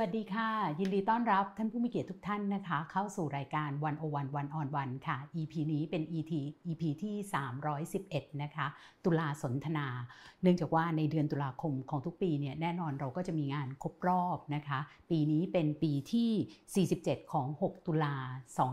[0.00, 6.32] วัสดีค่ะ ยินดีต้อนรับท่านผู้มีเกียรติทุกท่านนะคะ เข้าสู่รายการวันโอวันวันออนวันค่ะ EP นี้เป็น ET
[6.66, 7.14] EP ที่
[7.78, 8.66] 311 นะคะ
[9.04, 9.86] ตุลาสนทนา
[10.42, 14.78] เนื่องจากว่าในเดือนตุลาคมของทุกปีเนี่ยแน่นอนเราก็จะมีงานครบรอบนะคะ
[15.10, 18.14] ปีนี้เป็นปีที่ 47 ของ 6 ตุลา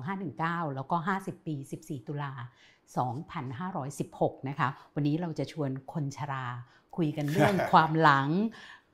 [0.10, 2.32] 2519 แล้วก็ 50 ปี 14 ตุลา
[3.56, 6.46] 2516 นะคะ วันนี้เราจะชวนคนชรา
[6.98, 8.30] คุยกันเรื่องความหลัง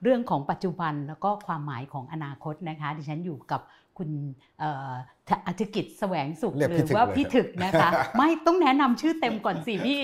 [0.03, 3.61] เรื่องของปัจจุบันแล้วก็ความหมายของอนาคตนะคะ ดิฉันอยู่กับ
[3.97, 4.09] คุณ
[4.59, 4.91] เอ่อ
[5.47, 10.01] อธิกิจแสวงสุขเรียกหพี่รือถึกว่าเลยพี่ถึกนะคะ ไม่ต้องแนะนำชื่อเต็มก่อนสิพี่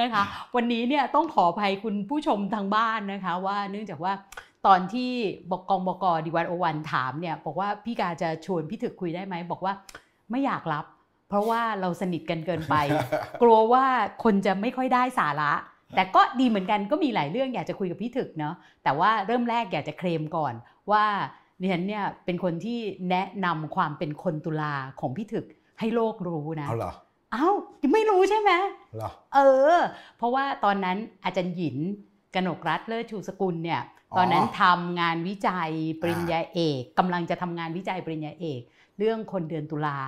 [0.00, 0.22] นะคะ
[0.56, 4.12] วันนี้เนี่ยต้องขออภัยคุณผู้ชมทางบ้านนะคะ ว่าเนื่องจากว่า
[4.66, 5.10] ตอนที่
[5.50, 9.72] บกกองบกดีวันโอวันถามเนี่ยบอกว่าพี่กาจะชวนพี่ถึกคุยได้ไหมบอกว่า
[10.30, 10.84] ไม่อยากรับ
[11.28, 12.74] เพราะว่าเราสนิทกันเกินไป
[13.42, 13.84] กลัวว่า
[14.24, 15.52] คนจะไม่ค่อยได้สาระ
[15.96, 20.54] แต่ก็ดีเหมือนกันก็มีหลายเรื่องอยากจะคุยกับพี่ถึกเนาะแต่ว่าเริ่มแรกอยากจะเคลมก่อน
[20.92, 21.04] ว่า
[21.60, 22.78] ดิฉันเนี่ยเป็นคนที่
[23.10, 25.46] แนะนำความเป็นคนตุลาของพี่ถึก
[25.78, 26.92] ให้โลกรู้นะเอาเหรอ
[27.32, 27.48] เอ้า
[27.82, 28.50] ยังไม่รู้ใช่ไหม
[28.96, 29.38] เหรอเอ
[29.74, 29.78] อ
[30.16, 31.76] เพราะว่าตอนนั้นอาจารย์หยิน
[32.34, 33.80] กนกรัฐเลิศชูสกุลเนี่ย
[34.12, 38.60] อ๋อตอนนั้นทำงานวิจัยปริญญาเอกกำลังจะทำงานวิจัยปริญญาเอก
[38.98, 39.98] เรื่องคนเดือนตุลา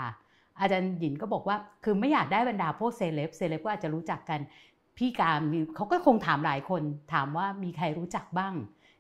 [0.61, 4.41] อาจารย์หยินก็บอกว่า คือไม่อยากได้บรรดาพวกเซเลบเซเลบก็อาจจะรู้จักกัน
[4.99, 8.55] พี่การมีเขาก็คงถามหลายคน ถามว่ามีใครรู้จักบ้าง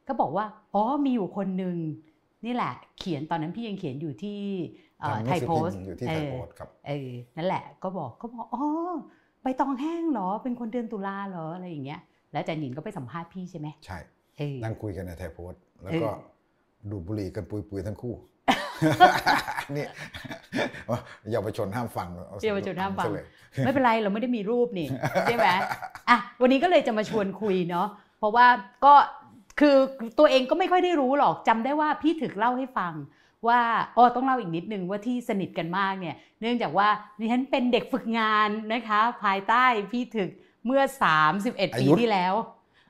[0.09, 1.77] ก็บอกว่าอ๋อมีอยู่คนหนึ่ง
[2.45, 4.41] นี่แหละ เขียนตอนนั้นพี่ยังเขียนอยู่ที่
[5.01, 8.65] เอ่อทำหไทนังยสือโพพิสมต์พ์อยู่ที่ไทยโพสต์ครับเออนั่นแหละก็บอกก็บอกอ๋อ
[9.43, 12.01] ใบตองแห้งเหรอ เป็นคนเดือนตุลาเหรออะไรอย่างเงี้ย
[12.33, 13.99] แล้วอาจารย์หญินก็ไปสัมภาษณ์พี่ใช่ไหมใช่
[14.39, 16.11] เออนั่งคุยกันในไทยโพสต์แล้วเออก็
[16.91, 18.15] ดูดบุหรี่กันปุยๆทั้งคู่
[19.77, 19.87] นี่
[21.33, 23.27] เยาวชนห้ามฟังอเยาวชนห้ามฟังซะเลย
[23.65, 24.89] ไม่เป็นไรเราไม่ได้มีรูปนี่
[25.25, 25.49] ใช่ไหม
[26.09, 27.89] อะวันนี้ก็เลยจะมาชวนคุยเนาะ
[28.19, 28.47] เพราะว่า
[28.85, 28.95] ก็
[29.61, 29.77] คือ
[30.19, 32.93] ตัวเองก็ไม่ค่อยได้รู้หรอกจำได้ว่าพี่ถึกเล่าให้ฟัง
[33.49, 33.61] ว่า
[33.97, 36.89] อ๋อต้องเล่าอีกนิดนึงว่าที่สนิทกันมากเนี่ย เนื่องจากว่า
[37.19, 40.31] ดิฉันเป็นเด็กฝึกงานนะคะ ภายใต้พี่ถึก
[40.67, 40.83] เมื่อ
[41.31, 42.35] 31 ปีที่แล้ว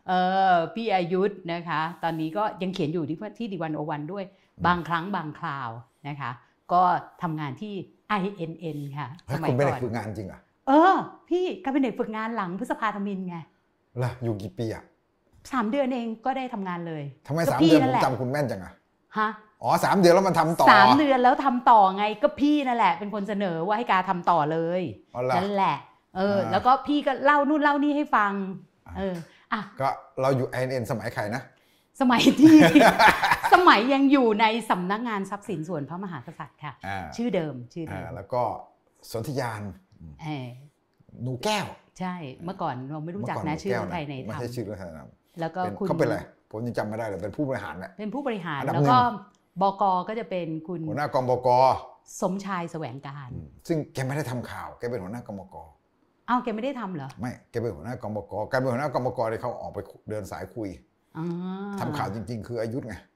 [0.09, 0.13] เอ
[0.53, 4.25] อพี่อายุธนะคะ ตอนนี้ก็ยังเขียนอยู่ที่ที่ดีวันโอวันด้วย
[4.67, 5.71] บางครั้งบางคราว
[6.09, 6.31] นะคะ
[6.73, 6.83] ก็
[7.23, 7.75] ทำงานที่
[8.23, 10.95] INN ค่ะเฮ้สยมัยคุณไม่ได้ก่อนฝึกงานจริงเหรอะเออ
[11.29, 13.37] พี่ก็เป็นเด็กฝึกงานหลังพฤษภาธมินไง
[14.03, 14.85] ล่ะอยู่กี่ปีอะ
[15.53, 18.73] สามเดือนเองก็ได้ทำงานเลยทำไมก็สามพี่เดือนนั่ผนมแหละจำคุณแม่นจังอะ
[19.19, 19.29] ฮะ
[19.63, 24.83] อ๋อสามเดือนแล้วมันทำต่อสามเดือนแล้วทำต่อไงก็พี่นั่นแหละ เป็นคนเสนอว่าให้กาทำต่อเลย
[25.15, 25.77] อ๋อเหรอนั่นแหละ
[26.17, 28.33] เอออ่าแล้วก็พี่ก็เล่านู่นเล่านี่ให้ฟัง
[28.97, 29.15] เออ
[29.53, 29.89] อะก็
[30.21, 31.43] เราอยู่ INN สมัยใครนะ
[32.01, 32.59] สมัยที่
[33.55, 38.43] สมัยยังอยู่ในสำนักงานทรัพย์สินส่วนพระมหากษัตริย์ค่ะอ่าชื่อเดิมชื่อเดิอ่ามแล้วก็
[39.13, 39.63] สนธยาน
[40.23, 40.49] เออ
[41.23, 41.67] หนูแก้ว
[41.99, 42.15] ใช่
[42.45, 46.19] เมื่อก่อนเราไม่รู้จักเมื่อนะหชื่อแก้วไทยในไม่ธรรมใช่ชื่อไทยในธรรมแล้วก็เป็นคุณเขาเป็นอะไร
[46.51, 49.01] ผมยังจำไม่ได้เลยเป็นผู้บริหารเนี่ยเป็นผู้บริหารอันดับแล้วหนึ่งก็
[49.63, 51.49] บกก็จะเป็นคุณหัวหน้ากองบก
[52.21, 55.57] สมชายแสวงการอืมซึ่งแกไม่ได้ทำข่าวแกเป็นหัวหน้ากองบก
[56.29, 59.79] อ้าวแกไม่ได้ทำเหรอไม่แกเป็นหัวหน้ากองบกการเป็นหัวหน้ากองบกเนี่ยเขาออกไป
[60.11, 60.69] เดินสายคุย
[61.19, 61.27] อ่า
[61.81, 63.16] ทำข่าวจริง ๆ คืออายุธไงอ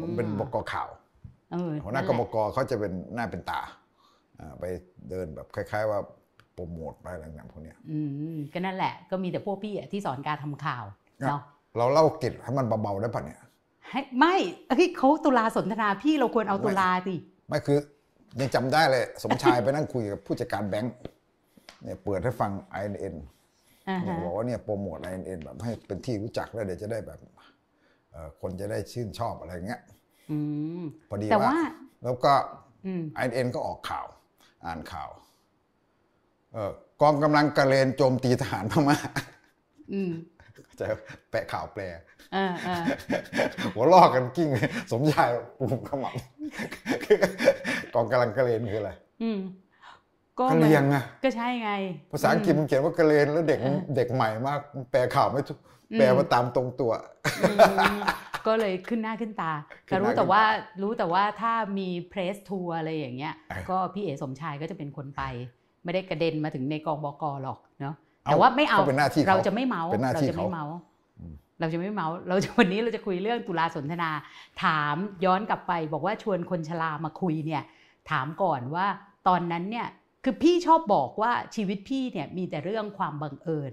[0.00, 0.88] ผมเป็นบกข่าว
[1.52, 3.60] เออหัวหน้ากองบกเขาจะเป็นหน้าเป็นตา
[4.40, 4.64] อ่าไป
[5.10, 5.98] เดินแบบคล้าย ๆ ว่า
[6.52, 7.98] โปรโมทไปอะไรอย่างๆพวกเนี้ยอื
[8.34, 10.84] มก็นั่นแหละก็มีแต่พวกพี่อะที่สอนการทำข่าว
[11.22, 11.40] ครับเนาะ
[11.76, 13.40] เราเล่าเกิจให้มันเบาๆได้ปะเนี่ย
[13.90, 14.34] ให้ไม่
[14.76, 17.14] เฮ้ยเขาตุลาสนทนาพี่เราควรเอาตุลาสิ
[17.48, 17.78] ไม่คือ
[18.40, 20.94] ยังจำได้เลยสมชายไปนั่งคุยกับผู้จัดการแบงค์
[21.82, 22.50] เนี่ยเปิดให้ฟัง
[22.82, 23.14] INN
[23.88, 27.37] อ่าเนี่ยฮะบอกว่าเนี่ยโปรโมท INN แบบให้เป็นที่รู้จักแล้วเดี๋ยวจะได้แบบเอ่อ
[28.40, 29.80] คนจะได้ชื่นชอบอะไรเงี้ย
[30.30, 30.38] อื
[30.80, 31.60] มพอดีแต่ว่าว่า
[32.04, 32.32] แล้วก็
[32.86, 34.06] อืม INN ก็ออกข่าว
[34.66, 35.10] อ่านข่าว
[36.52, 38.96] เอ่อกองกำลังกระเลนโจมตีทหารพม่า
[39.92, 40.10] อืม
[40.80, 40.86] จะ
[41.30, 41.84] แปะข่าวแปล
[42.32, 42.82] เออเออ
[43.74, 44.48] หัวลอกกันกิ้ง
[44.92, 46.14] สมชายปุ่มขมับ
[47.94, 48.92] กองกำลังกระเลนคืออะไร
[49.22, 49.38] อืม
[50.38, 51.70] ก็กระมันเลียงอะก็ใช่ไง
[52.12, 53.60] ภาษาอังกฤษมันเขียนว่ากระเลนแล้วเด็ก
[53.96, 54.60] เด็กใหม่มาก
[54.90, 55.58] แปลข่าวไม่ถูก
[55.96, 56.92] แปลมาตามตรงตัว
[57.42, 57.52] อื
[57.94, 57.96] ม
[58.46, 59.52] ก็เลยขึ้นหน้าขึ้นตา
[59.88, 60.42] ขึ้แต่นหน้ารู้แต่ขึ้นตาว่า
[60.82, 65.22] รู้แต่ว่าถ้ามีเพรสทัวร์อะไรอย่างเงี้ยเออก็พี่เอสมชายก็จะเป็นคนไป
[65.84, 67.94] ไม่ได้กระเด็นมาถึงในกองบกหรอกเนาะ
[68.24, 70.74] เอ้าแต่ว่าไม่เอาก็เป็นหน้าที่เขาเราจะไม่เมาส์เป็นหน้าเราที่จะไม่เขาเมาส์
[71.18, 74.10] อืมเราจะไม่เมาส์เราจะวันนี้เราจะคุยเรื่องตุลาสนทนา
[74.62, 74.94] ถาม
[75.24, 77.62] ย้อนกลับไป บอกว่าชวนคนชรามาคุยเนี่ย
[78.10, 78.86] ถามก่อนว่า
[79.28, 79.86] ตอนนั้นเนี่ย
[80.24, 83.72] คือพี่ชอบบอกว่าชีวิตพี่เนี่ยมีแต่เรื่องความบังเอิญ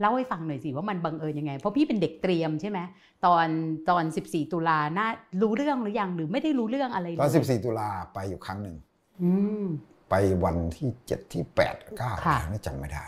[0.00, 2.78] เล่าให้ฟังหน่อยสิว่ามันบังเอิญยังไง เพราะพี่เป็นเด็กเตรียมใช่ไหม
[3.26, 3.46] ตอน
[3.90, 5.08] ตอน 14 ตุลาน่า
[5.42, 8.76] รู้เรื่องหรือยังหรือไม่ได้รู้เรื่องอะไรเลยตอน 14 ตุลาไปอยู่ครั้งหนึ่ง
[9.22, 9.30] อื
[9.64, 9.66] ม
[10.10, 10.14] ไป
[10.44, 13.04] วันที่ 7 ที่ 8 9ค่ะอะไรนี่จำไม่ได้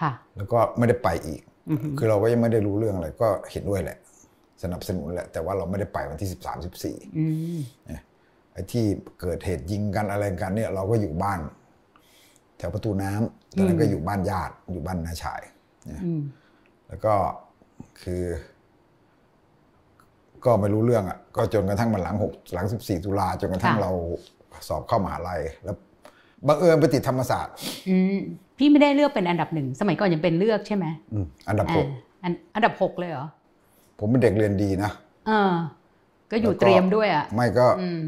[0.00, 1.40] ค่ะ แล้วก็ไม่ได้ไปอีก
[1.70, 3.98] อือหือคือเราก็ยังไม่ได้รู้เรื่องอะไรก็เห็นด้วยแหละ
[4.62, 7.26] สนับสนุนแหละ แต่ว่าเราไม่ได้ไปวันที่สิบสามสิบสี่อื
[7.56, 7.58] ม
[8.52, 8.84] ไอ้ที่
[9.20, 11.40] เกิดเหตุยิงกันอะไรกันเนี่ยเราก็อยู่บ้าน
[12.58, 16.22] แถวประตูน้ำตอนนั้นก็อยู่บ้านญาติอยู่บ้านนาชายเนี่ยอืม
[16.88, 17.14] แล้วก็
[18.02, 18.22] คือ
[20.44, 23.92] ก็ไม่รู้เรื่องอะ ก็จนกระทั่งมันหลังหกหลังสิบสี่ตุลาจนกระทั่งค่ะเรา
[24.68, 25.76] สอบเข้ามหาลัยแล้ว
[26.46, 27.54] บังเอิญไปติดธรรมศาสตร์
[27.88, 28.16] อืม
[28.58, 33.26] พี่ไม่ได้เลือกเป็นอันดับหนึ่งสมัยก่อนยังเป็นเลือกใช่ไหมอืมอันดับหกอ่าอันอันดับหกเลยเหรอ
[33.98, 34.90] ผมเป็นเด็กเรียนดีนะ
[35.26, 35.52] เออ
[36.30, 38.00] ก็อยู่แล้วก็เตรียมด้วยอะไม่ก็อืม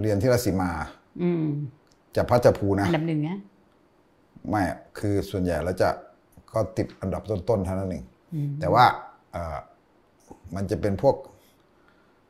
[0.00, 0.70] เรียนที่ราชสีมา
[1.22, 1.44] อืม
[2.16, 3.38] จะพัชภูนะอันดับหนึ่งนะ
[4.48, 5.88] ไม่อะคือส่วนใหญ่แล้วจะ
[6.54, 8.04] ก็ติดอันดับต้นๆเท่านั้นเอง
[8.34, 8.84] อืมแต่ว่า
[9.32, 9.58] เอ่อ
[10.54, 11.16] มันจะเป็นพวก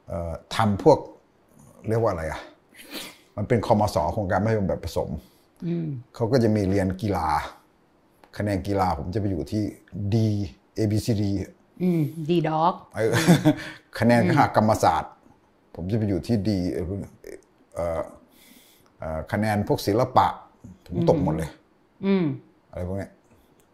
[0.07, 0.99] เอ่อทำพวก
[1.89, 2.41] เรียกว่าอะไรอะ
[3.37, 5.09] มันเป็นคอมสโครงการไม่เป็นแบบผสม
[5.67, 7.29] อืมเขาก็จะมีเรียนกีฬา
[8.37, 9.63] คะแนนกีฬาผมจะไปอยู่ที่
[10.13, 10.17] D
[10.79, 11.25] A B C D
[11.83, 13.13] อืมดีด็อกเออ
[13.99, 15.13] คะแนนค่ากรรมศาสตร์
[15.75, 16.87] ผมจะไปอยู่ที่ดีเอ่อ
[17.75, 18.03] เอ่อ
[18.99, 20.27] เอ่อคะแนนพวกศิลปะ
[20.87, 21.51] ผมตกหมดเลย
[22.07, 22.25] อืม
[22.71, 23.11] อะไรพวกเนี้ย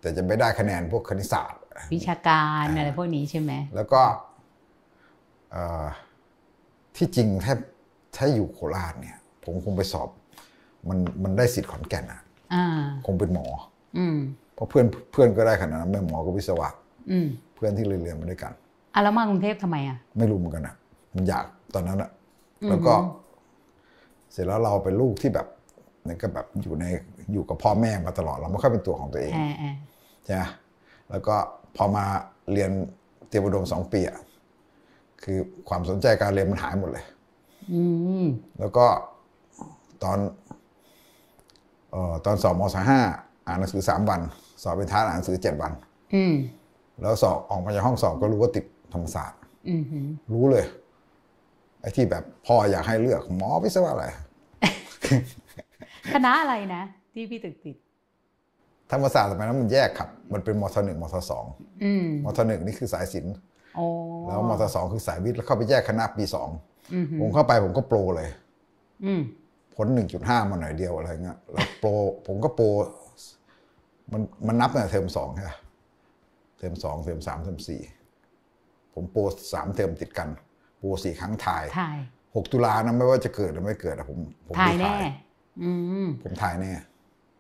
[0.01, 1.61] แต่จะไม่ได้คะแนนพวกคณิตศาสตร์
[1.95, 4.01] วิชาการอะไรพวกนี้ใช่ไหมแล้วก็
[5.51, 5.85] เอ่อ
[6.97, 7.55] ที่จริงถ้า
[8.17, 10.09] ถ้าอยู่โคราชเนี่ย ผมคงไปสอบ
[10.89, 12.21] มันมันได้สิทธิ์ขอนแก่นอะ
[12.55, 12.65] อ่า
[13.07, 13.47] คงเป็นหมอ
[13.99, 14.19] อืม
[14.55, 16.69] เพราะเพื่อนเพื่อนก็ได้ขนาดนั้นไม่หมอก็วิศวะ
[17.11, 18.53] อืมเพื่อนที่เรียนมาด้วยกัน
[18.95, 20.75] อะแล้วมากรุงเทพทำไมอะ ไม่รู้เหมือนกันอะ
[21.15, 21.45] มันอยาก
[21.75, 22.11] ตอนนั้นอะ
[22.69, 22.95] แล้วก็
[24.33, 25.47] เสร็จแล้วเราเป็นลูกที่แบบ
[26.05, 26.85] เนี่ยก็แบบอยู่ใน
[27.33, 29.33] อยู่กับพ่อแม่มาตลอดเราไม่ค่อยเป็นตัวของตัวเอง
[30.31, 30.53] แอร์แอร์
[31.07, 31.37] ใช่ไหมแล้วก็
[31.77, 32.05] พอมา
[32.53, 32.71] เรียน
[33.29, 34.19] เตรียมอุดมสองปีอะ
[35.23, 35.39] คือ
[35.69, 37.05] ความสนใจการเรียนมันหายหมดเลย
[37.73, 37.83] อื
[38.25, 38.27] ม
[38.59, 38.87] แล้วก็
[40.03, 40.19] ตอน
[41.91, 43.01] เอ่อตอนสอบมศห้า
[43.47, 44.21] อ่านหนังสือสามวัน
[44.63, 45.73] สอบเป็นท้ายอ่านหนังสือเจ็ดวัน
[46.15, 46.35] อืม
[47.01, 49.39] แล้วสอบออกมาจากห้องสอบก็รู้ว่าติดธรรมศาสตร์
[49.69, 50.65] อืมหืมรู้เลย
[51.81, 54.05] ไอ้ที่แบบพ่ออยากให้เลือกหมอวิศวะอะไร
[56.15, 56.83] คณะอะไรนะ
[57.13, 57.77] ที่พี่ตึกติด
[58.91, 61.45] ธรรมศาสตร์สมัยนั้นมันแยกครับ มันเป็นมศหนึ่งมศสอง
[61.85, 63.35] อืมมศหนึ่งนี่คือสายศิลป์
[63.77, 63.85] โอ้
[64.27, 66.49] แล้วมศสองคือสายวิทย์แล้วเข้าไปแยกคณะปีสอง
[66.93, 68.29] อืมหืมผมเข้าไปผมก็โปรเลย
[69.05, 69.23] อืม
[69.77, 71.91] ผลหนึ่งจุดห้ามาหน่อยเดียวอะไรเงี้ยแล้วโปร
[72.27, 72.67] ผมก็โปร
[74.13, 75.53] มันมันนับตั้งแต่เทอมสองใช่ไหม
[76.59, 77.81] เทอมสองเทอมสามเทอมสี่
[78.95, 79.21] ผมโปร
[79.53, 80.29] สามเทอมติดกัน
[80.79, 81.99] โปรสี่ครั้งถ่ายถ่าย
[82.37, 85.11] หกตุลานะไม่ว่าจะเกิดหรือไม่เกิดอะผมผมถ่ายได้แน่
[85.63, 85.71] อื
[86.07, 86.71] มผมถ่ายแน่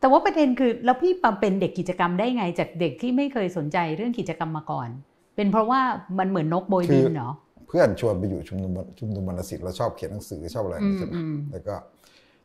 [0.00, 4.88] แต่ว่าประเด็นคือแล้วพี่ปาเป็นเด็กกิจกรรมได้ไง จากเด็กที่ไม่เคยสนใจเรื่องกิจกรรมมาก่อน
[5.36, 5.80] เป็นเพราะว่า
[6.18, 7.30] มันเหมือนนกโบยบินเหรอ
[7.68, 11.74] เพื่อนชวนไปอยู่ชุมนุมชุมนุมวรรณศิลป์เราชอบเขียนหนังสือชอบอะไรอย่างเงี้ยใช่ไหมอืมอืมแล้วก็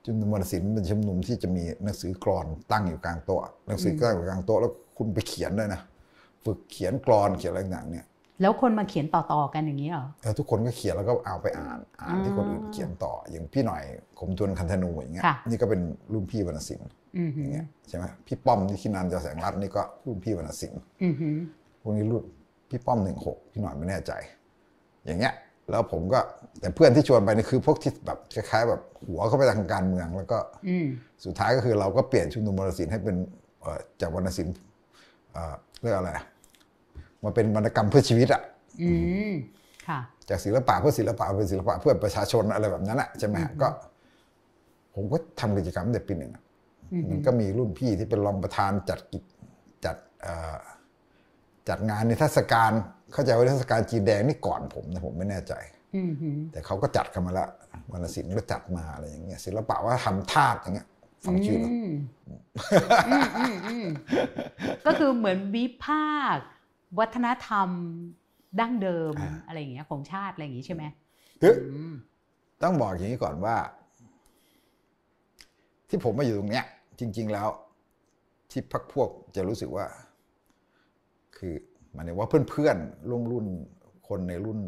[0.06, 5.82] ชุมนุมวรรณศิลป์เป็นชุมนุมที่จะมีหนังสือกรอนตั้งอยู่กลางโต๊ะหนังสือตั้งอยู่กลางโต๊ะแล้วคุณไปเขียนด้วยนะ
[6.46, 8.06] ฝึกเขียนกรอนเขียนอะไรต่างๆเนี่ย
[8.42, 13.84] แล้วคนมาเขียนต่อๆกันอย่างนี้เหรอเออทุกคนก็เขียนแล้วก็เอาไปอ่านอ่านที่คนอื่นเขียนต่ออย่างพี่หน่อย
[14.20, 15.82] ขมทวนคันธนูอย่างเงี้ยค่ะนี่ก็เป็น
[16.14, 21.38] รุ่นพี่วรรณศิลป์ อืมอหืย่างมเงี้ยใช่ไหมพี่ป้อมที่คินันจะแสงรัตน์นี่ก็รุ่นพี่วรรณศิลป์อืมหืม
[21.82, 22.24] พวกนี้รุ่น
[22.70, 24.12] พี่ป้อมหนึ่งหกพี่หน่อยไม่แน่ใจ
[25.06, 25.34] อย่างเงี้ย
[25.70, 26.20] แล้วผมก็
[26.60, 30.88] แต่เพื่อนที่ชวนไปนี่คือพวกที่แบบคล้ายๆแบบหัวเข้าไปทางการเมือง แล้วก็อืม
[31.26, 33.16] สุดท้ายก็คือเราก็เปลี่ยนชุมนุมวรรณศิลป์ให้เป็น
[33.62, 34.56] เอ่อจากวรรณศิลป์
[35.32, 36.26] เอ่อเรียกอะไรอะ
[37.24, 38.42] มาเป็นวรรณกรรมเพื่อชีวิตอะ
[38.82, 38.90] อื
[39.32, 39.34] ม
[39.88, 40.00] ค่ะ
[40.30, 43.68] จากศิลปะเพื่อศิลปะเป็นศิลปะเพื่อประชาชนอะไรแบบนั้นอะใช่ไหมฮะก็
[44.96, 46.44] ผมก็ทำกิจกรรมตั้งแต่ปีหนึ่งอะ
[47.12, 49.24] มันก็มีรุ่นพี่ที่เป็นรองประธานจัดกิจ
[49.86, 50.58] จัดเอ่อ
[51.70, 52.72] จัดงานในเทศกาล
[53.14, 55.54] เข้าใจว่าเทศกาลจีนแดงนี่ก่อนผมนะผมไม่แน่ใจ
[55.96, 57.50] อืมหืมแต่เขาก็จัดกันมาแล้ว
[57.92, 60.88] วรรณศิลป์ก็จัดมาอะไรอย่างเงี้ยศิลปะว่าทำธาตุอย่างเงี้ย
[61.26, 61.92] ฟังชื่อแล้วอืม
[63.08, 63.88] อืมอืมอืม
[64.86, 66.46] ก็คือเหมือนวิพากษ์
[67.00, 67.70] วัฒนธรรม
[68.60, 69.14] ดั้งเดิม
[69.48, 70.84] อะไรอย่างเงี้ยของชาติอะไรอย่างงี้ใช่ไหม
[71.42, 71.94] คืออืม
[72.64, 73.56] ต้องบอกอย่างนี้ก่อนว่า
[75.90, 76.66] ที่ผมมาอยู่ตรงเนี้ย
[77.00, 77.48] จริง ๆ แล้ว
[78.52, 79.86] ที่พักพวกจะรู้สึกว่า
[81.38, 81.54] คือ
[81.94, 83.46] หมายถึงว่าเพื่อนๆรุ่นรุ่น
[84.08, 84.60] คนในรุ่น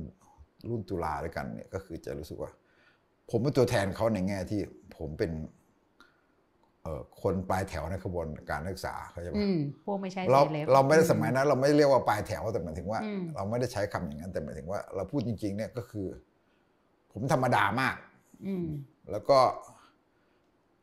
[0.69, 2.51] รุ่นตุลาด้วยกันเนี่ยก็คือจะรู้สึกว่า
[3.29, 4.62] ผมเป็นตัวแทนเขาในแง่ที่
[4.97, 5.31] ผมเป็น
[6.81, 16.07] เอ่อคนปลายแถวในขบวนการนักศึกษาเขาใจไหมอืมพวกไม่ใช่เราเซเลบเราไม่ได้สมัยนั้น เราไม่เรียกว่าปลายแถวแต่หมายถึงว่าอืมเราไม่ได้ใช้คำอย่างนั้นแต่หมายถึงว่า เราพูดจริง ๆ เนี่ยก็คือ
[17.12, 17.95] ผมธรรมดามาก
[18.45, 18.67] อืม
[19.12, 19.38] แล้วก็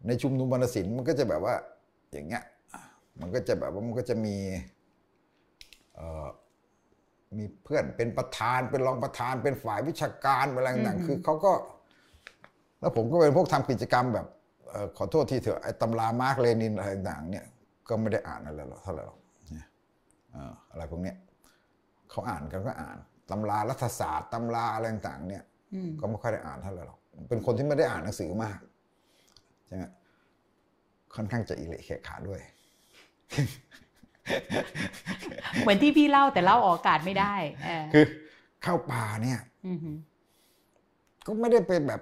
[0.07, 1.55] ในชุมนุมวรรณศิลป์มันก็จะแบบว่า
[2.13, 2.43] อย่างเงี้ย
[3.21, 4.37] มันก็จะแบบว่ามันก็จะมี
[5.95, 6.27] เอ่อ
[7.37, 11.53] มีเพื่อนเป็นประธานเป็นรองประธานเป็นฝ่ายวิชาการอะไรต่างๆคือเขาก็
[12.81, 14.27] แล้วผมก็เป็นพวกทำกิจกรรมแบบ
[14.71, 17.45] เอ่อขอโทษทีเถอะไอ้ตำรามาร์กเลนินอะไรต่างๆเนี่ย
[17.89, 19.19] ก็ไม่ได้อ่านอะไรหรอกเท่าไหร่หรอก
[19.53, 19.67] เนี่ย
[20.33, 21.17] เอ่ออะไรพวกเนี้ย
[22.11, 22.99] เขาอ่านกันก็อ่าน
[23.31, 25.43] ตำรารัฐศาสตร์ตำราอะไรต่างๆเนี่ย
[25.75, 29.87] อืมก็ไม่ค่อยได้อ่านเท่าไหร่หรอกเป็นคนที่ไม่ได้อ่านหนังสือมากใช่ไหม
[31.14, 32.40] ค่อนข้างจะอิเละเขะขาด้วย
[35.62, 38.04] เหมือนที่พี่เล่าแต่เล่าออกอากาศไม่ได้เออคือ
[38.62, 39.97] เข้าป่าเนี่ยอือหือ
[41.26, 42.00] ก็ไม่ได้เป็นแบบ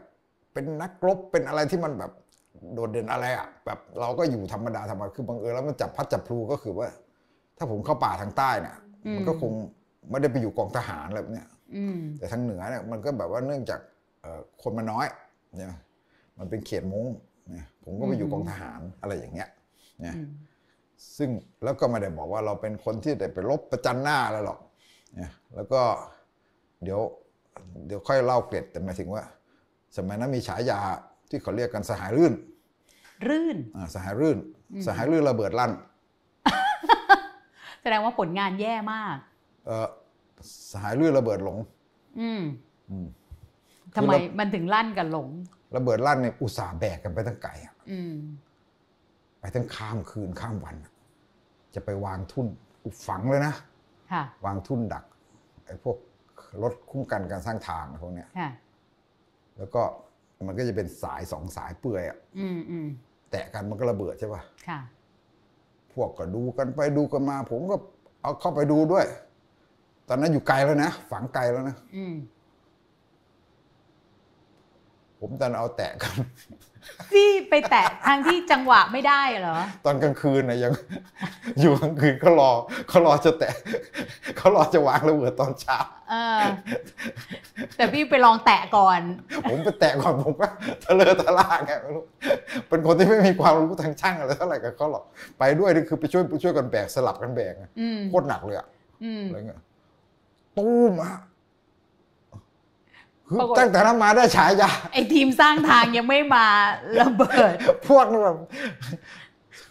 [0.53, 2.13] เป็นนักรบเป็นอะไรที่มันแบบ
[2.75, 6.89] โดดเด่นอะไรอะแบบเราก็อยู่ธรรมดาธรรมดาคือบังเอิญแล้วมันจับพัดจับพลูก็คือว่า
[7.59, 8.77] ถ้าผมเข้าป่าทางใต้เนี่ย
[9.17, 9.53] มันก็คง
[10.11, 13.81] ไม่ได้ไปอยู่กองทหารอะไรแบบเนี้ยอืมแต่ทางเหนือเนี่ยมันก็แบบว่าเนื่องจาก
[14.21, 15.07] เอ่อคนมันน้อย
[15.59, 15.69] เนี่ย
[16.39, 19.49] มันเป็นเขตมุ้งเนี่ยผมก็ไปอยู่กองทหารอะไรอย่างเงี้ย
[20.01, 20.29] เนี่ยอืม
[21.17, 21.31] ซึ่ง
[21.65, 24.59] แล้วก็ไม่ได้บอกว่าเราเป็นคนที่ได้ไปรบประจันหน้าอะไรหรอก
[25.17, 25.81] เนี่ยแล้วก็
[26.83, 27.01] เดี๋ยว
[27.87, 29.23] เดี๋ยวค่อยเล่าเกร็ดแต่หมายถึงว่า
[29.97, 30.81] สมัยนั้นมีฉายา
[31.31, 32.35] ที่เขาเรียกกันสหายรื่น
[33.29, 34.39] รื่นอ่าสหายรื่น
[34.87, 35.73] สหายรื่นระเบิดลั่น
[37.83, 39.17] แสดงว่าผลงานแย่มาก
[39.67, 39.87] เอ่อ
[40.73, 41.59] สหายรื่นระเบิดหลง
[42.21, 42.43] อืม
[42.91, 43.07] อืม
[43.97, 45.29] ทำไมคือเรามันถึงลั่นกับหลง
[45.77, 48.15] ระเบิดลั่นเนี่ยอุตส่าห์แบกกันไปตั้งไกลอะอืม
[49.41, 50.93] ไปทั้งข้ามคืนข้ามวันอะ
[51.75, 52.47] จะไปวางทุ่น
[53.07, 53.55] ฝังเลยนะ
[54.13, 55.05] ค่ะวางทุ่นดัก
[55.65, 55.97] ไอ้พวก
[56.63, 58.51] รถคุ้มกันการสร้างทางพวกเนี้ยค่ะ
[59.59, 59.83] แล้วก็
[60.47, 62.87] มันก็จะเป็นสายสองสายเปื่อยอะอืมอืม
[63.31, 64.81] แตะกันมันก็ระเบิดใช่ปะค่ะ
[65.93, 67.77] พวกก็ดูกันไปดูกันมา ผมก็
[68.23, 69.07] เอาเข้าไปดูด้วย
[70.09, 72.15] ตอนนั้นอยู่ไกลแล้วนะฝังไกลแล้วนะอืม
[75.25, 76.15] ผมตอนเอาแตะกัน
[77.13, 80.73] พี่ไปแตะทางที่จังหวะไม่ได้เหรอ ตอนกลางคืนนะยัง
[81.61, 82.51] อยู่กลางคืนก็รอ
[82.89, 83.55] เขารอจะแตะ
[84.37, 85.79] เขารอจะวางระเบิดตอนเช้า
[86.11, 86.43] เออ
[87.77, 89.01] แต่พี่ไปลองแตะก่อน
[89.51, 90.47] ผมไปแตะก่อนผมก็
[90.85, 92.05] ทะเลอะทะล่าไงไม่รู้
[92.69, 95.05] เป็นคนที่ไม่มีความรู้ทางช่างอะไรเท่าไหร่กับเขาหรอก
[95.39, 98.67] ไปด้วยนี่คือไปช่วยไปช่วยกันแบกสลับกันแบกไงอืมโคตรหนักเลยอะ
[99.05, 99.63] อืมอะไรเงี้ย
[100.59, 101.32] ตู้มอะคือ
[103.41, 106.47] ปรากฏตั้งแต่นั้นมาได้ฉายาไอทีมสร้างทางยังไม่มา
[107.01, 107.53] ระเบิด
[107.89, 108.37] พวกนั้นแบบ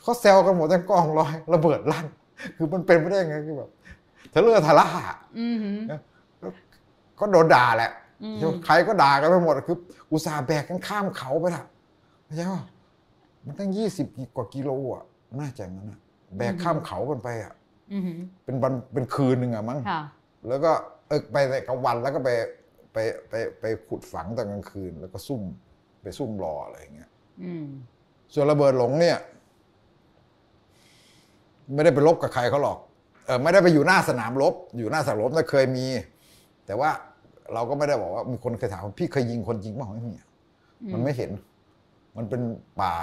[0.01, 2.05] เขาแซวกันหมดทั้งกองร้อยระเบิดลั่น
[2.57, 3.69] คือมันเป็นไม่ได้ไงคือแบบ
[4.33, 4.87] ทะเลอะทะล่า
[5.39, 5.79] อืมหือ
[7.19, 7.91] ก็โดนด่าแหละ
[8.23, 9.77] อืมใครก็ด่ากันไปหมดคือ
[10.11, 11.65] อุตส่าห์แบกกันข้ามเขาไปละ
[12.25, 12.63] ไม่ใช่ว่า
[13.45, 15.03] มันตั้งยี่สิบกว่ากิโลอะ
[15.39, 15.99] น่าจะงั้นนะ
[16.37, 17.53] แบกข้ามเขากันไปอะ
[17.91, 20.01] อืมหือเป็นวันเป็นคืนหนึ่งอะมั้งค่ะ
[20.47, 20.71] แล้วก็
[21.07, 22.29] เออไปในกลางวันแล้วก็ไป
[22.93, 22.97] ไป
[23.29, 25.43] ไปไปขุดฝังตอนกลางคืน แล้วก็ซุ่ม
[26.01, 27.09] ไปซุ่มรออะไรอย่างเงี้ย
[27.43, 27.65] อืม
[28.33, 29.17] ส่วนระเบิดหลงเนี่ย
[31.73, 32.77] ไม่ได้ไปรบกับใครเขาหรอก
[33.25, 35.85] เออไม่ได้ไปอยู่หน้าสนามรบ อยู่หน้าสนามรบน่ะเคยมี
[36.65, 36.89] แต่ว่า
[37.53, 40.27] เราก็ไม่ได้บอกว่ามีคนเคยถามว่าพี่เคยยิงคนจริงเปล่าไม่มีอะ
[40.93, 41.31] มันไม่เห็น
[42.17, 42.41] มันเป็น
[42.81, 42.93] ป่า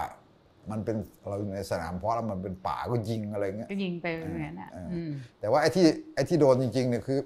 [0.71, 0.97] มันเป็น
[1.29, 7.19] เราอยู่ในสนามเพาะแล้วมันเป็นป่าก็ยิงอะไรเงี้ยก็ยิงไปอย่างนั้นอะเอออือืมแต่ว่าไอ้ที่ไอ้ที่โดนจริงๆเนี่ยคือ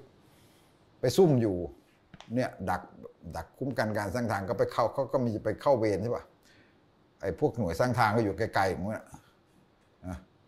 [0.99, 1.57] ไปซุ่มอยู่
[2.35, 2.81] เนี่ยดัก
[3.35, 6.25] ดักคุ้มกันการสร้างทางก็ไปเข้าเขาก็มีไปเข้าเวรใช่ป่ะ
[7.21, 9.05] ไอ้พวกหน่วยสร้างทางก็อยู่ไกลๆอย่างเงี้ย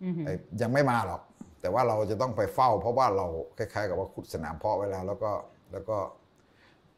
[0.04, 1.22] อืมหือไอ้ยังไม่มาหรอก
[1.62, 3.28] แต่ว่าเราจะต้องไปเฝ้า เพราะว่าเรา
[3.58, 5.32] คล้ายๆ กับว่าขุดสนามเพาะไว้แล้ว แล้วก็
[5.72, 5.98] แล้วก็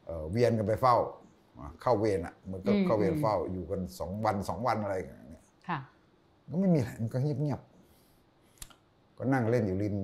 [0.06, 0.96] เอ่อเวียนกันไปเฝ้า
[1.58, 5.80] อ่าเข้าเวรอะมันก็เข้าเวรเฝ้าอยู่กันสองวันสองวันอะไรอย่างเงี้ยค่ะ
[6.52, 9.96] ก็ไม่มีอะไรมันก็เงียบๆก็นั่งเล่นอยู่ริม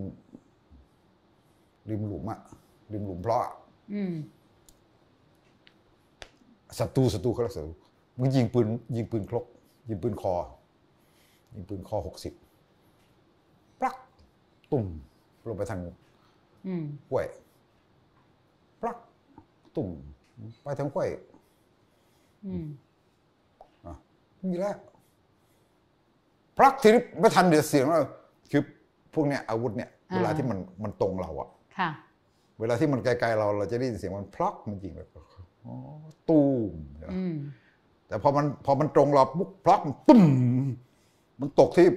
[1.89, 2.39] ริมหลุมอะ
[2.93, 3.53] ริมหลุมเพราะอะ
[3.93, 4.13] อืม
[6.79, 7.71] ศัตรูศัตรูเขาเรียกศัตรู
[8.19, 9.45] มึงยิงปืนยิงปืนครก
[9.89, 10.33] ยิงปืนคอ
[11.53, 12.33] ยิงปืนคอหกสิบ
[13.79, 13.95] ปลัก
[14.71, 14.85] ตุ่ม
[15.47, 15.79] ลงไปทาง
[16.67, 17.27] อืมห้วย
[18.81, 18.97] ปลัก
[19.75, 19.89] ตุ่ม
[20.63, 21.07] ไปทางห้วย
[22.45, 22.65] อืม
[23.85, 23.93] อะ
[24.51, 24.75] มีแล้ว
[26.57, 27.99] ปลักทีนี้ไม่ทันเดี๋ยวเสียงแล้ว
[28.51, 28.61] คือ
[29.13, 31.49] พวกเนี้ยอาวุธเนี่ยเวลาที่มันมันตรงเราอะ
[31.79, 31.89] ค่ะ
[32.59, 35.23] เวลาที่มันไกลๆเราเราจะได้ยินเสียงมันพลักมันจริงเลยอ๋อ
[36.29, 36.41] ตู
[36.71, 36.73] ม
[37.13, 37.35] อืม
[38.07, 40.23] แต่พอมันพอมันตรงเราปุ๊บพลักมันตุ้ม
[41.39, 41.87] มันตกที่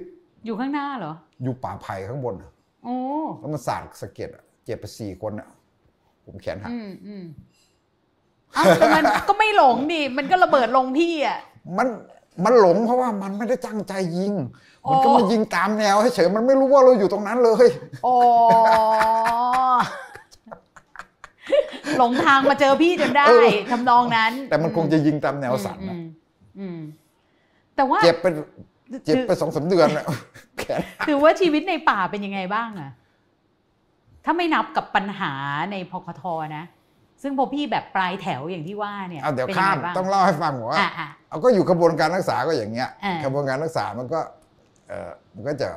[0.45, 2.51] อยู่ข้างหน้าเหรอ อยู่ป่าไผ่ข้างบนอะ
[2.83, 2.95] โอ้
[3.39, 5.47] แล้วมันสาดสะเก็ดอะเจ็บไปสี่คนอะ
[6.25, 7.25] ผมแขนหักอืมอืม
[8.53, 11.39] เอ้าแต่มันก็ไม่หลงดิมันก็ระเบิดลงที่อะ
[11.77, 11.87] มัน
[12.45, 14.33] มันหลงเพราะว่ามันไม่ได้ตั้งใจยิง
[14.91, 17.67] มันก็อ๋อมายิงตามแนวเฉยๆมันไม่รู้ว่าเราอยู่ตรงนั้นเลย
[18.03, 18.13] โอ้
[21.97, 26.05] หลงทางมาเจอพี่จนได้เออทำนองนั้น แต่มันคงจะยิงตามแนวสันอืนะม
[26.59, 26.79] อืม
[27.75, 28.25] แต่ว่าเจ็บไป
[29.05, 30.05] เจ็บไปสองสามเดือนอะ
[30.59, 32.91] แขนถือว่าชีวิตในป่าเป็นยังไงบ้างอะ
[34.25, 35.33] ถ้าไม่นับกับปัญหา
[35.71, 36.23] ในพคท
[36.57, 36.65] นะ
[37.21, 44.19] ซึ่งพอพี่แบบปลายแถวอย่างที่ว่าเนี่ยเอาเดี๋ยวป็นข้ามงไบ้ต้องเล่าให้ฟังว่าอะอะเอาก็อยู่กระบวนการรักษาก็อย่างเงี้ยอ่ากระบวนการรักษามันก็
[44.89, 45.69] เออมันก็จะ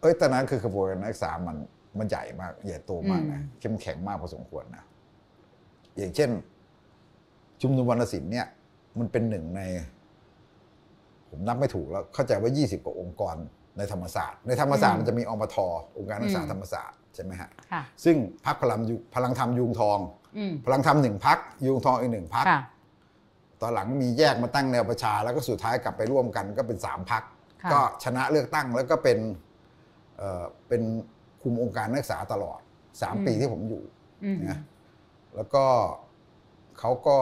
[0.00, 1.56] เอ้ยตอนนั้นคือกระบวนการรักษามัน
[1.98, 4.84] มันใหญ่มากใหญ่โตมากนะเข้มแข็งมากพอสมควรนะ
[5.98, 6.30] อย่างเช่น
[7.60, 8.46] ชุมนุมวรรณศิลป์เนี่ย
[8.98, 9.60] มันเป็นหนึ่งใน
[11.30, 13.36] ผมนับไม่ถูกแล้ว เข้าใจว่า 20 กว่าองค์กร
[13.78, 15.56] ในธรรมศาสตร์ ในธรรมศาสตร์มันจะมีอมท
[15.98, 19.98] องค์การนักศึกษาธรรมศาสตร์ใช่ไหมฮะค่ะซึ่งพักพลังยุพลังธรรมยูงทอง
[20.36, 22.62] อืมพลังธรรมหนึ่งพักยูงทองอีกหนึ่งพักค่ะ
[23.60, 27.22] ตอนหลังมีแยกมาตั้งแนวประชา แล้วก็สุดท้ายกลับไปร่วมกันก็เป็นสามพัก
[27.62, 29.18] ค่ะก็ชนะเลือกตั้งแล้วก็เป็น
[30.16, 30.82] เอ่อเป็น
[31.42, 32.60] คุมองค์การนักศึกษาตลอด
[33.02, 33.82] สามปีที่ผมอยู่
[34.24, 34.58] อืมนะ
[35.36, 35.64] แล้วก็
[36.78, 37.18] เขาก็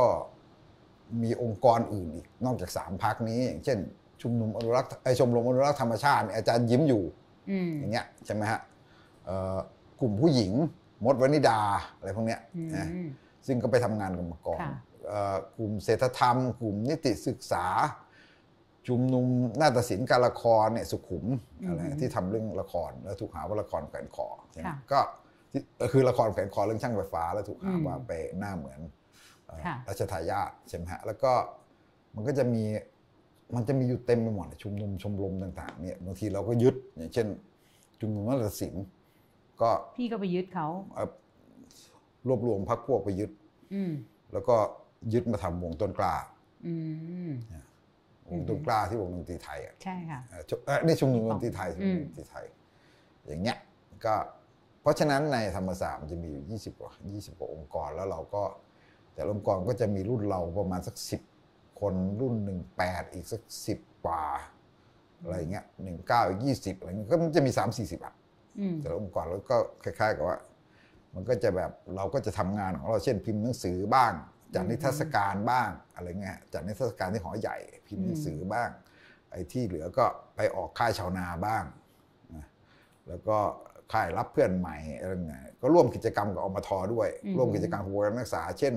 [1.23, 3.78] มีองค์กรอื่นอีกนอกจากสามพักนี้ อย่างเช่น
[4.23, 7.02] ชุมนุมอนุรักษ์ไอยชมรมอนุรักษ์ธรรมชาติเนี่ยอาจารย์ยิ้มอยู่
[7.50, 8.61] อืมอย่างเงี้ยใช่ไหมฮะ
[9.25, 9.59] เอ่อ
[10.00, 10.52] กลุ่มผู้หญิง
[11.04, 11.61] มดวนิดา
[11.97, 12.88] อะไรพวกเนี้ยอืมนะ
[13.47, 14.75] ซึ่งก็ไปทำงานกันมาก่อนค่ะ
[15.07, 17.66] เอ่อกลุ่มเศรษฐธรรม กลุ่มนิติศึกษา
[18.88, 19.26] ชุมนุม
[19.61, 21.26] นาฏศิลป์การละครเนี่ยสุขุม
[21.66, 25.00] อะไรที่ทำเรื่องละครแล้วถูกหาว่าละครแขวนคอใช่ไหมค่ะก็
[25.52, 28.80] ที่เอ่อคือละครแขวนคอเรื่องช่างไฟฟ้าแล้วถูกหาอืมว่าไปหน้าเหมือน
[29.47, 31.32] เอ่อค่ะรัชทายาทใช่ไหมฮะแล้วก็
[32.14, 32.62] มันก็จะมี
[33.54, 37.26] มันจะมีอยู่เต็มไปหมดชุมนุมชมรมต่างๆเนี่ยบางทีเราก็ยึดอย่างเช่น
[38.00, 38.85] ชุมนุมนาฏศิลป์
[39.61, 41.09] ก็พี่ก็ไปยึดเขาเอ่อ
[42.28, 43.30] รวบรวมพักพวกไปยึด
[43.75, 43.92] อืม
[44.32, 44.56] แล้วก็
[45.12, 46.14] ยึดมาทำวงต้นกล้า
[46.66, 46.75] อื
[47.28, 47.30] ม
[48.30, 52.44] วงต้นกล้าที่วงดนตรีไทยอะใช่ค่ะเอ่อชุเอ่อนี่ชุมนุมดนตรีไทยชุมนุมดนตรีไทย
[53.26, 53.56] อย่างเงี้ย
[54.06, 54.14] ก็
[54.83, 58.43] เพราะฉะนั้นในธรรมศาสตร์มันจะมีอยู่ 20 กว่า 20 กว่าองค์กรแล้วเราก็
[59.15, 60.97] แต่ละองค์กรก็จะมีรุ่นเราประมาณสัก
[61.39, 62.35] 10 คนรุ่น
[62.75, 63.43] 18อีกสัก
[63.75, 64.23] 10 กว่า
[65.23, 65.65] อะไรเงี้ย
[65.99, 68.15] 19อีก20อะไรเงี้ยก็มันจะมี3 40อะ
[68.59, 70.39] อืมแต่ละองค์กรแล้วก็คล้าย ๆ กับว่า
[71.15, 74.12] มันก็จะแบบเราก็จะทำงานของเราเช่นพิมพ์หนังสือบ้าง
[74.55, 78.69] จัดนิทรรศการบ้างอะไรเงี้ยจัดนิทรรศการที่หอใหญ่พิมพ์หนังสือบ้าง
[79.31, 80.05] ไอ้ที่เหลือก็
[80.37, 81.65] ไปออกค่ายชาวนาบ้าง
[82.35, 82.47] นะ
[83.09, 83.39] แล้วก็
[83.93, 88.75] ค่ายรับเพื่อนใหม่อะไรเงี้ยก็ร่วมกิจกรรมกับอมทด้วยอืมร่วมกิจกรรมขบวนการนักศึกษา เช่น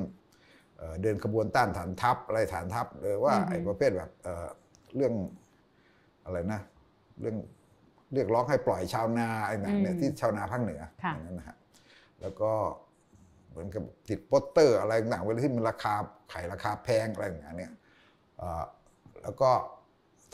[0.77, 4.47] เอ่อเดินขบวนต้านฐานทัพอะไรฐานทัพหรือว่าอืมไอ้ประเภทแบบเอ่อ
[4.95, 5.13] เรื่อง
[6.25, 6.61] อะไรนะ
[7.21, 7.35] เรื่อง
[8.13, 11.57] เรียกร้องให้ปล่อยชาวนาอะไรต่างๆเนี่ยที่ชาวนาภาคเหนือค่ะอย่างนั้นนะฮะ
[12.21, 12.51] แล้วก็
[13.49, 15.93] เหมือนกับติดโปสเตอร์อะไรต่างๆเวลาที่มันราคา
[16.31, 17.73] ขายราคาแพงอะไรอย่างเงี้ยเนี่ย
[18.37, 18.63] เอ่อ
[19.23, 19.49] แล้วก็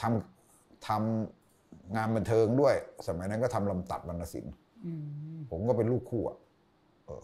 [0.01, 2.75] ทำทำงานบันเทิงด้วย
[3.07, 4.70] สมัยนั้นก็ทำลำตัดวรรณศิลป์อืม
[5.51, 6.37] ผมก็เป็นลูกคู่อะ
[7.05, 7.23] เออ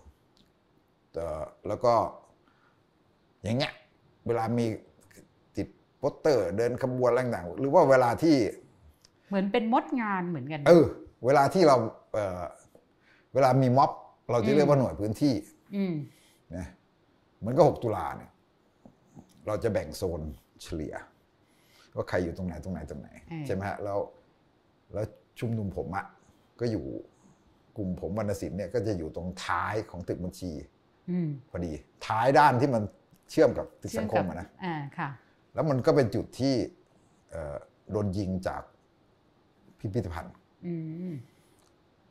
[1.13, 1.25] แต่
[1.67, 1.93] แล้วก็
[3.43, 3.73] อย่างเงี้ย
[4.27, 4.65] เวลามี
[5.55, 5.67] ติด
[5.97, 8.35] โปสเตอร์เดินขบวนอะไรต่างๆหรือว่าเวลาที่
[9.29, 10.85] เหมือนเป็นมดงานเหมือนกัน เออ
[11.25, 11.77] เวลาที่เรา
[12.13, 12.41] เออ
[13.33, 13.91] เวลามีม็อบ
[14.31, 15.33] เราจะเรียกว่าหน่วยพื้นที่
[15.75, 15.93] อืม
[16.55, 16.65] นะ
[17.39, 18.31] เหมือนก็หกตุลาเนี่ย
[19.47, 20.21] เราจะแบ่งโซน
[20.63, 20.95] เฉลี่ย
[21.95, 23.99] ว่าใครอยู่ตรงไหนตรงไหนตรงไหนอืมใช่ไหมฮะแล้ว
[24.93, 25.05] แล้ว
[25.39, 26.05] ชุมนุมผมอะ
[26.59, 26.85] ก็อยู่
[27.77, 30.51] กลุ่มผมวรรณศิลป์เนี่ยก็จะอยู่ตรงท้ายของตึกบัญชี
[31.11, 31.73] อืมพอดี
[32.07, 32.83] ท้ายด้านที่มัน
[33.31, 35.09] เชื่อมกับตึกสังคมเชื่ออะกับนะอ่าค่ะ
[35.53, 36.53] แล้วมันก็เป็นจุดที่
[37.31, 37.57] เอ่อ
[37.91, 38.61] โดนยิงจาก
[39.79, 40.33] พิพิธภัณฑ์
[40.65, 40.73] อื
[41.11, 41.13] ม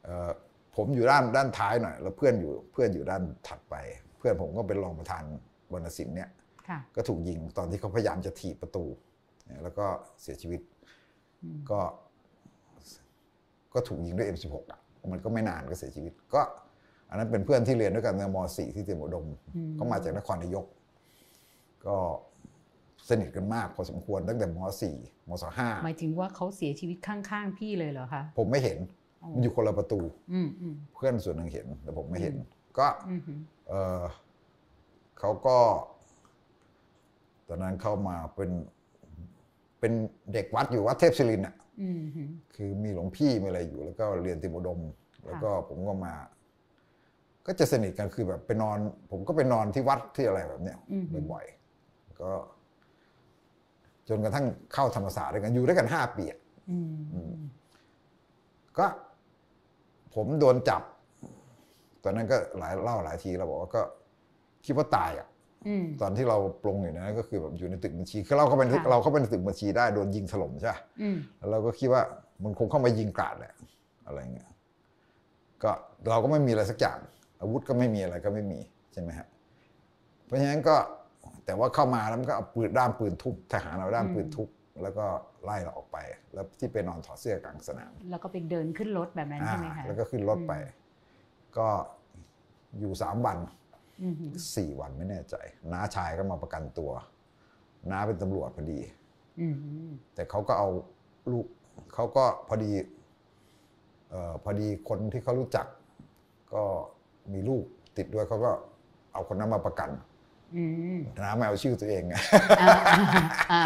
[0.04, 0.30] เอ่อ
[0.76, 3.74] ผมอยู่ด้านด้านท้ายหน่อย แล้วเพื่อนอยู่เพื่อนอยู่ด้านถัดไป
[4.18, 5.24] เพื่อนผมก็เป็นรองประธาน
[5.72, 6.30] วรรณศิลป์เนี่ย
[6.68, 8.84] ค่ะก็ถูกยิงตอนที่เขาพยายามจะถีบประตู
[9.46, 9.86] เนี่ยแล้วก็
[10.22, 10.60] เสียชีวิต
[11.42, 11.80] อืมก็
[13.74, 16.42] ก็ถูกยิงด้วย M16 อะ มันก็ไม่นานก็เสียชีวิต ก็
[17.08, 20.66] อันนั้นเป็นเพื่อนที่เรียนด้วยกันในม .4 ที่เตรียมอุดมอืมก็มาจากนครนายก
[21.86, 21.96] ก็
[23.08, 25.30] สนิทกันมากพอสมควรตั้งแต่ม .4 ม
[25.84, 28.78] หมายถึงว่าเขาเสียชีวิตข้างๆพี่เลยเหรอคะ .5 ผมไม่เห็น
[29.22, 30.00] อ๋อมันอยู่คนละประตู
[30.32, 32.46] อืมอืมเพื่อนส่วนหนึ่งเห็น แต่ผมไม่เห็นอืม
[32.78, 34.02] ก็อืมอืมเออ
[35.18, 35.58] เขาก็
[37.48, 38.50] ตอนนั้นเข้ามาเป็น
[39.80, 39.92] เป็น
[40.32, 41.65] เด็กวัดอยู่วัดเทพศิรินทร์อะอืมอืม
[42.56, 44.80] คือมีหลวงพี่มีอะไรอยู่ แล้วก็เรียนติมอุดม
[45.26, 46.14] แล้วก็ผมก็มา
[47.46, 48.78] ก็จะสนิทกันคือแบบไปนอน
[49.10, 52.30] ผมก็ไปนอนที่วัดที่อะไรแบบเนี้ยอืมบ่อยๆก็
[54.08, 57.32] จนกระทั่งเข้าธรรมศาสตร์ด้วยกันอยู่ด้วยกันห้าปีอะอืมอืม
[58.78, 58.86] ก็
[60.14, 60.82] ผมโดนจับ
[62.02, 63.82] ตอนนั้นก็หลายเล่าหลายทีเราบอกว่าก็
[64.64, 65.35] คิดว่าตายอะอืม
[66.02, 72.02] ตอนที่เราปรงอยู่นะก็คือแบบอยู่ในตึกบัญชีคือเราเข้าไปในค่ะเราเข้าไปในตึกบัญชีได้โดนยิงถล่มใช่ปะอืมแล้วเราก็คิดว่า
[72.44, 73.54] มันคงเข้ามายิงกราดแหละ
[74.06, 74.50] อะไรเงี้ย
[75.62, 75.72] ก็
[76.08, 76.98] เราก็ไม่มีอะไรสักอย่าง
[77.40, 78.58] อาวุธก็ไม่มีอะไรก็ไม่มี
[78.92, 79.26] ใช่ไหมฮะ
[80.24, 80.76] เพราะฉะนั้นก็
[81.44, 84.48] แต่ว่าเข้ามาแล้วมันก็เอาปืนด้ามปืนทุบทหารเอาด้ามปืนทุบ
[84.82, 85.06] แล้วก็
[85.44, 85.98] ไล่เราออกไป
[86.34, 90.54] แล้วที่ไปนอนถอดเสื้อกลางสนาม แล้วก็ไปเดินขึ้นรถแบบนั้นใช่ไหมอ่าคะแล้วก็ขึ้นรถไป
[91.58, 91.68] ก็
[92.78, 93.65] อยู่สามวันอืมอืม
[94.56, 95.34] สี่วันไม่แน่ใจ
[95.72, 96.90] น้าชายก็มาประกันตัว
[97.90, 98.80] น้าเป็นตำรวจพอดี
[99.40, 100.68] อืมอืมแต่เขาก็เอา
[101.32, 101.46] ลูก
[101.94, 102.72] เขาก็พอดี
[104.10, 105.66] เอ่อพอดีคนที่เขารู้จัก
[106.54, 106.62] ก็
[107.32, 107.64] มีลูก
[107.96, 108.52] ติดด้วยเขาก็
[109.12, 109.90] เอาคนนั้นมาประกัน
[110.56, 110.62] อื
[110.96, 112.14] มน้าไม่เอาชื่อตัวเองไง
[112.60, 112.68] อ่า
[113.52, 113.64] อ่า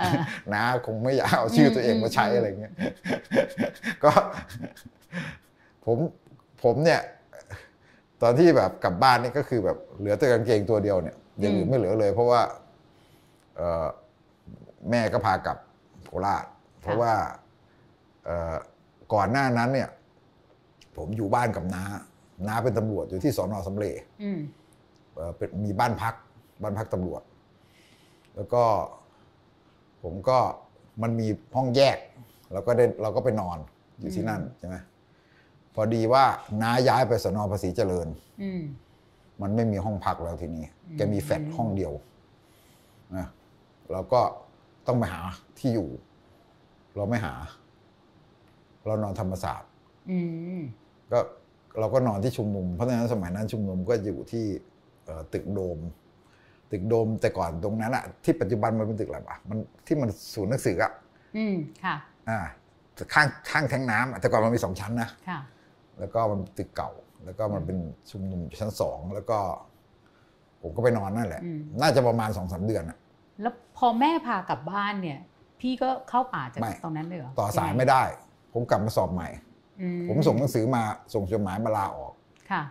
[0.00, 0.10] อ่า
[0.52, 2.74] น้าคงไม่อยากเอาชื่อตัวเองมาใช้อืมอะไรเงี้ย
[4.04, 4.10] ก็
[5.84, 5.98] ผม
[6.62, 7.00] ผมเนี่ย
[8.22, 12.40] ตอนที่แบบกลับบ้านนี่ก็คือแบบเหลือแต่กางเกงตัวเดียวเนี่ยอย่างอื่นไม่เหลือเลย เพราะว่า
[13.56, 13.86] เอ่อ
[14.90, 15.58] แม่ก็พากลับ
[16.06, 16.44] โคราช
[16.82, 17.12] เพราะว่า
[18.24, 18.54] เอ่อ
[19.14, 19.88] ก่อนหน้านั้นเนี่ย
[20.96, 21.84] ผมอยู่บ้านกับน้า
[22.46, 24.40] น้าเป็นตำรวจอยู่ที่สอนอสำเร็จอืม
[25.14, 26.14] เอ่อเป็นมีบ้านพัก
[26.62, 27.22] บ้านพักตำรวจ
[28.36, 28.64] แล้วก็
[30.02, 30.38] ผมก็
[31.02, 31.98] มันมีห้องแยก
[32.52, 33.58] แล้วก็ได้เราก็ไปนอน
[34.00, 34.76] อยู่ที่นั่นใช่ไหม
[35.74, 36.24] พอดีว่า
[36.62, 38.08] น้าย้ายไปสนภาษีเจริญ
[38.42, 38.62] อืม
[39.42, 41.92] มันไม่มีห้องพักแล้วทีนี้ แกมีแฟลตห้องเดียว
[43.16, 43.26] นะ
[43.92, 44.20] เราก็
[44.86, 45.22] ต้องไปหา
[45.58, 45.88] ที่อยู่
[46.96, 47.34] เราไม่หา
[48.86, 49.70] เรานอนธรรมศาสตร์
[50.10, 50.18] อื
[50.60, 50.62] ม
[51.12, 51.18] ก็
[51.80, 54.44] เราก็นอนที่ชุมนุม เพราะฉะนั้นสมัยนั้นชุมนุมก็อยู่ที่
[55.04, 55.78] เอ่อตึกโดม
[56.70, 60.92] ตึกโดมแต่ก่อนตรงนั้นอะที่ปัจจุบันมันเป็นตึกอะไรวะมันที่มันศูนย์หนังสืออะ
[61.36, 61.96] อืมค่ะ
[62.28, 62.38] อ่า
[63.14, 65.40] ข้างข้างแทงน้ำอะแต่ก่อนมันมีสองชั้นนะค่ะ
[65.98, 66.90] แล้วก็มันตึกเก่า
[67.24, 67.78] แล้วก็มันเป็น
[68.10, 69.38] ชุมนุมชั้นสองแล้วก็
[70.62, 72.98] ผมก็ไปนอนนั่นแหละอืมน่าจะประมาณสองสามเดือนอะ
[73.42, 75.18] แล้วพอแม่พากลับบ้านเนี่ย
[75.60, 78.02] พี่ก็เข้าป่าจากไม่ตรงนั้นเลยเหรอต่อสายไม่ได้
[78.52, 79.28] ผมกลับมาสอบใหม่
[79.80, 80.82] อืผมส่งหนังสือมา
[81.14, 82.12] ส่งจดหมายมาลาออก
[82.50, 82.62] ค่ะ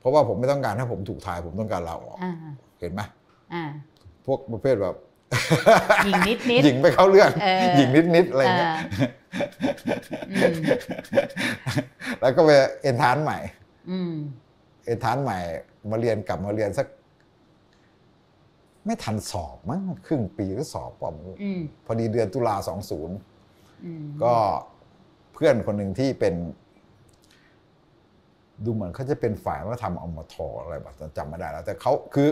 [0.00, 2.34] เพราะว่าผมไม่ต้องการถ้าผมถูกทาย ผมต้องการลาออกอ่า
[2.80, 3.00] เห็นไหม
[3.54, 3.64] อ่า
[4.26, 4.96] พวกประเภทแบบ
[6.06, 9.10] หยิ่งนิดนิดหยิ่งไปเข้าเรื่องเออหยิ่งนิดนิดๆอะไรเงี้ยอืม
[12.20, 12.50] แล้วก็ไป
[12.82, 13.38] เอนทรานซ์ใหม่
[13.90, 14.14] อืม
[14.86, 15.38] เอนทรานซ์ใหม่
[15.90, 16.86] มาเรียนกลับมาเรียนสัก
[18.86, 23.16] ไม่ทันสอบมั้งครึ่งปีก็สอบป่อมอืมพอดีเดือนตุลาสองศูนย์
[23.84, 24.34] อืมก็
[25.34, 26.34] เพื่อนคนหนึ่งที่เป็น
[28.64, 32.28] ดูเหมือนเขาจะเป็นฝ่ายว่าทำอมทอะไรแบบจำไม่ได้แล้ว แต่เขาคือ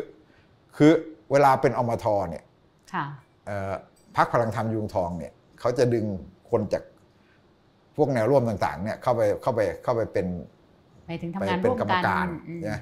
[0.77, 0.93] คือ
[1.33, 2.45] เวลาเป็นอมทเนี่ย
[2.95, 3.05] ค่ะ
[3.47, 3.73] เอ่อ
[4.17, 6.07] พักพลังธรรมยุงทองเนี่ยเขาจะดึง
[6.51, 6.83] คนจาก
[7.97, 10.27] พวกแนวร่วมต่างๆเนี่ยเข้าไปเข้าไปเข้าไปเป็น
[11.07, 12.79] ไปถึงไปทำงานเป็ร่นวมกรรมกันการอืมนะ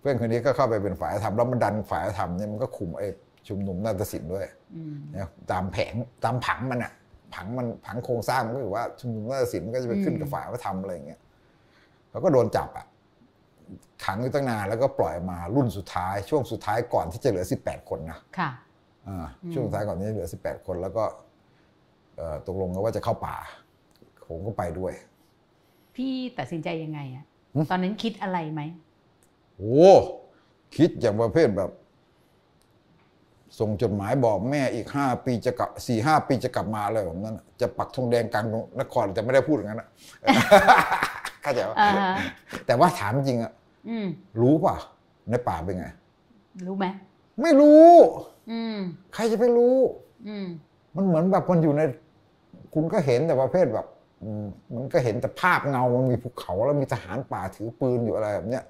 [0.00, 3.08] เพื่อนคนนี้ก็เข้าไปเป็นฝ่ายธรรมแล้วมันดันฝ่ายธรรมเนี่ยมันก็คุมไอ้
[3.48, 6.92] ชุมนุมนาฏศิลป์ด้วยอืมนะตามแผงตามผังมันอะ
[7.34, 11.20] ผังมันผังโครงสร้างมันก็คือว่าชุมนุมนาฏศิลป์มันก็จะไปขึ้นกับฝ่ายวัฒนธรรมอะไรอย่างเงี้ย
[12.10, 12.86] เขาก็โดนจับอะ
[14.04, 18.50] ขังอยู่ตั้งนานแล้วก็ปล่อยมารุ่นสุดท้าย ช่วงสุดท้ายก่อนที่จะเหลือ 18 คนนะค่ะ
[19.08, 21.04] อ่าอืมช่วงสุดท้ายก่อนที่จะเหลือ 18 คนแล้วก็
[22.16, 23.36] เอ่อตกลงกันว่าจะเข้าป่า
[24.32, 24.92] ผมก็ไปด้วย
[25.96, 28.60] พี่ตัดสินใจยังไงอะหึตอนนั้นคิดอะไรไหม
[29.56, 29.90] โอ้
[30.76, 31.70] คิดอย่างประเภทแบบ
[33.58, 38.46] ส่งจดหมายบอกแม่อีกห้าปีจะกลับสี่ห้าปีจะกลับมาอะไรแบบนั้นน่ะจะปักธงแดงกลาง
[38.80, 39.88] นครแต่ไม่ได้พูดอย่างนั้นนะ
[41.42, 42.14] เข้าใจว่าอ่าฮะ
[42.66, 43.52] แต่ว่าถามจริงอะ
[43.88, 44.06] อืม
[44.40, 44.76] รู้ป่ะ
[45.30, 45.86] ในป่าเป็นไง
[46.66, 46.86] รู้ไหม
[47.42, 47.88] ไม่รู้
[48.50, 48.76] อืม
[49.14, 49.76] ใครจะไปรู้
[50.28, 50.46] อืม
[50.96, 51.82] มันเหมือนแบบมันอยู่ใน
[52.74, 53.91] คุณก็เห็นแต่ประเภทแบบอื
[54.44, 58.64] มมันก็เห็นแต่ภาพเงา มันมีภูเขาแล้วมีทหารป่าถือปืนอยู่อะไรแบบเนี้ย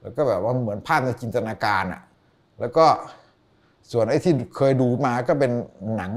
[0.00, 2.00] แล้วก็แบบว่าเหมือนภาพในจินตนาการอะ
[2.60, 2.86] แล้วก็
[3.92, 5.52] ส่วนไอ้ที่เคยดูมาก็เป็น
[5.96, 6.12] หนัง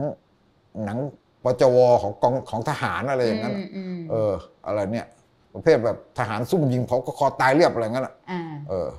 [0.86, 0.98] หนัง
[1.44, 4.34] ปจวของกองของทหารอะไรอย่างนั้นอือะมอืมเออ
[4.66, 5.06] อะไรเนี่ย
[5.54, 8.90] ประเภทแบบทหารซุ่มยิงเขาก็คอตายเรียบอะไรอย่างนั้นอะอ่าเออ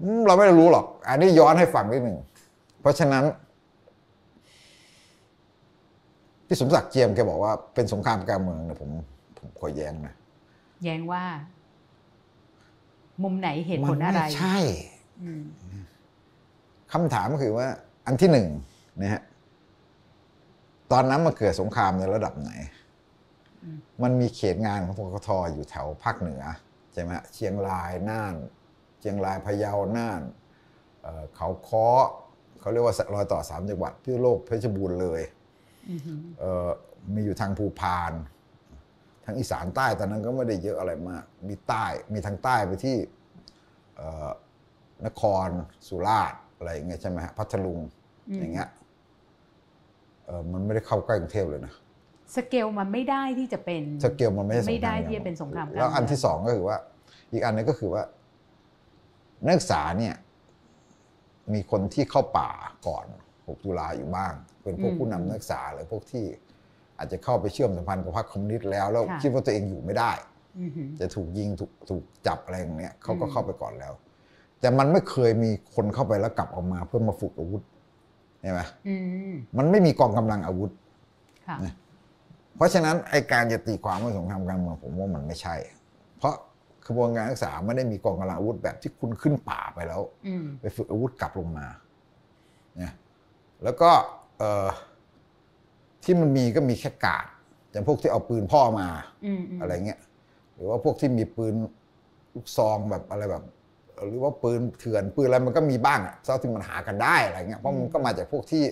[0.00, 2.18] อืมเราไม่ได้รู้หรอก อันนี้ย้อนให้ฟังนิดหนึ่ง
[2.80, 3.24] เพราะฉะนั้น
[6.46, 8.90] พี่สมศักดิ์เจียมแกบอกว่าเป็นสงครามการเมืองเนี่ยผม
[9.38, 10.14] ผมขอแย้งนะ
[10.84, 11.24] แย้งว่า
[13.22, 14.56] มุมไหนเหตุผมัลอะไรไม่ใช่
[15.22, 15.42] อืม
[16.92, 17.66] คำถามก็คือว่า
[18.06, 18.48] อันที่หนึ่ง
[19.00, 19.22] นะฮะ
[20.92, 22.50] ตอนนั้นมันเกิดสงครามในระดับไหน
[24.02, 26.42] มันมีเขตงานของปกทอยู่แถวภาคเหนือ
[26.92, 28.34] ใช่ไหมฮะเชียงรายน่าน
[29.00, 30.20] เชียงรายพะเยาน่าน
[31.02, 31.86] เอ่อเขาค้อ
[32.60, 35.35] เขาเรียกว่ารอยต่อสามจังหวัดพิษณุโลกเพชรบูรณ์เลยอื
[35.96, 35.98] ม
[36.40, 36.68] เอ่อ
[37.14, 38.12] มีอยู่ทางภูพาน
[39.24, 42.96] ทางอีสานใต้ตอนนั้นก็ไม่ได้เยอะอะไรมาก มีใต้มีทางใต้ไปที่
[43.96, 44.30] เอ่อ
[45.06, 45.48] นคร
[45.88, 47.78] สุราษฎร์อะไรอย่างเงี้ยใช่ไหมฮะพัทลุง
[48.40, 48.68] อย่างเงี้ย
[50.26, 51.72] เอ่อมันไม่ได้เข้าใกล้กรุงเทพเลยนะ
[52.36, 56.78] สเกลมันไม่ได้ที่จะเป็นสเกลมันไม่ใช่สงครามไม่ได้ที่จะเป็นสงครามกลางแล้วอันเมืองที่สองก็คือว่า
[57.32, 58.02] อีกอันหนึงก็คือว่า
[59.44, 60.14] นักศึกษาเนี่ย
[61.52, 62.50] มีคนที่เข้าป่า
[62.86, 64.34] ก่อน 6 ตุลาอยู่บ้าง
[64.66, 66.24] เป็นพวกผู้นำนักศึกษาหรือพวกที่
[66.98, 70.12] อาจจะเข้าไปเชื่อมสัมพันธ์กับพรรคคอมมิวนิสต์แล้วแล้วคิดว่าตัวเองอยู่ไม่ได้
[70.58, 73.92] อืมจะถูกยิงถูกถูกจับอะไรอย่างเงี้ยเขาก็อืมเข้าไปก่อนแล้ว
[74.60, 77.62] แต่มันไม่เคยมีคนเข้าไปแล้วกลับออกมาเพื่อมาฝึกอาวุธ
[78.42, 78.94] ใช่ไหมอื
[79.32, 80.70] มมันไม่มีกองกำลังอาวุธ
[81.46, 81.74] ค่ะนะ
[82.56, 85.54] เพราะฉะนั้นไอการจะตีความว่าสงครามกลางเมืองผมว่ามันไม่ใช่
[86.18, 86.34] เพราะ
[86.86, 91.66] ขบวนการศึกษาไม่ได้มีกองกำลังอาวุธแบบที่คุณขึ้นป่าไปแล้วอืมไปฝึกอาวุธกลับลงมา
[92.76, 92.92] เนี่ย
[93.64, 94.25] แล้วก็เอ่อ
[96.04, 97.26] ที่มันมีก็มีแค่กาด
[97.70, 98.88] อย่างพวกที่เอาปืนพ่อมา
[99.24, 100.00] อืมมอะไรเงี้ย
[100.54, 101.54] หรือว่าพวกที่มีปืน
[102.34, 103.42] ลูกซองแบบอะไรแบบ
[104.06, 108.64] หรือว่าปืนเถื่อนปืนอะไรมันก็มีบ้างอะเท่าที่มันหากันได้อะไรเงี้ยเพราะมันก็มาจากพวกที่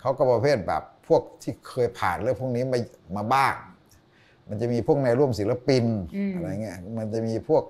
[0.00, 2.78] เขาก็ประเภทแบบพวกที่เคยผ่านเรื่องพวกนี้มา
[3.16, 3.54] มาบ้าง
[4.48, 5.84] มันจะมีพวกในร่วมศิลปิน
[6.34, 7.62] อะไรเงี้ยมันจะมีพวก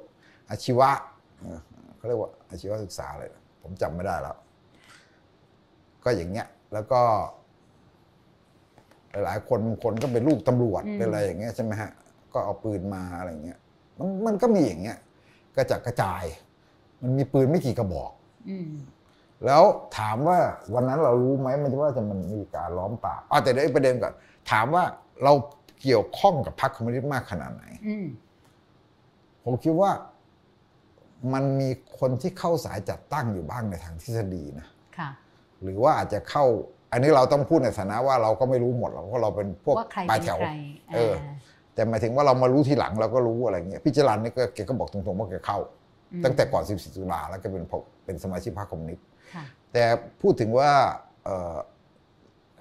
[0.50, 0.90] อาชีวะ
[1.38, 1.58] เออ
[1.96, 4.36] เขาเรียกว่าอาชีวศึกษาอะไรนะผมจำไม่ได้แล้ว
[6.04, 7.00] ก็อย่างเงี้ย แล้วก็
[9.24, 11.90] หลายๆ คนบางคนก็เป็นลูกตำรวจเป็นอะไรอย่างเงี้ยใช่ไหมฮะ
[12.32, 13.58] ก็เอาปืนมาอะไรเงี้ย
[13.98, 14.98] มันมันก็มีอย่างเงี้ย
[15.56, 16.24] กระจัดกระจาย
[17.02, 18.12] มันมีปืนไม่กี่กระบอก
[18.48, 18.70] อืม
[19.46, 19.62] แล้ว
[19.98, 20.38] ถามว่า
[20.74, 24.12] วันนั้นเรารู้ไหมมันจะว่าจะมันมีการล้อมป่าบอ๋อแต่เดี๋ยวอีกประเด็นก่อน
[24.50, 24.84] ถามว่า
[25.24, 25.32] เรา
[25.82, 28.06] เกี่ยวข้องกับพรรคคอมมิวนิสต์มากขนาดไหนอืม
[29.44, 29.90] ผมคิดว่า
[31.32, 34.66] มันมีคนที่เข้าสายจัดตั้งอยู่บ้างในทางทฤษฎีนะ
[34.98, 35.10] ค่ะ
[35.64, 36.44] หรือว่าอาจจะเข้า
[36.92, 40.52] อันนี้เราต้องพูดในฐานะว่าเราก็ไม่รู้หมดหรอกเพราะเราเป็นพวกว่าใครปลายเป็นแถวใคร
[40.94, 41.14] เออ
[41.74, 45.58] แต่หมายถึงว่าเรามารู้ทีหลังเราก็รู้อะไรเงี้ยพี่จรันนี่ก็แกก็บอกตรงๆว่าแกเข้า
[46.20, 47.72] มตั้งแต่ก่อน 14 ตุลาแล้วก็เป็นพ
[48.04, 49.84] เป็นสมาชิกพรรคคอมมิวนิสต์ค่ะแต่
[50.20, 50.70] พูดถึงว่า
[51.24, 51.56] เอ่อ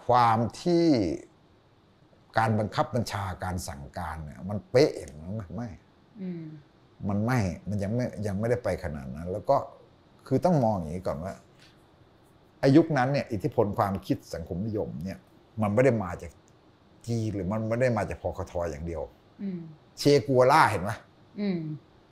[0.05, 0.85] ความที่
[2.37, 5.69] การบังคับบัญชาการสั่งการเนี่ยมันเป๊ะอย่างนั้นไหมไม่
[6.21, 6.45] อืม
[7.09, 9.57] มันไม่ มันยังไม่ยังไม่ได้ไปขนาดนั้น แล้วก็
[10.27, 11.33] คือต้องมองอย่างนี้ก่อนว่า
[12.63, 15.17] อายุคนั้นเนี่ยอิทธิพลความคิดสังคมนิยมเนี่ย
[15.62, 16.32] มันไม่ได้มาจาก
[17.08, 19.02] จีนหรือมันไม่ได้มาจากพคทอย่างเดียว
[19.41, 19.60] อืม
[20.00, 20.91] เชกัวล่าเห็นไหม
[21.39, 21.60] อืม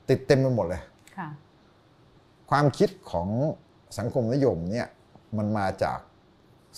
[0.08, 0.82] ติดเต็มไปหมดเลย
[1.16, 1.28] ค่ะ
[2.50, 3.28] ความคิดของ
[3.98, 4.86] สังคมนิยมเนี่ย
[5.38, 5.98] มันมาจาก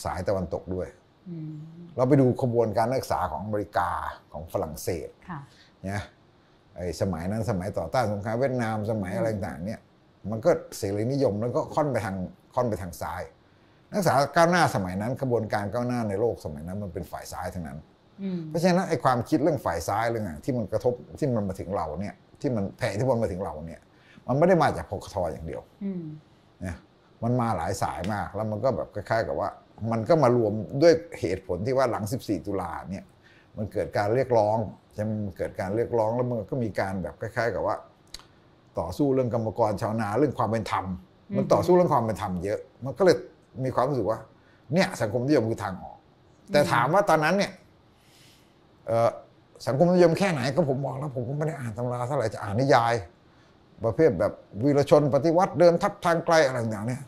[0.05, 0.89] สายตะวันตกด้วย
[1.29, 1.53] อืม
[1.97, 3.91] เราไปดูขบวนการนักศึกษาของอเมริกา
[4.33, 5.41] ของฝรั่งเศสค่ะ
[5.85, 6.03] เนี่ย
[6.77, 9.81] ไอ้สมัยนั้นสมัยต่อต้านสงครามเวียดนามสมัยอะไรต่างๆเนี่ย
[10.31, 12.17] มันก็เสรีนิยมแล้วก็ค่อนไปทาง
[12.55, 13.23] ค่อนไปทางซ้าย
[13.92, 17.78] นักศึกษาก้าวหน้าสมัยนั้นขบวนการก้าวหน้าในโลกสมัยนั้นมันเป็นฝ่ายซ้ายทั้งนั้น
[18.22, 23.81] อืมเพราะฉะนั้นไอ้ความคิดเรื่องฝ่ายซ้ายเรื่องอะที่มันกระทบที่มันมาถึงเราเนี่ยที่มันแผ่ที่มันมาถึงเราเนี่ย
[24.26, 26.05] มันไม่ได้มาจากพคทอย่างเดียวอืม
[26.62, 26.76] เนี่ย
[27.22, 29.48] มันมาหลายสายมากแล้วมันก็แบบคล้ายๆกับว่า
[29.90, 30.52] มันก็มารวม
[30.83, 33.05] ด้วยเหตุผลที่ว่าหลัง 14 ตุลาเนี่ย
[33.57, 34.59] มันเกิดการเรียกร้อง
[34.96, 37.76] จะมันเกิดการเรียกร้องแล้วมันก็มีการแบบคล้าย ๆ กับว่า
[38.78, 40.85] ต่อสู้เรื่องกรรมกรชาวนาเรื่องความเป็นธรรม
[41.37, 43.16] มันต่อสู้เรื่องความเป็นธรรมเยอะ มันก็เลย
[43.65, 44.19] มีความรู้สึกว่า
[44.75, 45.97] เนี่ย สังคมนิยมคือทางออก
[46.53, 47.53] แต่ถามว่าตอนนั้นเนี่ย
[48.87, 49.11] เอ่อ
[49.67, 52.95] สังคมนิยมแค่ไหนก็ผมบอกแล้ว ผมก็ไม่ได้อ่านตำราเท่าไหร่จะอ่านนิยาย
[53.85, 54.33] ประเภทแบบ
[54.65, 57.03] วีรชนปฏิวัติเดินทับทางไกลอะไรต่างๆเนี่ย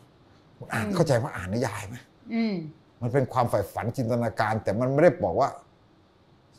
[0.57, 1.95] ผมอ่านเข้าใจว่าอ่านนิยายไหม
[2.33, 2.55] อืม
[3.01, 5.49] มันเป็นความใฝ่ฝันจินตนาการ แต่มันไม่ได้บอกว่า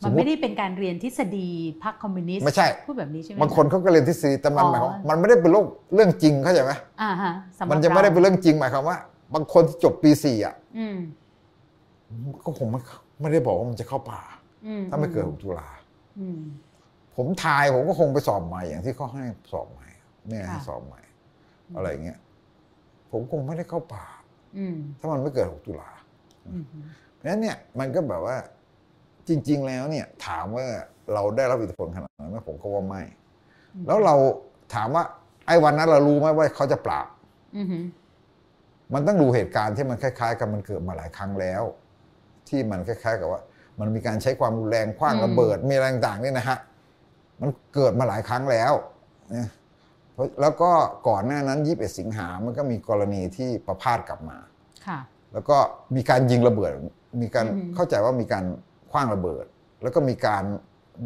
[0.03, 1.49] สมันมมไม่ติได้เป็นการเรียนทฤษฎี
[1.83, 6.73] พรรคคอมมิวนิสต์ไม่ใช่พูดแบบนี้ใช่ไหมบางคนเขาก็เรียนทฤษฎีแต่มันอ๋อหมายความมันไม่ได้เป็นโลกเรื่องจริงเข้าใจไหม
[7.03, 8.97] อ่าฮะสำหรับมันจะไม่ได้เป็นราเรื่องจริงหมายความว่า
[9.35, 10.99] บางคนที่จบปีสี่อะอืม
[12.45, 12.81] ก็คงไม่
[13.21, 14.23] ไม่ได้บอกว่ามันจะเข้าป่า
[14.67, 15.69] อืมถ้าไม่เกิดหกตุลา
[16.21, 16.41] อืม
[17.17, 19.87] ผมทายผมก็คงไปสอบใหม่อย่างที่เขาให้สอบใหม่
[20.29, 21.01] เนี่ยให้ค่ะสอบใหม่
[21.77, 22.19] อะไรอย่างเงี้ย
[23.11, 24.07] ผมคงไม่ได้เข้าป่า
[24.57, 25.91] อืมถ้ามันไม่เกิดหกตุลา
[26.47, 26.63] อืม
[27.15, 28.37] เพราะฉะนั้นเนี่ยมันก็แบบว่า
[29.29, 30.67] จริง ๆ แล้วเนี่ย ถามว่า
[31.15, 33.03] เราได้รับอิทธิพลขนาดนั้นไหมผมก็ว่าไม่
[33.87, 34.15] แล้วเรา
[34.75, 35.05] ถามว่า
[35.47, 37.07] ไอ้วันนั้นเรารู้ไหมว่าเขาจะปราบ
[37.57, 37.63] อื
[38.89, 41.63] มมันต้องดูเหตุการณ์ที่มันคล้ายๆ กันมันเกิดมาหลายครั้งแล้ว
[42.49, 43.41] ที่มันคล้าย ๆ กับว่า
[43.81, 46.59] มันมีการใช้ความรุนแรงคว้างระเบิดมีอะไรต่างๆนี่นะฮะ
[47.41, 48.73] มันเกิดมาหลายครั้งแล้ว
[49.35, 49.49] นะ
[50.15, 50.71] เพราะแล้วก็
[51.09, 54.39] ก่อนหน้านั้น21สิงหามันก็มีกรณีที่ประพาสกลับมา
[54.87, 54.99] ค่ะ
[55.33, 55.57] แล้วก็
[55.97, 56.73] มีการยิงระเบิด
[57.23, 58.45] มีการอืมเข้าใจว่ามีการ
[58.91, 59.45] คว้างระเบิด
[59.83, 60.45] แล้วก็มีการ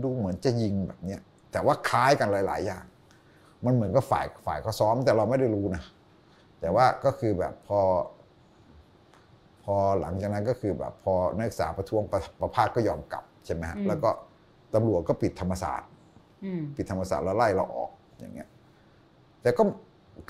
[0.02, 1.20] ดูเหมือนจะยิงแบบเนี้ย
[1.52, 2.84] แต่ว่าคล้ายกันหลาย ๆ อย่าง
[3.64, 5.82] มันเหมือนกับฝ่ายฝ่ายเขาซ้อมแต่เราไม่ได้รู้นะ
[6.60, 7.80] แต่ว่าก็คือแบบพอ
[9.64, 14.10] พอหลังจากนั้นก็คือแบบพอนักศึกษาประท้วงประประพาสก็ยอมกลับใช่ไหมฮะอืมแล้วก็
[14.74, 15.88] ตำรวจก็ปิดธรรมศาสตร์
[16.44, 18.48] อืมปิดธรรมศาสตร์แล้วไล่เราออกอย่างเงี้ย
[19.42, 19.62] แต่ก็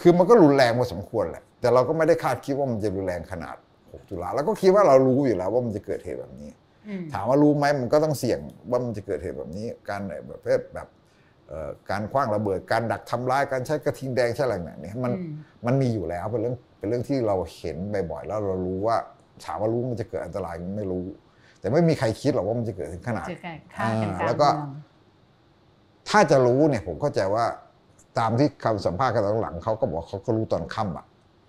[0.00, 6.50] คือมันก็รุนแรงพอสมควรแหละแต่เราก็ไม่ได้คาดคิดว่ามันจะรุนแรงขนาด6ตุลาแล้วก็คิดว่าเรารู้อยู่แล้วว่ามันจะเกิดเหตุแบบนี้
[6.88, 8.38] อืมถามว่ารู้ไหมมันก็ต้องเสี่ยง
[8.70, 10.99] ว่ามันจะเกิดเหตุแบบนี้ การแบบประเภทแบบเอ่อ
[11.90, 15.32] การคว้างระเบิดการดักทำร้ายการใช้กระทิงแดงใช้อะไรแบบนี้มันอืม
[15.66, 17.76] มันมีอยู่แล้วเป็นเรื่องเป็นเรื่องที่เราเห็น
[18.10, 18.96] บ่อยๆแล้วเรารู้ว่า
[19.44, 21.04] ถามว่ารู้มันจะเกิดอันตรายไม่รู้
[21.60, 24.88] แต่ไม่มีใครคิดหรอกว่ามันจะเกิดถึงขนาดเจอกันฆ่ากันกลางแล้วก็เมือง
[26.08, 27.44] ถ้าจะรู้เนี่ย ผมเข้าใจว่า
[28.18, 31.06] ตามที่คำสัมภาษณ์กันตอนหลังเขาก็บอกเขาก็รู้ตอนค่ำอะ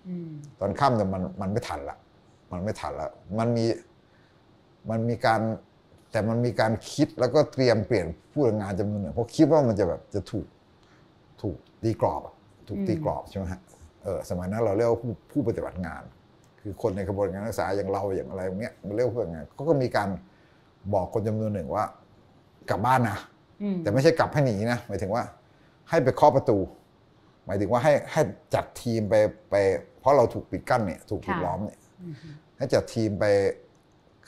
[0.08, 1.96] อืมตอนค่ำเนี่ยมันมันไม่ทันละ
[2.52, 3.64] มันไม่ทันละมันมี
[4.90, 5.40] มันมีการ
[6.12, 10.46] แต่มันมีการคิดแล้วก็เตรียมเปลี่ยนผู้แรงงานจำนวนหนึ่งเพราะคิดว่ามันจะแบบจะถูก
[11.42, 12.34] ถูกตีกรอบอะ
[12.68, 13.60] ถูกตีกรอบใช่ไหมฮะ
[14.04, 16.02] เออสมัยนั้นเราเรียกว่าผู้ผู้ปฏิบัติงาน
[16.60, 20.08] คือคนในกระบวนการศึกษาอย่างเราอย่างอะไรพวกเนี้ยมันเรียกว่าผู้ปฏิบัติงานเขาก็มีการ
[20.94, 21.84] บอกคนจำนวนหนึ่งว่า
[22.70, 23.18] กลับบ้านนะ
[23.62, 25.22] อืมแต่ไม่ใช่กลับให้หนีนะหมายถึงว่า
[25.90, 26.58] ให้ไปเคาะประตู
[27.46, 28.20] หมายถึงว่าให้ให้
[28.54, 29.14] จัดทีมไป
[29.50, 29.54] ไป
[30.00, 32.14] เพราะเราถูกปิดกั้นเนี่ย ถูกปิดล้อมเนี่ยอืม
[32.58, 33.24] ให้จัดทีมไป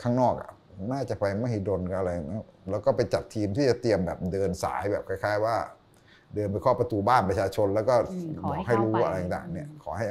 [0.03, 0.51] ข้างนอกอะ
[0.93, 5.57] น่าจะไปมหิดลกับอะไรนะแล้วก็ไปจัดทีมที่จะเตรียมแบบเดินสายแบบคล้าย ๆ ว่า
[6.35, 10.07] เดินไปเคาะประตูบ้านประชาชน แล้วก็อืมขบออกให้ให้รู้เข้าไปอะไรต่างๆเนี่ยอืมขอให้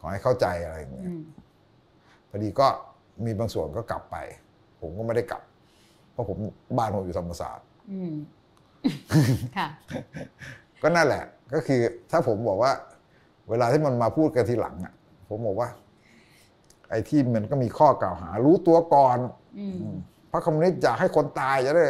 [0.00, 1.22] ขอให้เข้าใจอะไรอย่างเงี้อืยม
[2.30, 2.68] พอดีก็
[3.24, 4.16] มีบางส่วนก็กลับไป
[4.80, 5.42] ผมก็ไม่ได้กลับ
[6.12, 6.36] เพราะผม
[6.78, 8.12] บ้านผมอยู่ธรรมศาสตร์อืม
[9.56, 9.68] ค่ะ
[10.82, 11.80] ก็นั่นแหละ ก็คือ
[12.10, 12.72] ถ้าผมบอกว่า
[13.50, 14.92] เวลาที่มันมาพูดกันทีหลังอะ
[15.28, 15.68] ผมบอกว่า
[16.90, 19.39] ไอ้ที่มันก็มีข้อกล่าวหา รู้ตัวก่อนอืม
[20.32, 21.84] พรรคคอมมิวนิสต์อยากให้คนตายจะได้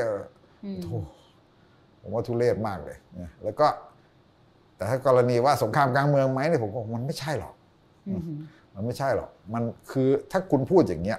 [0.64, 0.98] อืมโธ่
[2.00, 3.66] ผมว่าทุเรศมากเลยนะแล้วก็
[4.76, 7.54] แต่ถ้ากรณีว่าสงครามกลางเมืองไหมเนี่ยผมก็มันไม่ใช่หรอก
[8.08, 8.22] อืม
[8.74, 11.18] มันไม่ใช่หรอก มันคือถ้าคุณพูดอย่างเงี้ย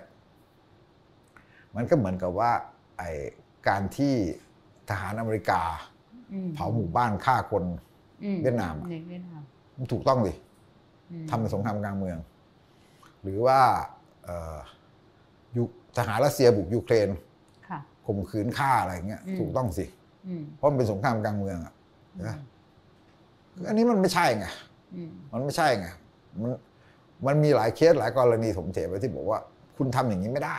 [1.75, 2.51] มันก็เหมือนกับว่า
[2.97, 3.03] ไอ
[3.67, 4.13] การที่
[4.89, 5.61] ทหารอเมริกา
[6.33, 7.63] อืมเผาหมู่บ้านฆ่าคน
[8.23, 9.41] อืมเวียดนามอะในเวียดนาม
[9.77, 10.33] มันถูกต้องดิ
[11.11, 12.17] อืมทำเป็นสงครามกลางเมือง
[13.23, 13.59] หรือว่า
[14.23, 14.80] เอ่อยุ
[15.97, 17.09] ทหารรัสเซียบุกยูเครน
[17.69, 19.85] ค่ะข่มขืนฆ่าอะไรเงี้ยอืมถูกต้องสิ
[20.27, 21.73] อืมเพราะมันเป็นสงครามกลางเมืองอะ
[22.27, 22.35] นะ
[23.67, 24.45] อันนี้มันไม่ใช่ไง
[24.95, 25.87] อืมมันไม่ใช่ไง
[26.41, 26.51] มัน
[27.25, 29.39] มันมีหลายเคสหลายกรณีถมเถไว้ที่บอกว่า
[29.77, 30.57] คุณทำอย่างนี้ไม่ได้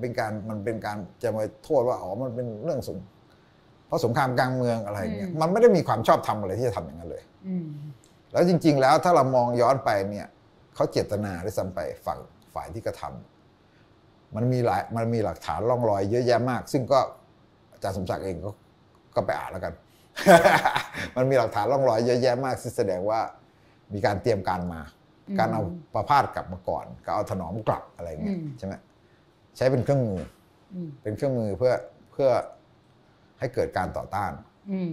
[0.00, 2.98] เป็นการมันเป็นการจะมาโทษว่าอ๋อมันเป็นเรื่องสง
[3.86, 7.66] เพราะสงครามกลางเมืองอะไรเงี้ยมันไม่ได้มีความชอบธรรมอะไรที่จะทำอย่างนั้นเลยอืม
[8.32, 10.26] แล้วจริง ๆ แล้วถ้าเรามองย้อนไปเนี่ย
[10.74, 12.18] เขาเจตนาด้วยซ้ำไปฝั่ง
[12.54, 13.29] ฝ่ายที่กระทำ
[14.36, 16.98] มันมีหลายมันมีหลักฐานร่องรอยเยอะแยะมาก ซึ่งก็
[17.72, 18.50] อาจารย์สมศักดิ์เองก็
[19.14, 19.72] ก็ไปอ่านแล้วกัน
[21.16, 23.20] มันมีหลักฐานร่องรอยเยอะแยะมากที่แสดงว่า
[23.92, 24.80] มีการเตรียมการมา
[25.28, 25.62] อืมการเอา
[25.94, 28.74] ประพาสกลับมาก่อนก็เอาถนอมกลับอะไรเงี้ยอืมใช่ไหม
[29.56, 30.20] ใช้เป็นเครื่องมือ
[30.74, 31.72] อืมเป็นเครื่องมือเพื่อ
[32.12, 32.30] เพื่อ
[33.38, 34.32] ให้เกิดการต่อต้าน
[34.72, 34.92] อืม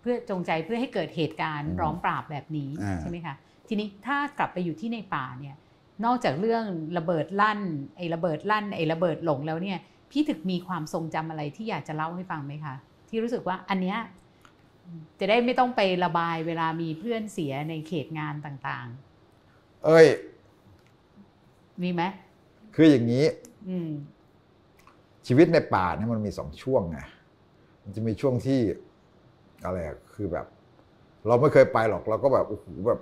[0.00, 3.34] เพื่อจงใจเพื่อให้เกิดเหตุการณ์อืมร้อมปราบแบบนี้อ่าใช่ไหมคะ
[3.68, 5.56] ทีนี้ถ้ากลับไปอยู่ที่ในป่าเนี่ย
[6.04, 6.64] นอกจากเรื่อง
[6.98, 7.60] ระเบิดลั่น
[7.96, 9.78] ไอ้ระเบิดลั่นไอ้ระเบิดหลงแล้วเนี่ย
[10.10, 12.74] พี่ถึกมีความทรงจำอะไรที่อยากจะเล่าให้ฟังไหมคะ
[13.08, 13.98] ที่รู้สึกว่าอันเนี้ย
[15.20, 18.86] จะได้ไม่ต้องไประบายเวลามีเพื่อนเสียในเขตงานต่าง
[19.84, 22.02] เอ้ยๆมีไหม
[22.74, 23.24] คืออย่างนี้
[23.68, 23.90] อืม
[25.26, 26.98] ชีวิตในป่าเนี่ยมันมีสองช่วงไง
[27.82, 28.60] มันจะมีช่วงที่
[29.64, 30.46] อะไรอะคือแบบ
[31.26, 33.00] เราไม่เคยไปหรอกเราก็แบบโอ้โหแบบ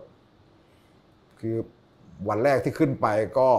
[1.40, 1.56] คือ
[2.28, 3.06] วันแรกที่ขึ้นไป
[3.38, 3.50] ก็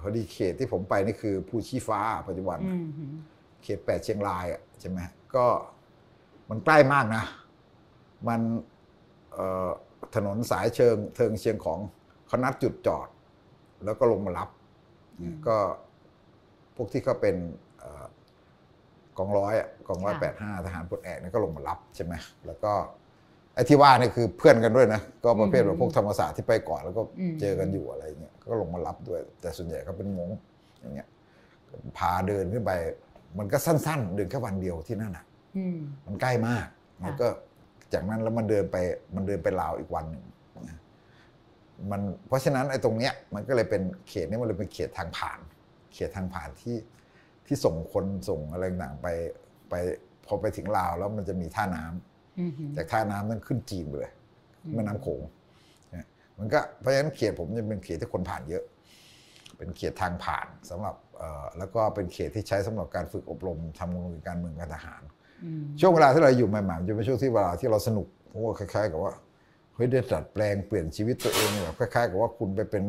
[0.00, 2.76] พอดีเขตที่ผมไปนี่คือภูชีฟ้าปัจจุบันอื
[3.12, 3.14] ม
[3.62, 4.98] เขตแปดเชียงรายอะใช่ไหม
[5.34, 5.46] ก็
[6.50, 7.24] มันใกล้มากนะ
[8.28, 8.40] มัน
[9.32, 9.70] เอ่อ
[10.14, 11.78] ถนนสายเชิงเทิงเชียงของ
[12.26, 13.08] เขานัดจุดจอด
[13.84, 14.48] แล้วก็ลงมารับ
[15.20, 15.56] อืมก็
[16.76, 17.36] พวกที่เขาเป็น
[17.78, 18.04] เอ่อ
[19.18, 22.14] กองร้อยอะกองร้อยค่ะแปดห้าทหารปลดแอกเนี่ยก็ลงมารับใช่ไหม
[22.46, 22.72] แล้วก็
[23.54, 27.02] ไอ้ที่ว่านี่คือเพื่อนกันด้วยนะ ก็ประเภทแบบพวกธรรมศาสตร์ที่ไปก่อนแล้วก็
[27.40, 30.30] เจอกันอยู่อะไรเงี้ยก็ลงมารับด้วย แต่ส่วนใหญ่ก็เป็นมง
[30.80, 31.08] อย่างเงี้ย
[31.98, 32.72] พาเดินขึ้นไป
[33.38, 35.24] มันก็สั้นๆ เดินแค่วันเดียวที่นั่นอะ
[35.56, 36.66] อืมมันใกล้มาก
[37.02, 37.28] มันก็
[37.92, 38.76] จากนั้นแล้วมันเดินไป
[39.14, 40.24] มันเดินไปลาวอีกวันหนึ่ง
[40.68, 40.78] นะ
[41.90, 45.38] มันเพราะฉะนั้นไอ้ตรงเนี้ยมันก็เลยเป็นเขตนี้มันเลยเป็นเขตทางผ่าน
[45.94, 46.76] เขตทางผ่านที่
[47.46, 49.08] ที่ส่งคนส่งอะไรต่างๆไป
[49.70, 49.74] ไป
[50.26, 52.21] พอไปถึงลาวแล้วมันจะมีท่าน้ำอืม
[52.76, 54.12] จากท่าน้ำนั้นขึ้นจีนไปเลย
[54.74, 55.22] แม่น้ำโขง
[55.94, 56.06] นะ
[56.38, 58.64] มันก็เพราะฉะนั้นเขตผมจะเป็นเขตที่คนผ่านเยอะ
[59.56, 65.02] เป็นเขตทางผ่านสำหรับเอ่อแล้วก็เป็นเขตที่ใช้สำหรับการฝึกอบรมทำงานการเมืองการทหาร
[65.44, 69.12] อืมช่วงเวลาที่เราอยู่ใหม่ๆมันจะเป็นช่วงที่เวลาที่เราสนุกเพราะว่าคล้ายๆ กับว่า
[69.74, 72.84] เฮ้ยได้ดัดแปลงเปลี่ยนชีวิตตัวเองแบบคล้ายๆ กับว่าคุณไปเป็น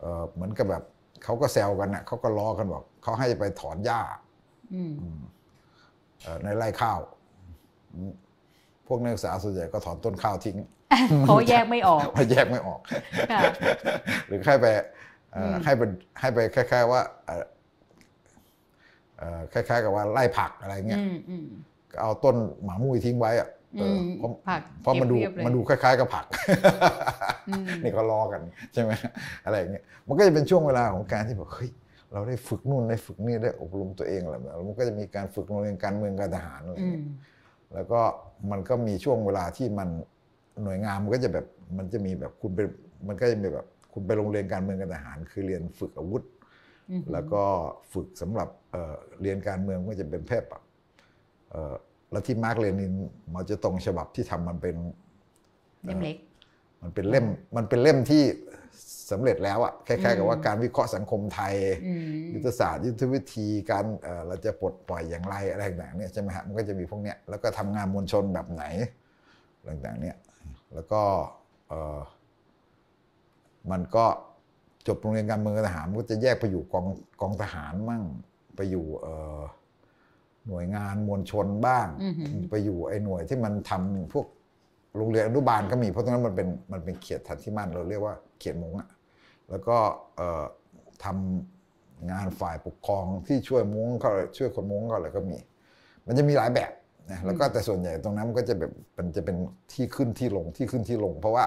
[0.00, 0.82] เอ่อเหมือนกับแบบ
[1.24, 4.00] เขาก็แซวกันนะเขาก็ล้อกันบอกเขาให้ไปถอนหญ้า
[4.74, 4.92] อืม
[6.22, 7.15] เอ่อในไร่ข้าวอืม
[8.86, 10.56] พวกนักศึกษาส่วนใหญ่ก็ถอนต้นข้าวทิ้ง
[11.26, 12.80] เขาแยกไม่ออกเพราะแยกไม่ออก
[13.32, 13.40] ค่ะ
[14.26, 14.66] หรือให้ไป
[15.32, 15.82] เอ่ออมให้ไป
[16.20, 17.44] ให้ไปคล้ายๆว่าเอ่อ
[19.18, 21.46] เอ่อคล้ายๆ กับว่าไล่ผักอะไรเงี้ยอืมอืม
[21.90, 26.26] ก็เอาต้นหมามุ้ยทิ้งไว้อะเอออมเพราะผักเพราะมันดูเรียบๆเลยมันดูคล้าย ๆ กับผัก
[27.48, 28.42] อืมนี่ก็ล้อกัน
[28.74, 28.92] ใช่ไหม
[29.44, 31.70] อะไรอย่างเงี้ยมันก็จะเป็นช่วงเวลาของการที่แบบเฮ้ย
[32.12, 37.02] เราได้ฝึกนู่นได้ฝึกนี่ได้อบรมตัวเองอะไรแบบนี้แล้วมันก็จะมีการฝึกโรงเรียนการเมืองการทหารอะไรออืย่างมเงี้ย
[37.74, 38.00] แล้วก็
[38.50, 39.88] มันก็มีช่วงเวลาที่มัน
[40.62, 41.46] หน่วยงานมันก็จะแบบ
[41.78, 42.66] มันจะมีแบบคุณเป็น
[43.08, 46.22] มันก็จะมีแบบคุณไปโรงเรียนการเมืองการทหาร คือเรียนฝึกอาวุธ
[46.90, 47.42] อืมแล้วก็
[47.92, 50.62] ฝึกสำหรับเอ่อเรียนการเมืองก็จะเป็นแพทย์แบบ
[51.50, 51.74] เอ่อ
[52.10, 52.92] แล้วที่มาร์กซ์เลนิน
[53.34, 54.76] มาจะตรงฉบับที่ทำมันเป็น
[55.84, 56.16] เล่มเล็ก
[56.82, 58.22] มันเป็นเล่มมันเป็นเล่มที่
[59.10, 61.54] สำเร็จแล้วอะคล้ายๆกับว่าการวิเคราะห์สังคมไทย
[61.86, 62.00] อืม
[62.34, 68.64] ยุทธศาสตร์ ยุทธวิธีการเอ่อเราจะปลดปล่อยอย่างไรอะไรต่างๆเนี่ยใช่ไหมฮะมันก็จะมีพวกเนี้ยแล้วก็ทำงานมวลชนแบบไหน
[69.68, 70.16] ต่างๆเนี่ย
[70.74, 71.02] แล้วก็
[71.68, 72.00] เอ่อ
[73.70, 74.06] มันก็
[74.86, 76.86] จบโรงเรียนการเมืองกับทหารมันก็จะแยกไปอยู่กอง
[77.20, 78.02] กองทหารมั่ง
[78.56, 79.40] ไปอยู่เอ่อ
[80.46, 84.26] หน่วยงานมวลชนบ้างอือหือไปอยู่ไอ้หน่วยที่มันทำพวก
[84.98, 88.88] โรงเรียนอนุบาลก็มีเพราะตรงนั้นมันเป็นมันเป็นเขตทันที่มั่นเราเรียกว่าเขตมงอะ
[89.50, 89.76] แล้วก็
[90.16, 90.44] เอ่อ
[91.04, 95.38] ทำงานฝ่ายปกครองที่ช่วยมุ้งเขาช่วยคนมุ้งเขาอะไรก็มี
[96.06, 96.72] มันจะมีหลายแบบ
[97.10, 99.36] นะแล้วก็แต่ส่วนใหญ่ตรงนั้นมันก็จะแบบมันจะเป็น
[99.72, 101.44] ที่ขึ้นที่ลงที่ขึ้นที่ลง เพราะว่า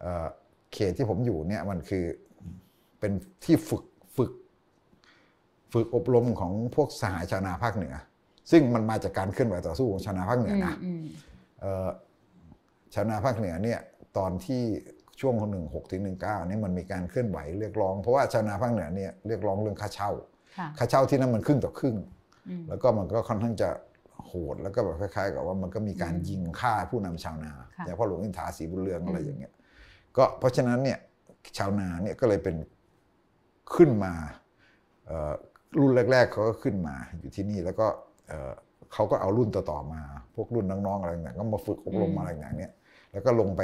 [0.00, 0.26] เอ่อ
[0.72, 2.04] เขตที่ผมอยู่เนี่ยมันคือ
[3.00, 3.12] เป็น
[3.44, 3.84] ที่ฝึก
[4.16, 4.30] ฝึก
[5.72, 7.94] ฝึกอบรมของพวกสหายชาวนาภาคเหนือ
[8.50, 11.04] ซึ่งมันมาจากการเคลื่อนไหวต่อสู้ของชาวนาภาคเหนือนะอืม
[11.60, 11.88] เอ่อ
[12.94, 13.80] ชาวนาภาคเหนือเนี่ย
[14.18, 14.62] ตอนที่
[15.20, 20.10] ช่วงหนึ่งหกถึงหนึ่งเก้านี่มันมีการเคลื่อนไหวเรียกร้องเพราะว่าชาวนาภาคเหนือเนี่ยเรียกร้องเรื่องค่าเช่า
[20.58, 21.96] ค่ะค่าเช่าที่นั่นมันครึ่งต่อครึ่ง
[22.48, 23.68] อืมแล้วก็มันก็ค่อนข้างจะ
[24.26, 29.52] โหดแล้วก็แบบคล้ายๆ กับว่ามันก็มีการอืมยิงฆ่าผู้นำชาวนาค่ะอย่างพ่อหลวงอินทราศรีบุญเรืองอะไรอืมอย่างเงี้ย
[30.16, 30.98] ก็เพราะฉะนั้นเนี่ย
[31.58, 32.56] ชาวนาเนี่ยก็เลยเป็น
[33.74, 34.12] ขึ้นมา
[35.06, 35.32] เอ่อ
[35.78, 37.86] รุ่นแรก ๆเขาก็ขึ้นมาอยู่ที่นี่แล้วก็
[38.28, 38.52] เอ่อ
[38.92, 40.02] เขาก็เอารุ่นต่อๆมา
[40.34, 42.72] พวกรุ่นน้องๆอะไรต่างๆก็มาฝึกอบรมอืมอะไรอย่างเนี้ย
[43.12, 43.62] แล้วก็ลงไป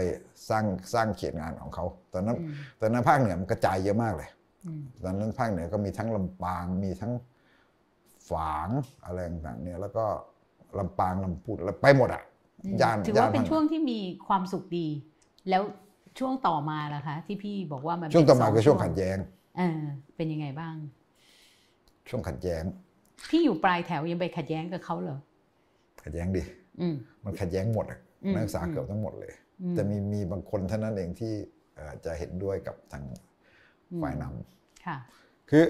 [0.48, 4.28] สร้างสร้างเขตงานของเขาตอนนั้นอืมตอนนั้นภาคเหนือมันกระจายเยอะมากเลย
[4.66, 7.12] อืมตอนนั้นภาคเหนือก็มีทั้งลำปางมีทั้ง
[8.30, 8.68] ฝาง
[9.04, 10.04] อะไรต่างๆเนี่ยแล้วก็
[10.78, 12.22] ลำปางลำพูดแล้วไปหมดอะ
[12.80, 14.86] ย่านถือว่าย่เป็นภคหช่วงที่มีความสุขดี
[15.48, 15.62] แล้ว
[16.18, 19.18] ช่วงต่อมาล่ะคะ ที่พี่บอกว่ามันช่วงต่อมาเป็นคือช่วงขัดแย้ง
[19.58, 19.82] เออ
[20.16, 20.74] เป็นยังไงบ้าง
[22.08, 22.64] ช่วงขัดแย้ง
[23.30, 25.18] พี่อยู่ปลายแถวยังไปขัดแย้งกับเขาเหรอ
[26.02, 26.42] ขัดแย้งดิ
[26.80, 26.94] อืม
[27.24, 31.32] มันขัดแย้งหมดอะอืม นักศึกษาเกือบทั้งหมดเลยอืมแต่มีมีบางคนเท่านั้นเองที่
[31.74, 33.04] เอ่อจะเห็นด้วยกับทาง
[34.02, 34.96] ฝ่ายนำค่ะ
[35.50, 35.64] คือ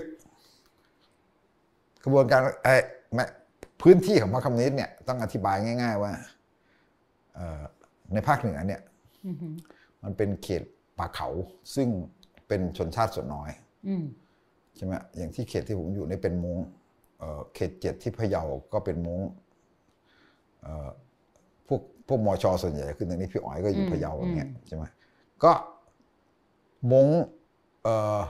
[2.03, 2.81] กระบวนการไอ้ย
[3.15, 3.25] แม้
[3.83, 6.13] พื้นที่ของพรรคคอมมิวนิสต์เนี่ยต้องอธิบายง่าย ๆ ว่า
[7.35, 7.63] เอ่อ
[8.13, 8.81] ในภาคเหนือเนี่ย
[9.27, 9.55] อือหือ
[10.03, 10.63] มันเป็นเขต
[10.99, 11.29] ป่าเขา
[11.75, 11.89] ซึ่ง
[12.49, 13.51] เป็นชนชาติส่วนน้อย
[13.89, 14.05] อืม
[14.77, 16.57] ใช่ไหมอย่างที่เขตที่ผมอยู่นี่เป็นมง
[17.19, 19.21] เอ่อเขตเจ็ดที่พะเยาก็เป็นมง
[20.63, 20.89] เอ่อ
[22.09, 24.85] พวกพวกมอชอส่วนใหญ่ขึ้นตรงนี้พี่อ๋อยก็อยู่อืมพะเยาอย่างเงี้ยอืมใช่ไหม
[25.45, 25.53] ก็
[26.93, 27.09] มง
[27.83, 28.21] เอ่อ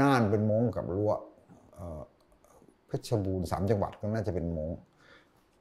[0.00, 1.12] น่านเป็นมงกับรั้ว
[1.74, 2.02] เอ่อ
[2.86, 4.70] เพชรบูรณ์สามจังหวัดก็น่าจะเป็นมง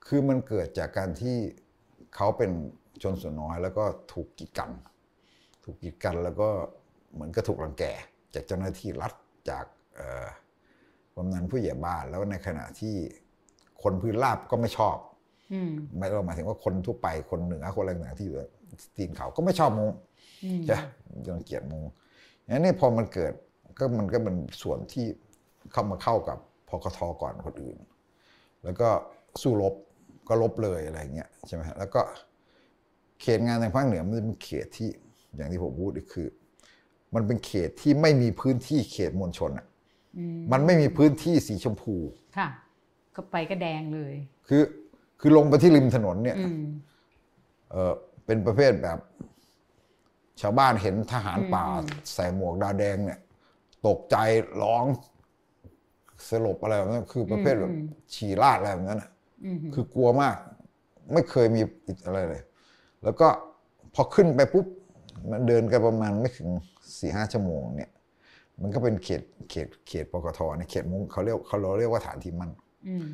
[0.06, 1.38] คือมันเกิดจากการที่
[2.16, 2.52] เขาเป็น
[3.04, 3.84] ชนส่วนน้อย แล้วก็
[4.14, 4.72] ถูกกีดกัน
[5.64, 6.50] ถูกกีดกันแล้วก็
[7.14, 7.84] เหมือนก็ถูกรังแก
[8.34, 9.14] จากเจ้าหน้าที่รัฐ
[9.50, 9.66] จาก
[9.96, 10.26] เอ่อ
[11.16, 12.96] กำนันผู้ใหญ่บ้านแล้วในขณะที่
[13.84, 15.17] คนพื้นราบก็ไม่ชอบอืม
[15.98, 18.36] หมายเราหมายถึงว่าคนทั่วไปคนเหนือคนอะไรต่างๆที่อยู่
[18.98, 19.90] ตีนเขาก็ไม่ชอบมง
[20.44, 20.82] อืมใช่ไหม
[21.36, 21.84] รังเกียจมง
[22.44, 23.34] อย่างนี้พอมันเกิด
[23.80, 25.06] ก็มันก็เป็นส่วนที่
[25.72, 26.38] เข้ามาเข้ากับ
[26.70, 27.78] พกทก่อนคนอื่น
[28.64, 28.90] แล้วก็
[29.42, 29.74] สู้รบ
[30.28, 32.02] ก็ลบเลยอะไรอย่างเงี้ยใช่ไหมฮะแล้วก็
[33.22, 34.90] เขตงานทางภาคเหนือมันเป็นเขตที่
[35.36, 36.28] อย่างที่ผมพูดคือ
[37.16, 39.66] มันเป็นเขตที่ไม่มีพื้นที่เขตมวลชนอะ
[40.18, 41.96] อืมมันไม่มีพื้นที่สีชมพู
[42.38, 42.50] ค่ะ
[43.16, 44.14] ก็ไปก็แดงเลย
[44.48, 44.62] คือ
[45.20, 46.64] คือลงไปที่ริมถนนเนี่ยอืม
[47.72, 47.94] เออ
[48.26, 49.00] เป็นประเภทแบบ
[50.42, 53.20] ชาวบ้านเห็นทหารป่าอืมใส่หมวกดาวแดงเนี่ย
[53.88, 54.16] ตกใจ
[54.62, 54.86] ร้อง
[56.30, 57.74] สลบอะไรแบบนั้นคือประเภทแบบ
[58.14, 59.10] ฉี่ราดอะไรแบบนั้นน่ะ
[59.46, 60.36] อืมคือกลัวมาก
[61.14, 61.62] ไม่เคยมี
[62.06, 62.42] อะไรเลย
[63.04, 63.28] แล้วก็
[63.94, 64.66] พอขึ้นไปปุ๊บ
[65.30, 66.50] มันเดินกันประมาณไม่ถึง
[67.00, 67.92] สี่ห้าชั่วโมงเนี่ย
[68.62, 72.52] มันก็เป็นเขตเขตเขตปกทในเขตมุ้งเขาเรียกเขาเราเรียกว่าฐานที่มั่น
[72.88, 73.08] อืม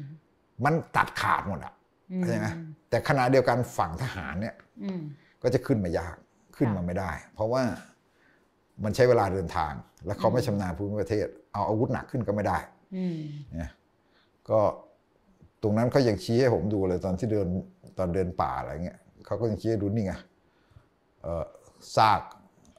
[0.66, 1.83] มันตัดขาดหมดอะอืมเข้า
[2.28, 2.48] ใจไหม
[2.90, 5.02] แต่ขณะเดียวกันฝั่งทหารเนี่ยอืม
[5.44, 6.16] ก็จะขึ้นมายาก
[6.58, 7.64] ขึ้นมาไม่ได้ เพราะว่า
[8.84, 9.74] มันใช้เวลาเดินทาง
[10.06, 12.58] และเขาไม่ชำนาญภูมิประเทศ เอาอาวุธหนักขึ้นก็ไม่ได้
[12.96, 13.18] อืม
[13.54, 13.72] เนี่ย
[14.50, 14.60] ก็
[15.62, 17.48] ตรงนั้นเขายังชี้ให้ผมดูเลยตอนที่เดิน
[17.98, 20.14] ตอนเดินป่าอะไรเงี้ยเขาก็ยังชี้ให้ดูนี่ไง
[21.22, 21.46] เอ่อ
[21.96, 22.22] ซาก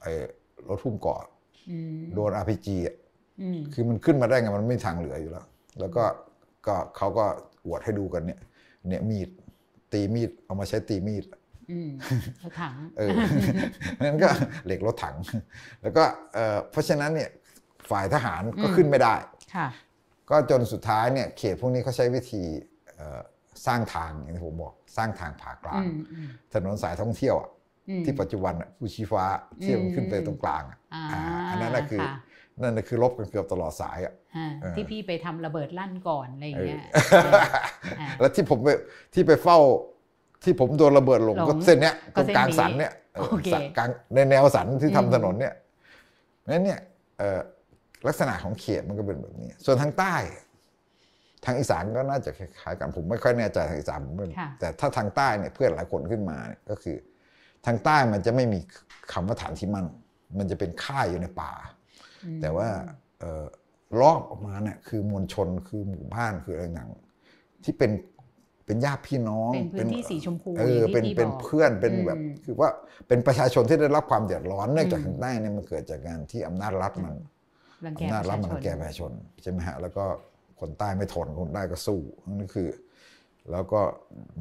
[0.01, 0.13] ไอ้
[0.69, 1.19] รถทุ่มเกาะ
[1.71, 2.97] อืมโดน RPG อะ
[3.41, 5.47] อืมคือมันขึ้นมาได้ไงมันไม่มีทางเหลืออยู่แล้ว
[5.81, 6.05] แล้วก็
[6.67, 7.25] ก็เขาก็
[7.67, 8.41] อวดให้ดูกันเนี่ย
[8.89, 9.29] เนี่ยมีด
[9.93, 11.25] ตีมีดเอามาใช้ตีมีด
[11.71, 11.91] อืม
[12.43, 13.13] รถถังเออ
[14.03, 14.29] นั่นก็
[14.67, 15.17] เหล็กรถถัง
[15.83, 16.05] แล้วก็
[16.35, 17.31] เอ่อเพราะฉะนั้นเนี่ย
[17.91, 19.15] ฝ่ายทหารก็อืมขึ้นไม่ได้
[19.55, 19.67] ค่ะ
[20.31, 22.43] ก็จนสุดท้ายเนี่ยเขตพวกนี้เขาใช้วิธี
[22.97, 23.21] เอ่อ
[23.67, 27.51] สร้างทางอย่างที่ผมบอกสร้างทางผ่ากลาอืงมอืมถนนสายท่องเที่ยวอะ
[27.89, 29.25] อืมที่ปัจจุบันอะผู้ชี้ฟ้า
[29.63, 32.11] ที่มันขึ้นไปอืมตรงกลางอะอ่าอ่าอันนั้นน่ะคือค่ะ
[32.63, 36.83] นั่นน่ะคือลบกันเกือบตลอดสายอะอ่าเออที่พี่ไปทำระเบิดลั่นก่อนอะไรอย่างเงี้ย
[37.25, 37.33] เออ
[38.01, 38.69] อ่าแล้วที่ผมไป
[39.15, 39.59] ที่ไปเฝ้า
[40.45, 45.55] ที่ผมโดนระเบิดหลงหลงก็เส้นเนี้ยตก็รงเส้นกลางนี้สันเนี่ยเออโอเคสันกลางในแนวสันที่ทำอืมถนนเนี่ย
[46.49, 46.81] นั้นเนี่ย
[47.19, 47.41] เอ่อ
[48.07, 50.15] ลักษณะของเขตมันก็เป็นแบบนี้ ส่วนทางใต้
[51.45, 56.97] ทางอีสานก็น่าจะคล้ายๆกันผมไม่ค่อยแน่ใจทางอีสานผมไม่ค่ะแต่ถ้าทางใต้เนี่ยเพื่อนหลายคนขึ้นมาเนี่ยก็คือ
[57.67, 58.61] ทางใต้มันจะไม่มี
[59.13, 59.87] คำว่าฐานที่มั่น
[60.39, 61.74] มันจะเป็นค่ายอยู่ในป่าอืม
[62.41, 62.69] แต่ว่า
[63.21, 63.45] เอ่อ
[64.01, 67.91] รอบออกมาเนี่ยคือมวลชนคือหมู่บ้านคืออะไรต่างๆที่เป็น
[68.67, 72.69] เป็นญาติพี่น้องเป็นพื้นที่สีชมพูเอออย่างที่เป็นพี่เป็นบอกเพื่อนเป็นแบบอืมคือว่า
[73.09, 77.15] เป็นประชาชนที่ได้รับความเดือดร้อนเนื่องจากอืมทางใต้เนี่ยมันเกิดจากการที่อำนาจรัฐมัน
[77.85, 79.13] รังแกอำนาจประรัฐชามันชรันงแกประชาชน
[79.43, 80.05] ใช่ไหมฮะแล้วก็
[80.61, 82.69] คนใต้ไม่ทนคนใต้ก็สู้นั่นคือ
[83.51, 83.81] แล้วก็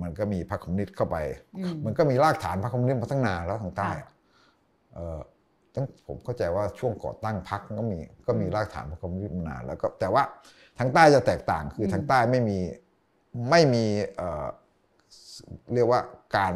[0.02, 1.18] มันก็มีพรรคคอมมิวนิสต์เข้าไป
[1.58, 4.10] อืมมันก็มีรากฐานพรรคคอมมิวนิสต์มาตั้งนานแล้วทางใต้ค่ะอะ
[4.94, 5.20] เอ่อ
[5.74, 10.24] ตั้งผมเข้าใจว่าช่วงก่อตั้งพรรคก็มีก็มีอืมรากฐานพรรคคอมมิวนิสต์มานานแล้วก็แต่ว่า
[10.80, 12.58] ทางใต้จะแตกต่างคืออมทางใต้ไม่มี
[13.50, 14.46] ไม่มีเอ่อ
[15.74, 16.02] เรียกว่า
[16.38, 16.54] การ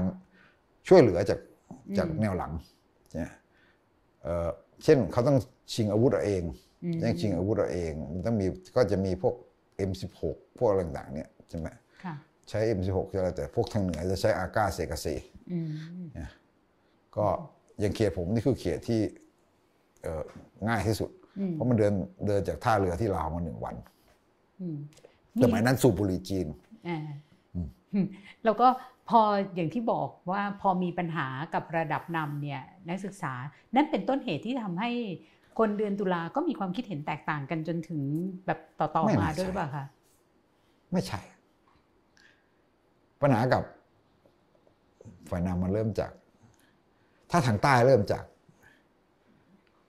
[0.87, 1.39] ช่วยเหลือจาก
[1.97, 2.51] จากแนวหลัง
[3.15, 3.31] เนี่ย
[4.23, 4.49] เอ่อ
[4.83, 5.37] เช่นเขาต้อง
[5.73, 6.43] ชิงอาวุธเอาเอง
[6.83, 8.45] อืมแย่งชิงอาวุธเอาเอง มันต้องมี
[8.75, 9.35] ก็จะมีพวก
[9.89, 10.19] M16
[10.57, 11.67] พวกอะไรต่างๆเนี่ยใช่ไหม
[12.03, 12.15] ค่ะ
[12.49, 15.07] ใช้ M16 ใช่ไหมแต่พวกทางเหนือจะใช้อากาเซกาเซ
[15.51, 15.67] อืม
[17.17, 17.27] ก็
[17.79, 19.01] อย่างเขตผมนี่คือเขตที่
[20.03, 20.23] เอ่อ
[20.67, 21.09] ง่ายที่สุด
[21.39, 21.93] อืมเพราะมันเดิน
[22.27, 23.75] เดินจากท่าเรือที่ลาวมาหนึ่งวัน
[24.61, 24.77] อืม
[25.43, 26.47] สมัยนั้นสูบบุหรี่จีน
[26.87, 26.99] อ่า
[28.45, 28.67] แล้วก็
[29.09, 29.21] พอ
[29.55, 33.33] อย่างที่บอกว่าพอมีปัญหากับระดับนำเนี่ยนักศึกษา
[33.75, 34.91] นั่นเป็นต้นเหตุที่ทำให้
[35.59, 38.01] คนเดือนตุลาก็มีความคิดเห็นแตกต่างกันจนถึง
[38.45, 39.85] แบบต่อไม่ๆมาน่าด้วยหใช่รือเปล่าคะ
[40.91, 41.19] ไม่ใช่
[43.21, 43.63] ปัญหากับ
[45.29, 46.11] ฝ่ายนำมันเริ่มจาก
[47.31, 48.23] ถ้าทางใต้เริ่มจาก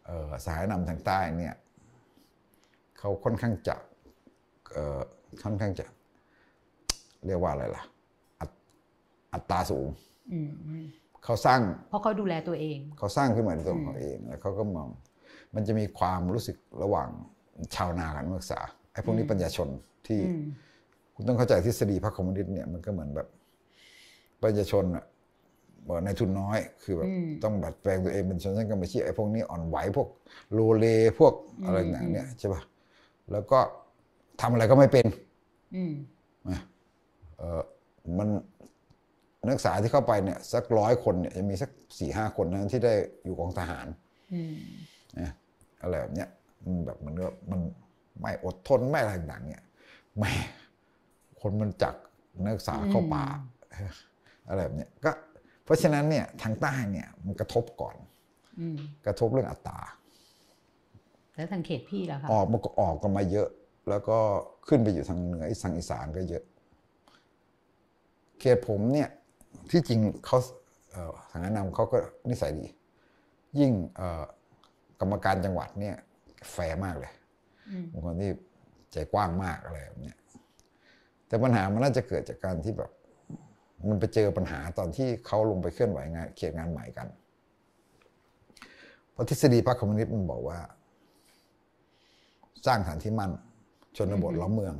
[0.04, 1.54] เอ่อสายนำทางใต้เนี่ย
[2.98, 3.76] เขาค่อนข้างจะ
[4.72, 5.00] เอ่อ
[5.42, 5.86] ค่อนข้างจะ
[7.26, 7.82] เรียกว่าอะไรล่ะ
[8.40, 8.50] อัต
[9.32, 9.86] อัตราสูง
[10.32, 10.84] อืมอืม
[11.24, 11.60] เขาสร้าง
[11.90, 14.88] เพราะเขาดูแลตัวเอง เขาสร้างขึ้นมาในตัวของเขาเอง แล้วเขาก็มอง
[15.54, 17.08] มันจะมีความรู้สึกระหว่าง
[17.74, 18.60] ชาวนากับนักศึกษา
[18.92, 19.68] ไอ้พวกนี้อืมปัญญาชน
[20.06, 20.44] ที่อืม
[21.14, 23.28] คุณต้องเข้าใจทฤษฎีพรรคคอมมิวนิสต์เนี่ยมันก็เหมือนแบบ
[24.42, 25.17] ประชาชนอะเอ่อ
[26.04, 30.08] ในทุนน้อย คือแบบอืมต้องดัดแปลงตัวเองเป็นชนชั้นกำมะชีพไอ้พวกนี้อ่อนไหวพวก
[30.52, 30.86] โลเล
[31.18, 31.32] พวก
[31.64, 32.62] อะไรอืมต่างๆเนี่ยใช่ป่ะ
[33.32, 33.58] แล้วก็
[34.40, 35.06] ทำอะไรก็ไม่เป็น
[35.76, 35.92] อืม
[36.48, 36.60] นะ
[37.38, 37.62] เออ
[38.18, 38.28] มัน
[39.46, 43.86] นักศึกษาที่เข้าไปเนี่ยสักร้อยคนเนี่ยจะมีสักสี่ห้าคนนั้นที่ได้อยู่กองทหาร
[44.34, 44.56] อืม
[45.18, 45.30] นะ
[45.82, 46.28] อะไรแบบเนี้ย
[46.64, 47.60] มันแบบมันก็มัน
[48.20, 49.64] ไม่อดทนไม่อะไรต่างๆเนี่ย
[50.16, 50.32] แหม่
[51.40, 51.94] คนมันจัก
[52.44, 53.24] นักศึกษาเข้าป่า
[54.48, 55.10] อะไรแบบเนี้ยก็
[55.68, 57.96] เพราะฉะนั้นเนี่ยทางใต้เนี่ยมันกระทบก่อน
[58.60, 59.80] อืมกระทบเรื่องอัตรา
[61.34, 63.48] แล้วทางเขตพี่ล่ะคะออกมาก็ออกกันมาเยอะ
[63.88, 64.18] แล้วก็
[64.68, 66.44] ขึ้นไปอยู่ทางเหนือทางอีสานก็เยอะ
[68.40, 69.08] เขตผมเนี่ย
[69.70, 70.38] ที่จริงเขา
[70.90, 71.96] เอ่อทางแนะนำเขาก็
[72.28, 72.66] นิสัยดี
[73.58, 74.24] ยิ่งเอ่อ
[75.00, 75.96] กรรมการจังหวัดเนี่ย
[76.52, 77.12] แฟร์มากเลย
[77.70, 78.30] อืมเป็นคนที่
[78.92, 80.16] ใจกว้างมากอะไรแบบเนี้ย
[81.26, 82.90] แต่ปัญหามันน่าจะเกิดจากการที่แบบ
[83.88, 87.06] มันไปเจอปัญหาตอนที่เขาลงไปเคลื่อนไหวงานเขียนงานใหม่กัน
[89.12, 90.58] เพราะทฤษฎีพรรคคอมมิวนิสต์มันบอกว่า
[92.66, 93.30] สร้างฐานที่มั่น
[93.96, 94.74] ชนบทล้อมเมือง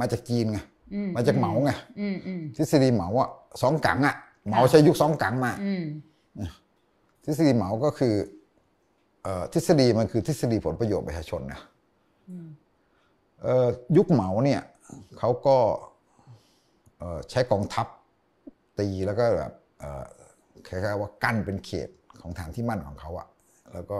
[0.00, 0.58] มาจากจีนไง
[0.94, 1.70] อืมาจากเหมาไง
[2.00, 3.28] อืมอืมทฤษฎีเหมาอะ
[3.62, 4.14] สองกังอะ
[4.46, 5.84] เหมาใช้ยุคสองกังมาอืม
[7.24, 8.14] ทฤษฎีเหมาก็คือ
[9.22, 11.60] เอ่อทฤษฎีมันคือทฤษฎีผลประโยชน์ประชาชนนะ
[12.30, 12.46] อืม
[13.42, 13.66] เอ่อ
[13.96, 14.60] ยุคเหมาเนี่ย
[15.18, 15.56] เขาก็
[16.98, 17.86] เอ่อใช้กองทัพ
[18.80, 20.06] ตีแล้วก็แบบเอ่อ
[20.68, 21.88] คล้ายๆว่ากั้นเป็นเขต
[22.20, 23.28] ของฐานที่มั่นของเขาอะ
[23.72, 23.98] แล้วก็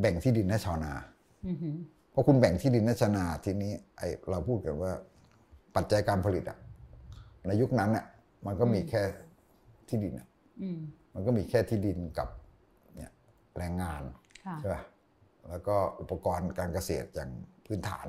[0.00, 0.92] แบ่งที่ดินให้ชาวนา
[1.46, 1.76] อืมอืม
[2.10, 4.92] เพราะคุณแบ่งที่ดินให้ชาวนาทีนี้ไอเราพูดกันว่า
[5.76, 6.58] ปัจจัยการผลิตอะ
[7.46, 8.04] ในยุคนั้นอะ
[8.46, 9.02] มันก็มีแค่
[9.88, 10.28] ที่ดินอะ
[10.62, 10.78] อืม
[11.14, 12.28] มันก็มีแค่ที่ดินกับ
[12.96, 13.10] เนี่ย
[13.58, 14.02] แรงงาน
[14.46, 14.82] ค่ะใช่ป่ะ
[15.48, 17.30] แล้วก็อุปกรณ์การเกษตรอย่าง
[17.66, 18.06] พื้นฐาน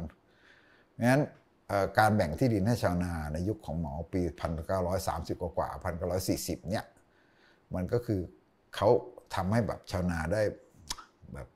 [0.93, 1.46] เพราะฉะนั้นเอ่อ
[1.99, 4.21] การแบ่งที่ดินให้ชาวนาในยุคของเหมาปี
[4.81, 5.69] 1930 กว่ากว่า
[6.19, 6.85] 1940 เนี่ย
[7.75, 8.19] มันก็คือ
[8.75, 8.89] เขา
[9.35, 10.41] ทำให้แบบชาวนาได้
[11.33, 11.47] แบบ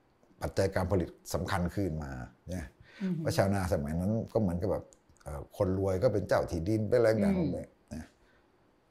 [0.41, 2.11] ปัจจัยการผลิตสำคัญขึ้นมา
[2.49, 2.67] เนี่ย
[3.01, 4.85] อืมเพราะชาวนาสมัยนั้นก็เหมือนกับแบบ
[5.23, 8.07] เอ่อคนรวยก็เป็นเจ้าที่ดินเป็นอะไรต่างอืมๆเลยนะ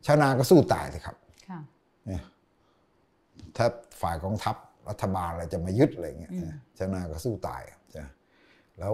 [0.07, 1.17] ชาวนาก็สู้ตายสิครับ
[1.49, 1.61] ค่ะ
[2.07, 2.23] เนี่ย
[3.57, 3.67] ถ้า
[4.03, 4.57] ฝ่ายกองทัพ
[4.89, 8.07] รัฐบาลอะไรจะมายึดอะไรเงี้ยอืมนะชาวนาก็สู้ตายใช่ไหม
[8.79, 8.93] แล้ว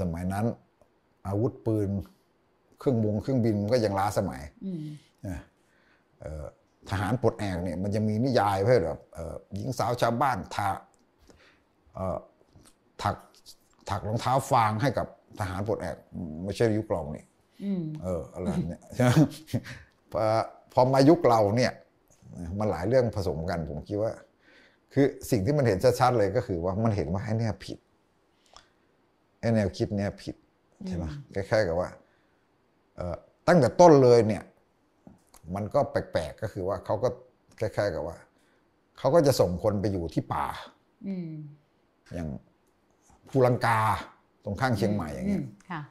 [0.00, 0.44] สมัยนั้น
[1.26, 1.88] อาวุธปืน
[2.78, 4.84] เครื่องบงเครื่องบินมันก็ยังล้าสมัยอืม
[5.26, 5.38] นะ
[6.20, 6.44] เอ่อ
[6.90, 10.68] ทหารปลดแอกเนี่ยมันจะมีนิยายเพื่อแบบเอ่อหญิงสาวชาวบ้านทา
[11.94, 12.18] เอ่อ
[13.02, 13.16] ถัก
[13.88, 15.06] ถักรองเท้าฟางให้กับ
[15.38, 15.96] ทหารปลดแอก
[16.44, 17.24] ไม่ใช่ยุคเรานี่
[17.64, 19.12] อืมเอออะไรเนี่ยใช่ไหม
[20.12, 20.20] พอ
[20.72, 21.72] พอมายุคเราเนี่ย
[22.58, 24.12] มันหลายเรื่องผสมกันผมคิดว่า
[24.92, 27.78] คือสิ่งที่มันเห็นชัดๆเลยก็คือว่ามันเห็นว่าไอ้เนี่ยผิด
[29.40, 30.36] ไอ้แนวคิดเนี่ยผิด
[30.88, 31.04] ใช่ไหม
[31.34, 31.88] คล้ายๆกับว่า
[32.96, 33.16] เอ่อ
[33.48, 34.42] ตั้งแต่ต้นเลยเนี่ย
[35.54, 37.08] มันก็แปลกๆก็คือว่าเขาก็
[37.60, 38.16] คล้ายๆกับว่า
[38.98, 40.46] เขาก็จะส่งคนไปอยู่ที่ป่า
[41.08, 41.30] อืม
[42.14, 42.28] อย่าง
[43.28, 43.78] ภูลังกา
[44.44, 45.82] ตรงข้างเชียงใหม่อย่างเงี้ยมค่ะ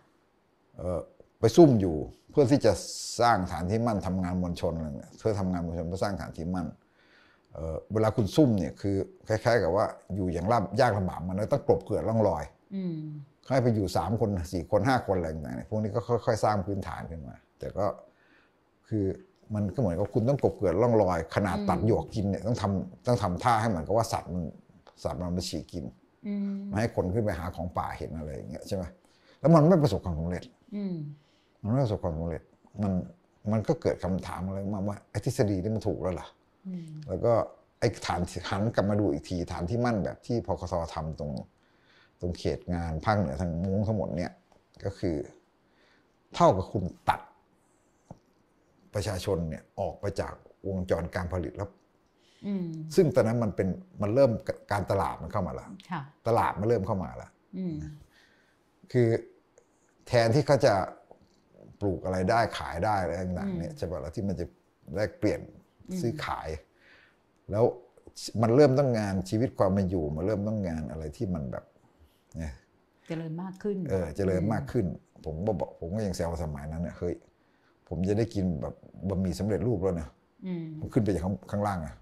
[0.78, 1.00] เอ่อ
[1.40, 1.96] ไปซุ่มอยู่
[2.32, 2.74] เพื่อที่จะ
[3.22, 6.68] สร้างฐานที่มั่นทำงานมวลชนอะไรเนี่ยเพื่อทำงานมวลชนเพื่อสร้างฐานที่มั่น
[7.54, 8.96] เอ่อเวลาคุณซุ่มเนี่ยคือ
[9.28, 9.86] คล้าย ๆ กับว่า
[10.16, 12.44] อยู่อย่างลำยากลำบากมันต้องกลบเกลื่อนร่องรอย
[12.76, 12.98] อืม
[13.50, 17.86] ให้ไปอยู่สามคนสี่คนห้าคนอะไรต่างๆเนี่ยพวกนี้ก็ค่อยๆสร้างพื้นฐานขึ้นมา แต่ก็
[18.88, 19.06] คือ
[19.56, 24.44] มันก็เหมือนกับคุณต้องกลบเกลื่อนร่องรอย ขนาดตัดหยวกกินเนี่ยต้องทำต้องทำท่าให้เหมือนกับว่าสัตว์มัน
[25.04, 25.86] สัตว์มันมาฉีกกิน
[26.28, 28.84] อืมไม่ให้คนขึ้นไปหาของป่าเห็นอะไรอย่างเงี้ยใช่ไหม
[29.40, 30.44] แล้วมันไม่ประสบความสำเร็จ
[30.76, 30.96] อืม
[31.64, 32.42] มันไม่ประสบความสำเร็จ
[32.82, 32.92] มัน
[33.52, 36.28] มันก็เกิดคำถามอะไรมาว่าไอ้ทฤษฎีนี่มันถูกแล้วเหรอ
[36.68, 37.34] อืมแล้วก็
[37.80, 41.32] ไอ้ฐานหันกลับมาดูอีกทีฐานที่มั่นแบบที่พคสทำตรง
[42.22, 44.32] ตรงเขตงานภาคเหนือทางมุ้งทั้งหมดเนี่ย
[44.86, 45.16] ก็คือ
[46.36, 47.22] เท่ากับคุณตัด
[48.94, 50.34] ประชาชนเนี่ยออกไปจาก
[50.68, 51.70] วงจรการผลิตแล้ว
[52.48, 52.66] อืม
[52.96, 53.68] ซึ่งตอนนั้นมันเป็น
[54.02, 54.32] มันเริ่ม
[54.72, 57.76] การตลาดมันเข้ามาแล้วค่ะตลาดมันเริ่มเข้ามาแล้วอืม
[58.92, 59.08] คือ
[60.08, 60.74] แทนที่เขาจะ
[61.82, 64.46] ปลูกอะไรได้ขายได้อะไรต่างๆเนี่ยใช่ป่ะแล้วที่มันจะ
[64.96, 65.42] แลกเปลี่ยน
[66.02, 66.50] ซื้อขาย
[67.52, 67.64] แล้ว
[68.42, 72.54] มันเริ่มต้องงานชีวิตความเป็นอยู่ มันเริ่มต้องงานอะไรที่มันแบบเนี่ย
[73.08, 74.86] เจริญมากขึ้น เออเจริญมากขึ้น
[75.26, 77.14] ผมก็บอกผมก็ยังแซวสมัยนั้นเนี่ยเฮ้ย
[77.88, 78.76] ผมจะได้กินแบบ
[79.08, 80.08] บะหมี่สำเร็จรูปแล้วนะ
[80.46, 81.96] อืมมันขึ้นไปจากข้างข้างล่างอะ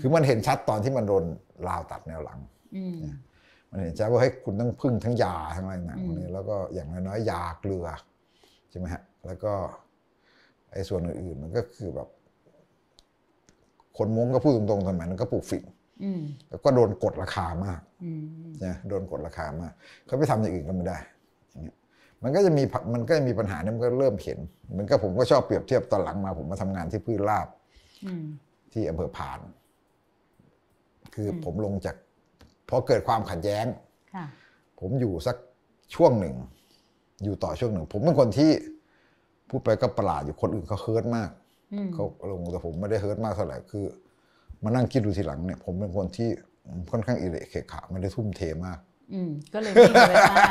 [0.00, 1.24] คือมันเห็นชัดตอนที่มันโดน
[1.68, 2.38] ราวตัดแนวหลัง
[2.76, 2.98] อืม
[3.70, 7.86] มันเห็นชัดว่าให้ยคุณต้องพึ่งทั้งยาทั้งอะไรต่างๆพวกนี้แล้วก็อย่างน้อยๆยาเกลือ
[8.70, 9.52] ใช่ไหมฮะแล้วก็
[10.72, 12.08] ไอ้ส่วนอื่นๆมันก็คือแบบ
[13.96, 15.75] คนม้งก็พูดตรงๆสมัยนั้นก็ปลูกฝิ่นอืม
[16.50, 18.22] แล้วก็โดนกดราคามากอืม
[18.64, 19.72] นะโดนกดราคามาก
[20.06, 20.98] เขาไปทำอย่างอื่นก็ไม่ได้
[21.50, 21.76] อย่างเงี้ย
[22.22, 22.62] มันก็จะมี
[22.94, 24.38] มันก็จะมีปัญหาเนี่ยมันก็เริ่มเห็น
[24.70, 27.48] เหมือนกับผมก็ชอบเปรียบเทียบตอนหลังมา ผมมาทำงานที่พืชลาบ
[28.06, 28.24] อืม
[28.72, 29.38] ที่อำเภอพาน
[31.14, 31.96] คือผมลงจาก
[32.68, 33.66] พอเกิดความขัดแย้ง
[34.14, 34.26] ค่ะ
[34.80, 35.36] ผมอยู่สัก
[35.94, 36.34] ช่วงหนึ่ง
[37.24, 38.50] อยู่ต่อช่วงหนึ่ง ผมเป็นคนที่
[39.48, 41.30] พูดไปก็ประหลาดอยู่คนอื่นเขา hurt มาก
[41.72, 43.84] อืมเขาลงแต่ผมไม่ได้ hurt มากเท่าไหร่คือ
[44.66, 46.28] มานั่งคิดดูทีหลังเนี่ยผมเป็นคนที่
[46.90, 48.78] ค่อนข้างอีเหละเขละขละไม่ได้ทุ่มเทมาก
[49.12, 50.44] อืมก็เลยไม่เลยว่า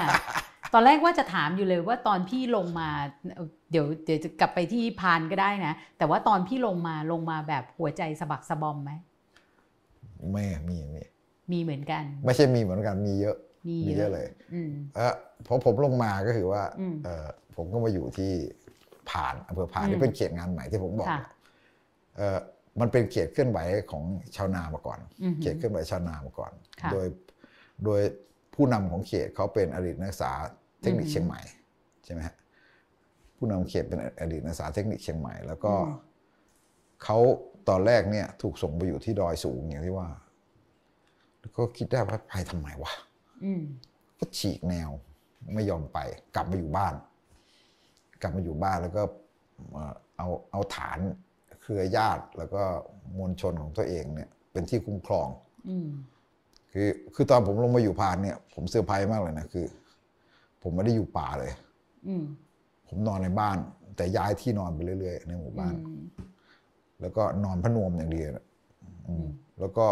[0.73, 2.89] ตอนแรกว่าจะถามอยู่เลยว่าตอนพี่ลงมา
[3.35, 8.91] เอ่อเดี๋ยวเดี๋ยวจะกลับไปที่พานก็ได้นะ แต่ว่าตอนพี่ลงมาลงมาแบบหัวใจสะบักสะบอมไหม
[10.31, 11.01] ไม่มีมี
[11.51, 13.37] มีเหมือนกัน ไม่ใช่มีเหมือนกันมีเยอะ
[13.67, 15.13] มีมีเยอะเลยอืมเออ
[15.45, 18.31] พอผมลงมาก็คือว่าอืมเออผมก็มาอยู่ที่
[19.09, 21.29] ผ่านอำเภอผ่านอืมที่เป็นเขตงานใหม่ที่ผมบอกค่ะเนี่ย
[22.17, 22.39] เออ
[22.79, 23.59] มันเป็นเขตเคลื่อนไหว
[23.91, 24.03] ของ
[24.35, 26.51] ชาวนามาก่อนอือหือเขตเคลื่อนไหวชาวนามาก่อน
[26.81, 27.07] ค่ะโดย
[27.85, 28.01] โดย
[28.53, 30.31] ผู้นำของเขตเขาเป็นอดีตนักศึกษา
[30.81, 31.41] เทคนิคอือหือเชียงใหม่
[32.03, 32.35] ใช่ไหมฮะ
[33.37, 35.93] ผู้นำเขตเป็นอดีตนักศึกษาเทคนิคเชียงใหม่ แล้วก็อืม
[37.03, 37.17] เขา
[37.69, 40.09] ตอนแรกเนี่ยถูกส่งไปอยู่ที่ดอยสูงอย่างที่ว่า
[41.39, 42.93] แล้วก็คิดได้ว่าไปทำไมวะ
[43.43, 43.63] อืม
[44.19, 44.89] ก็ฉีกแนว
[45.53, 45.99] ไม่ยอมไป
[46.35, 46.93] กลับมาอยู่บ้าน
[48.21, 49.03] กลับมาอยู่บ้านแล้วก็
[49.71, 50.99] เอ่อเอาเอาฐาน
[51.65, 52.63] เครือญาติแล้วก็
[53.17, 55.27] มวลชนของตัวเองเนี่ยเป็นที่คุ้มครอง
[55.69, 55.87] อืม
[56.71, 59.65] คือคือตอนผมลงมาอยู่พานเนี่ย ผมเซอร์ไพรส์มากเลยนะคือ
[60.63, 61.51] ผมไม่ได้อยู่ป่าเลย
[62.07, 62.23] อืม
[62.87, 63.57] ผมนอนในบ้าน
[63.97, 66.03] แต่ย้ายที่นอนไปเรื่อยๆในหมู่บ้านอืม
[67.01, 68.45] แล้วก็นอนพะนวมอย่างเดียวนะ
[69.07, 69.27] อืม
[69.59, 69.85] แล้วก็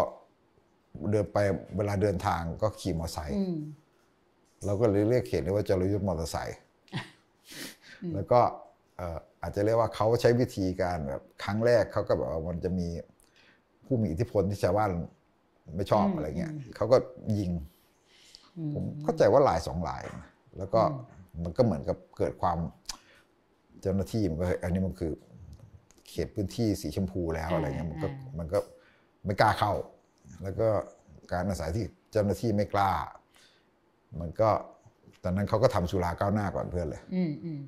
[1.10, 1.38] เดินไป
[1.76, 3.56] เวลาเดินทางก็ขี่มอเตอร์ไซค์อืม
[4.64, 6.58] เราก็เลยเรียกเขตเรียกว่าจรยุทธ์มอเตอร์ไซค์
[8.14, 8.40] แล้วก็
[8.96, 12.88] เอ่ออาจจะเรียกว่าเขาใช้วิธีการแบบครั้งแรกเขาก็แบบว่ามันจะมี
[13.84, 14.90] ผู้มีอิทธิพลที่ชาวบ้าน
[15.76, 16.96] ไม่ชอบอืมอะไรเงี้ยอืมเขาก็
[17.38, 17.50] ยิง
[18.58, 20.28] อืมผมเข้าใจว่าลายสองลายนะ
[20.58, 20.80] แล้วก็
[21.42, 22.58] มันก็เหมือนกับเกิดความ
[23.80, 25.12] เจ้าหน้าที่มันก็เฮ้ยอันนี้มันคือ
[26.08, 28.58] เขตพื้นที่สีชมพูแล้วอะไรเงี้ยมันก็มันก็
[29.24, 29.72] ไม่กล้าเข้า
[30.42, 30.68] แล้วก็
[31.32, 32.92] การอาศัยที่เจ้าหน้าที่ไม่กล้า
[34.20, 34.50] มันก็
[35.24, 37.60] ตอนนั้นเขาก็ทำสุราก้าวหน้าก่อนเพื่อนเลยอืมอืม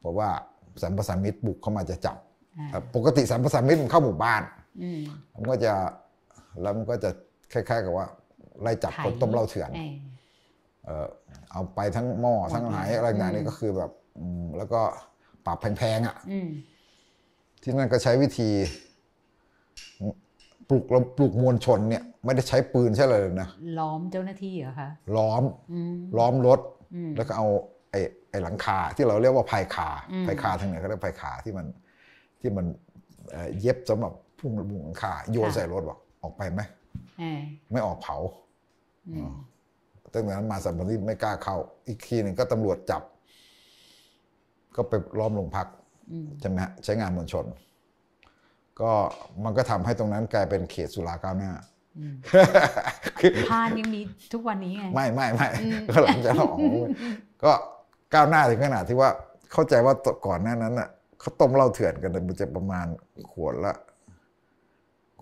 [0.00, 0.30] เพราะว่า
[0.82, 2.16] สัมปสามิตบุกเข้ามาจะจับ
[2.58, 4.42] อ่าครับปกติสัมปสามิตมันเข้าหมู่บ้าน
[4.82, 5.00] อืม
[5.34, 5.72] มันก็จะ
[6.62, 7.10] แล้วมันก็จะ
[7.52, 8.06] คล้ายๆ กับว่า
[8.62, 9.92] ไล่จับคนต้มเหล้าเถื่อนเออ
[10.84, 11.08] เออ
[11.50, 14.80] เอาไปทั้งหม้อทั้งไหนอะไรต่างๆอืนี่มก็คือแบบอืมแล้วก็
[15.46, 16.48] ปรับแพงๆอะอืม
[17.62, 18.50] ที่นั่นก็ใช้วิธี
[20.68, 23.48] ปลุกเราปลุกมวลชนเนี่ย ไม่ได้ใช้ปืนใช่เลยนะ
[23.78, 26.60] ล้อมเจ้าหน้าที่เหรอคะล้อมอืมล้อมรถ
[26.94, 31.66] อืมแล้วก็เอาไอ้ไอ้หลังคาที่เราเรียกว่าภายคาอืมภายคาทางเหนือเขาเรียกภายคาที่มัน
[32.40, 32.66] ที่มัน
[33.30, 36.60] เอ่อเย็บสำหรับพุ่งบุงหลังคาโยนใส่รถบอกออกไปไหม
[37.18, 37.40] เออ
[37.72, 38.16] ไม่ออกเผา
[39.08, 39.32] อืม
[40.12, 43.02] ตั้งแต่นั้นมาสัมพันธ์ไม่กล้าเข้า อีกทีหนึ่งก็ตำรวจจับ
[44.76, 45.66] ก็ไปล้อมโรงพัก
[46.12, 47.44] อืมใช่ไหมฮะใช้งานมวลชน
[48.80, 48.92] ก็
[49.44, 51.52] มันก็ทำให้ตรงนั้นกลายเป็นเขตสุราก้าวหน้า
[51.98, 52.14] อืม
[53.18, 54.00] คือพานยังมี
[54.32, 57.56] ทุกวันนี้ไง ไม่ไม่ไม่อืมก็หลังจากเราออกมา
[58.16, 59.10] ก็ก้าวหน้าถึงขนาดที่ว่า
[59.52, 59.94] เข้าใจว่า
[60.26, 60.88] ก่อนหน้านั้นน่ะ
[61.20, 62.86] เขาต้มเหล้าเถื่อนกันเนี่ยมันจะประมาณ
[63.32, 63.74] ขวดละ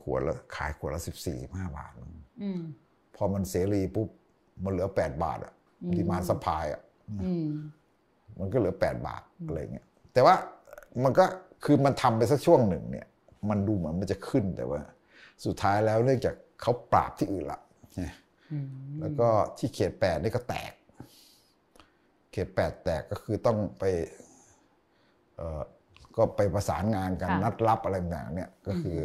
[0.02, 1.92] ขวดละ ขายขวดละสิบสี่ห้าบาท
[2.42, 2.60] อืม
[3.16, 4.08] พอมันเสรีปุ๊บ
[4.64, 6.80] มันเหลือแปดบาทอะอืมดีมานสปายอะ
[7.10, 7.48] อืม
[8.38, 10.34] มันก็เหลือแปดบาทอะไรเงี้ยแต่ว่า
[11.04, 11.24] มันก็
[11.64, 13.06] คือมันทำไปสักช่วงหนึ่งเนี่ย
[13.50, 14.80] มันดูเหมือนมันจะขึ้นแต่ว่า
[15.44, 17.60] สุดท้ายแล้วเนื่องจากเขาปราบที่อื่นละ
[17.96, 18.14] เนี่ย
[18.52, 18.66] อืม
[19.00, 19.28] แล้วก็
[19.58, 20.72] ที่เขตแปดนี่ก็แตก
[22.34, 23.84] เขตแปดแตกก็คือต้องไป
[25.36, 25.62] เอ่อ
[26.16, 28.98] ก็ไปประสานงานกันค่ะนัดรับอะไรต่างๆเนี่ยก็คือ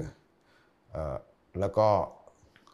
[0.92, 1.16] เอ่อ
[1.60, 1.88] แล้วก็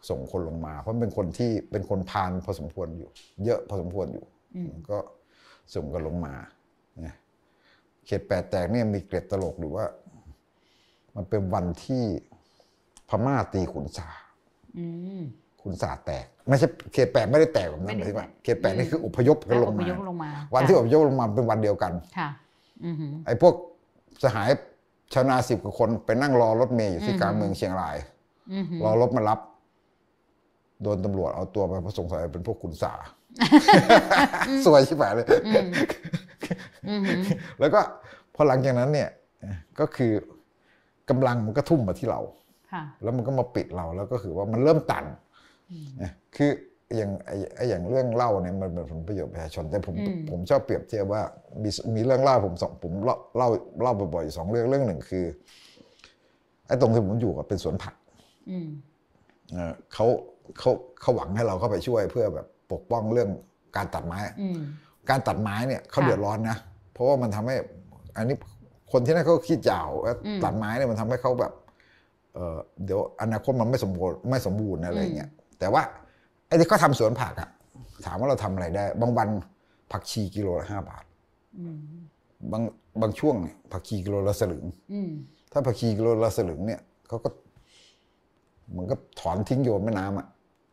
[0.09, 3.09] ส่งคนลงมา เพราะเป็นคนที่เป็นคนพานพอสมควรอยู่
[3.45, 4.25] เยอะพอสมควรอยู่
[4.55, 4.97] อืมก็
[5.73, 6.33] ส่งกันลงมา
[7.03, 7.17] เนี่ย
[8.05, 9.85] เขตแปดแตกเนี่ยมีเกร็ดตลกหรือว่า
[11.15, 12.03] มันเป็นวันที่
[13.09, 14.09] พม่าตีขุนสา
[14.77, 14.85] อื
[15.65, 22.29] มขุนสาแตก ไม่ใช่เขตแปดไม่ได้แตกแบบนั้นหไม่มายได้ถึงว่าแตกเขตแปดนี่คืออพยพกันลงอพมายพลงมาวันที่อค่ะพยพลงมาเป็นวันเดียวกันค่ะ
[22.85, 23.53] อือหือไอ้พวก
[24.23, 24.49] สหาย
[25.13, 27.95] ชาวนาสิบกว่าคนไปนั่งรอรถเมย์อยู่ที่อืมกลางเมืองเชียงราย
[28.53, 29.39] อือหือรอรถมารับ
[30.81, 32.93] โดนตำรวจเอาตัวไปเพราะสงสัยเป็นพวกขุนสา
[34.65, 35.65] สวยชิบหายเลยอืม
[36.87, 37.19] อือหือ
[37.59, 37.79] แล้วก็
[38.35, 39.09] พอหลังจากนั้นเนี่ย
[39.79, 40.11] ก็คือ
[41.09, 42.21] กำลังมันก็ทุ่มมาที่เรา
[42.71, 45.19] ค่ะแล้วมันก็มาปิดเราแล้วก็คือว่ามันเริ่มตันนะ
[46.35, 46.51] คือ
[46.97, 51.21] อย่างไอ้ไอ้อย่างเรื่องเล่าเนี่ยมันเป็นผลประโยชน์ประชาชน แต่ผมอืมผมชอบเปรียบเทียบว่า
[51.63, 53.49] มีมีเรื่องเล่าผมสองผมเล่าเล่า
[53.81, 55.25] เล่าบ่อยๆอยู่สองเรื่องเรื่องหนึ่งคือ
[56.67, 57.93] ไอ้ตรงที่ผมอยู่กับเป็นสวนผัก
[58.49, 58.67] อืม
[59.53, 60.05] เออเขา
[60.59, 63.29] เขาเขาหวังให้เราเข้าไปช่วยเพื่อแบบปกป้องเรื่อง
[63.75, 64.59] การตัดไม้อืม
[65.09, 66.57] การตัดไม้เนี่ยเขาค่ะเดือดร้อนนะ
[66.93, 67.55] เพราะว่ามันทำให้
[68.17, 68.35] อันนี้
[68.91, 71.51] คนที่นั่นเขาคิดยาวว่าอืมตัดไม้เนี่ยมันทำให้เขาแบบ
[72.33, 75.29] เออเดี๋ยวอนาคตมันไม่สมบูรณ์ไม่สมบูรณ์อะไรเงี้ย
[75.59, 75.81] แต่ว่า
[76.47, 77.49] ไอ้ที่เขาทำสวนผักอะ
[78.05, 79.29] ถามว่าเราทำอะไรได้ บางวัน
[79.91, 81.05] ผักชีกิโลละห้าบาท
[81.59, 81.77] อืม
[82.51, 82.63] บาง
[83.01, 85.09] บางช่วงเนี่ยผักชีกิโลละสลึงอืม
[85.51, 87.29] ถ้าผักชีกิโลละสลึงเนี่ยเขาก็
[88.71, 90.27] เหมันก็ถอนทิ้งโยนแม่น้ำอะ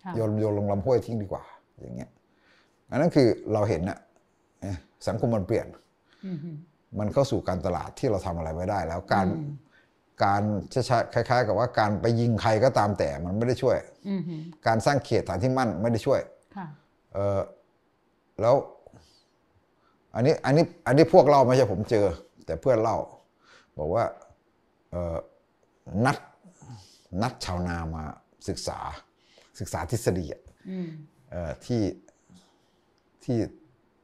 [0.04, 1.42] ค่ะโยนโยนลงลำห้วยทิ้งดีกว่า
[1.80, 2.10] อย่างเงี้ย
[2.90, 3.98] อันนั้นคือเราเห็นอะ
[4.60, 4.76] เอ๊ะ
[5.08, 5.66] สังคมมันเปลี่ยน
[6.26, 6.56] อือหือ
[6.98, 9.50] มันเข้าสู่การตลาดที่เราทำอะไรไม่ได้ แล้วการอืม
[10.24, 10.42] การ
[10.72, 13.76] ช้าๆคล้าย ๆ กับว่าการไปยิงใครก็ตามแต่มันไม่ได้ช่วย
[14.08, 16.20] อือหือการสร้างเขตฐานที่มั่นไม่ได้ช่วย
[16.56, 16.66] ค่ะ
[17.12, 17.40] เออ
[18.40, 18.54] แล้ว
[20.14, 22.06] อันนี้อันนี้อันนี้พวกเราไม่ใช่ผมเจอ
[22.46, 22.98] แต่เพื่อนเล่า
[23.78, 24.04] บอกว่า
[24.90, 25.16] เออ
[26.04, 26.18] นัด
[27.22, 28.04] นัดชาวนามา
[28.48, 28.78] ศึกษา
[29.60, 30.88] ศึกษาทฤษฎีอะอืม
[31.30, 31.82] เอ่อที่
[33.24, 33.36] ที่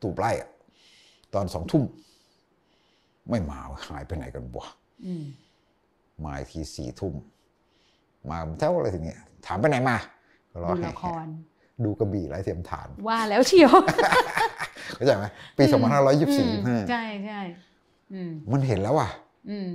[0.02, 0.50] ตูบไร่อะ
[1.34, 1.84] ตอนสองทุ่ม
[3.30, 3.58] ไม่มา
[3.88, 4.68] หายไปไหนกันวะ
[5.06, 5.24] อืม
[6.24, 7.14] มาอีกทีสี่ทุ่ม
[8.30, 9.14] มาเท่าอะไรทีนี้
[9.46, 9.96] ถามไปไหนมา
[10.52, 11.26] ก็รอดูให้ละคร
[11.84, 13.72] ดูกระบี่ไร้เทียมทาน ว่าแล้วเชียว
[14.96, 15.24] เข้าใจไหม
[15.56, 15.82] ปีอืม
[16.86, 17.40] 2524ใช่ใช่
[18.12, 19.08] อืมมันเห็นแล้วว่ะ
[19.50, 19.70] อืม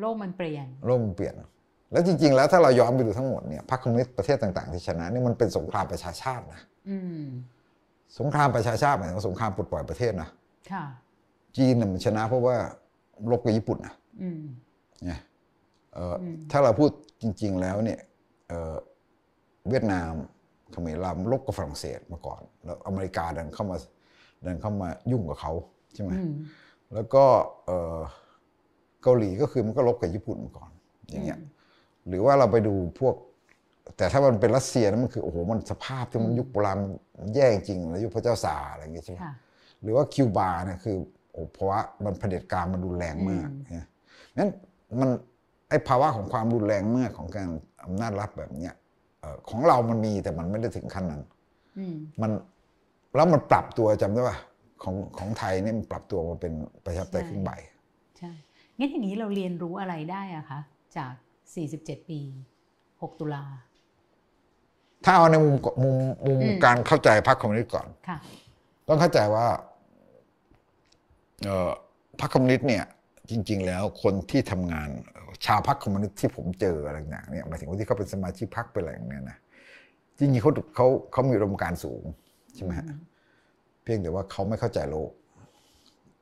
[0.00, 1.34] โลกมันเปลี่ยน โลกมันเปลี่ยน
[1.92, 7.22] แล้วจริง ๆ แล้วถ้าเราย้อนไปดูทั้งหมดเนี่ยพรรคคอมมิวนิสต์ประเทศต่างๆที่ชนะนี่มันเป็นสงครามประชาชาตินะอืม
[8.18, 10.28] สงครามประชาชาติหมายถึงว่าสงครามปลดปล่อยประเทศนะ
[10.72, 10.84] ค่ะ
[11.56, 12.56] จีนน่ะมันชนะเพราะว่า
[13.30, 14.40] ลบกับญี่ปุ่นนะอืม
[15.04, 15.27] เนี่ยเอ่ออม
[16.50, 16.90] ถ้าเราพูด
[17.22, 18.00] จริง ๆ แล้วเนี่ย
[18.48, 18.76] เอ่อ
[19.68, 20.12] เวียดนาม
[20.72, 23.76] เขมรลำลบกับฝรั่งเศสมาก่อน แล้วอเมริกาดันเข้ามา
[24.46, 25.52] ดันเข้ามายุ่งกับเขา
[25.94, 26.32] ใช่ไหมอืม
[26.94, 27.24] แล้วก็
[27.66, 27.98] เอ่อ
[29.02, 30.70] เกาหลีก็คือมันก็ลบกับญี่ปุ่นมาก่อน
[31.10, 31.38] อย่างเงี้ย
[32.08, 33.14] หรือว่าเราไปดูพวก
[33.96, 36.78] แต่ถ้ามันเป็นรัสเซียนะมันคือโอ้โหมันสภาพที่มันยุคโบราณ
[37.20, 39.34] มันแย่จริงแล้วยุคพระเจ้าซาร์อะไรอย่างเงี้ยใช่ไหมค่ะ
[39.82, 40.96] หรือว่าคิวบาเนี่ยคือ
[41.32, 43.86] โอ้เพราะว่ามันเผด็จการมันรุนแรงมากอืมเนี่ย
[44.38, 44.50] นั้น
[45.00, 45.10] มัน
[45.68, 47.48] ไอ้ภาวะของความรุนแรงมากของการ
[47.84, 48.74] อำนาจรัฐแบบเนี้ย
[49.20, 51.22] เอ่อของเรามันมีแต่มันไม่ได้ถึงขั้นนั้น
[51.78, 52.30] อืมมัน
[53.14, 54.38] แล้วมันปรับตัวจำได้ป่ะ
[54.82, 56.52] ของของไทยเนี่ยมันปรับตัวมาเป็น
[56.84, 57.50] ประชาธิปไตยใช่ครึ่งใบ
[58.18, 58.32] ใช่
[58.78, 60.60] งั้นอย่างนี้เราเรียนรู้อะไรได้อะคะ
[60.96, 61.12] จาก
[61.60, 62.20] 47 ปี
[62.70, 63.44] 6 ตุลา
[65.04, 65.96] ถ้าเอาในมุมมุม
[66.26, 68.18] มุมอืมการเข้าใจพรรคคอมมิวนิสต์ก่อนค่ะ
[68.88, 69.46] ต้องเข้าใจว่า
[71.44, 71.70] เอ่อ
[72.20, 72.84] พรรคคอมมิวนิสต์เนี่ย
[73.30, 74.88] จริง ๆ แล้วคนที่ทำงาน
[75.46, 79.38] ชาวพรรคคอมมิวนิสต์ที่ผมเจออะไรอย่างเนี่ยหมายถึงว่าที่เขาเป็นสมาชิกพรรคเป็นอะไรอย่างเงี้ยนะ
[80.18, 82.02] จริงๆเขาเขาเขามีอุดมการณ์สูง
[82.54, 82.86] ใช่ไหมฮะ
[83.82, 85.10] เพียงแต่ว่าเขาไม่เข้าใจโลก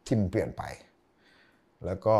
[0.07, 0.62] ที่มันเปลี่ยนไป
[1.87, 2.17] แล้วก็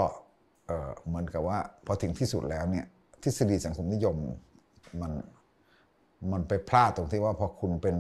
[0.67, 2.85] เอ่อเหมือนกับว่าพอถึงที่สุดแล้วเนี่ย
[3.23, 4.17] ทฤษฎีสังคมนิยม
[5.01, 5.13] มัน
[6.33, 7.97] มันไปพลาดตรงที่ว่าพอคุณเป็น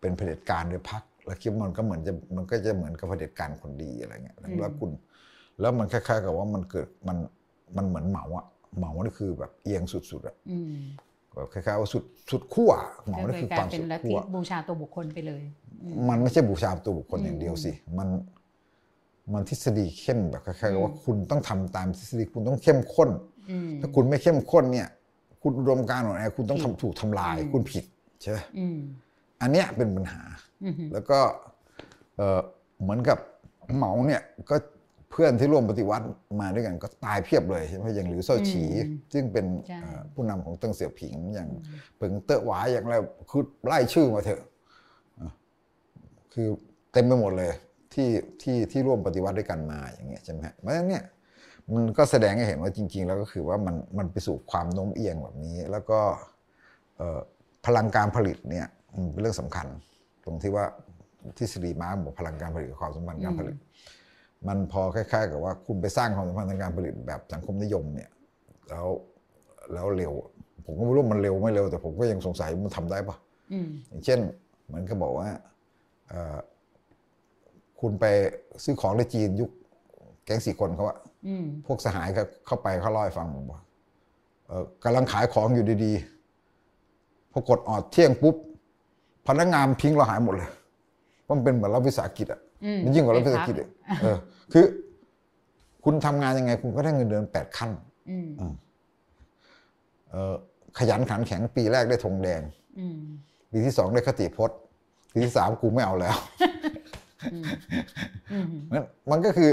[0.00, 4.90] เป็นเผด็จการโดยพรรคแล้วคิดว่ามันก็เหมือนจะมันก็จะเหมือนกับเผด็จการคนดีอะไรเงี้ยแล้วคุณ
[5.60, 7.16] แล้วมันคล้ายๆกับว่ามันเกิดมัน
[7.76, 8.44] มันเหมือนเหมาอะ
[8.78, 10.74] เหมานี่คือแบบเอียงสุดๆอะอืม
[11.34, 12.72] แบบคล้ายๆว่าสุดสุดขั้ว
[13.06, 15.42] เหมาก็นี่เลคืยอกคามลายวเป็นสุดลัทธิขั้วบูชาตัวบุคคลไปเลย
[15.82, 18.08] อืมมันไม่ใช่บูชาตัวบุคคลอย่างเดียวสิ มัน
[19.32, 23.10] มันทฤษฎีเข้มแบบคล้ายๆกับว่าคุณต้องทำตามทฤษฎีคุณต้องเข้มข้น
[23.50, 24.88] อืมถ้าคุณไม่เข้มข้นเนี่ย
[25.42, 27.84] คุณอุดมการณ์ของแอร์คุณต้องผิดทำถูกทำลายอืมคุณผิด
[28.22, 28.78] ใช่ไหมอืม
[29.40, 30.22] อันเนี้ยเป็นปัญหา
[30.64, 31.18] อืมแล้วก็
[32.16, 32.40] เอ่อ
[32.82, 33.18] เหมือนกับ
[33.76, 34.56] เหมาเนี่ยก็
[35.12, 36.06] เพื่อนที่ร่วมปฏิวัติ
[36.40, 38.64] มาด้วยกันก็ตายเพียบเลยใช่ไหมอย่างหลิวเซาฉี
[39.12, 41.48] ซึ่งเป็นใช่เอ่อผู้นำของเติ้งเสี่ยวผิงอย่าง
[41.96, 42.94] เปิงเตอะหวายอย่างไร
[43.30, 44.42] คือไล่ชื่อมาเถอะ
[45.20, 45.30] อะ
[46.32, 46.48] คือ
[46.92, 47.52] เต็มไปหมดเลย
[47.94, 48.08] ที่
[48.42, 51.04] ที่ที่ร่วมปฏิวัติด้วยกันมาอย่างเงี้ยใช่ไหมฮะเพราะฉะนั้นเนี่ย
[51.74, 56.00] มันก็แสดงให้เห็นว่าจริง ๆ แล้วก็คือว่ามันมันไปสู่ความโน้มเอียงแบบนี้ แล้วก็
[56.96, 57.20] เอ่อ
[57.66, 59.66] พลังการผลิตเนี่ยมันเป็นเรื่องสำคัญ
[60.24, 60.64] ตรงที่ว่า
[61.38, 63.56] ทฤษฎีมาร์กบอกพลังการผลิตกับความสัมพันธ์การผลิต
[64.48, 68.10] มันพอคล้ายๆ กับว่าคุณไปสร้างความสัมพันธ์ทางการผลิตแบบสังคมนิยมเนี่ย
[68.68, 68.86] แล้ว
[69.72, 70.12] แล้วเร็ว
[70.66, 73.16] ผมก็ไม่รู้มันเร็วไม่เร็ว แต่ผมก็ยังสงสัยมันทำได้ปะ
[73.52, 74.20] อืมอย่างเช่น
[74.66, 75.28] เหมือนก็บอกว่า
[76.08, 76.36] เอ่อ
[77.80, 78.04] คุณไป
[78.64, 79.50] ซื้อของในจีนยุค
[80.24, 83.60] แก๊งสี่คนเขาอะอืมพวกสหายก็เข้าไปเขาเล่าให้ฟังบอกว่า
[84.46, 88.36] เอ่อกำลังขายของอยู่ดีๆพอกดออดเที่ยงปุ๊บ
[89.28, 90.50] พนักงานทิ้งเราหายหมดเลย
[91.22, 92.51] เพราะมันเป็นเหมือนรัฐวิสาหกิจอะอืมมัน
[92.94, 93.68] ยิ่งกว่ารัฐวิสาหกิจไปอีก
[94.02, 94.16] เออ
[94.52, 94.64] คือ
[95.84, 97.70] คุณทำงานยังไง คุณก็ได้เงินเดือนแปดขั้น
[98.10, 98.16] อื
[98.52, 98.54] ม
[100.10, 100.34] เออ
[100.78, 102.42] ขยันขันแข็งปีแรกได้ธงแดง
[102.78, 102.98] อืม
[103.52, 104.58] ปีที่สองได้คติพจน์
[105.12, 106.16] ปีที่สามกูไม่เอาแล้ว
[108.32, 109.50] อืมมันมันก็คือ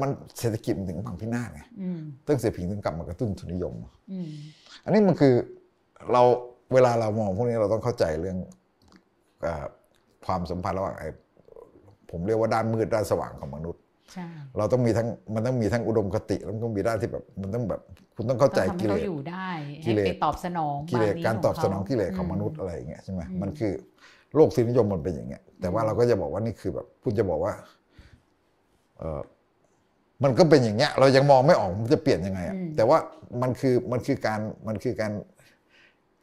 [0.00, 3.74] มันเศรษฐกิจมันถึงพังพินาศไงอืมตั้งเสียผิงถึงกลับมากระตุ้นทุนนิยม
[4.12, 4.28] อืม
[4.84, 5.34] อันนี้มันคือ
[6.12, 6.22] เรา
[6.72, 8.38] เวลาเรามองพวกนี้เราต้องเข้าใจเรื่อง
[9.42, 9.66] เออ
[10.26, 11.08] ความสัมพันธ์ระหว่างไอ้
[12.10, 13.82] ผมเรียกว่าด้านมืดด้านสว่างของมนุษย์
[14.12, 14.26] ใช่
[14.58, 17.80] เราต้องมีทั้งมันต้องมีทั้งอุดมคติแล้วมันต้องมีด้านที่แบบมันต้องแบบ
[18.16, 19.48] คุณต้องเข้าใจต้องทำกิให้เลเขาสอยู่ได้
[19.84, 23.72] กิให้เลสไปตอบสนองกิเลสบนี้การตอบสนองขเขกิเลสของมนุษย์อะไรอย่างเงี้ยใช่ไหมมันคือ
[24.34, 27.52] โลกสินิยมมันเป็นอย่างเงี้ย แต่ว่าเราก็จะบอกว่านี่คือแบบ คุณจะบอกว่า
[28.98, 29.20] เออ
[30.24, 32.98] มันก็เป็นอย่างเงี้ย เรายังมองไม่ออกมันจะเปลี่ยนยังไงอะแต่ว่า
[33.42, 35.12] มันคือมันคือการมันคือการ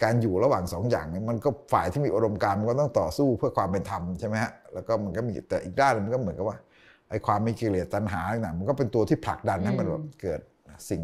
[0.04, 6.58] การอยู่ระหว่างสองอย่างเนี่ยมันก็ฝ่ายที่มีอุดมการณ์มันก็ต้องต่อสู้เพื่อความเป็นธรรมใช่ไหมฮะแล้วก็มันก็มีแต่อีกด้านหนึ่งมันก็เหมือนกับว่า
[7.10, 10.42] ไอ้ความมีกิเลสตัณหาต่างๆมันก็เป็นตัวที่ผลักดันให้มันแบบเกิด
[10.90, 11.02] สิ่ง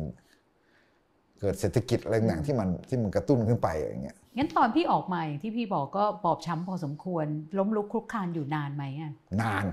[1.40, 7.26] เกิดเศรษฐกิจอะไรต่างๆที่มันที่มันกระตุ้นขึ้นไปอย่างเงี้ยงั้นตอนพี่ออกมาอย่างที่พี่บอกก็บอบช้ำพอสมควร
[7.58, 9.12] ล้มลุกคลุกคลานอยู่นานไหมอะ
[9.42, 9.66] นาน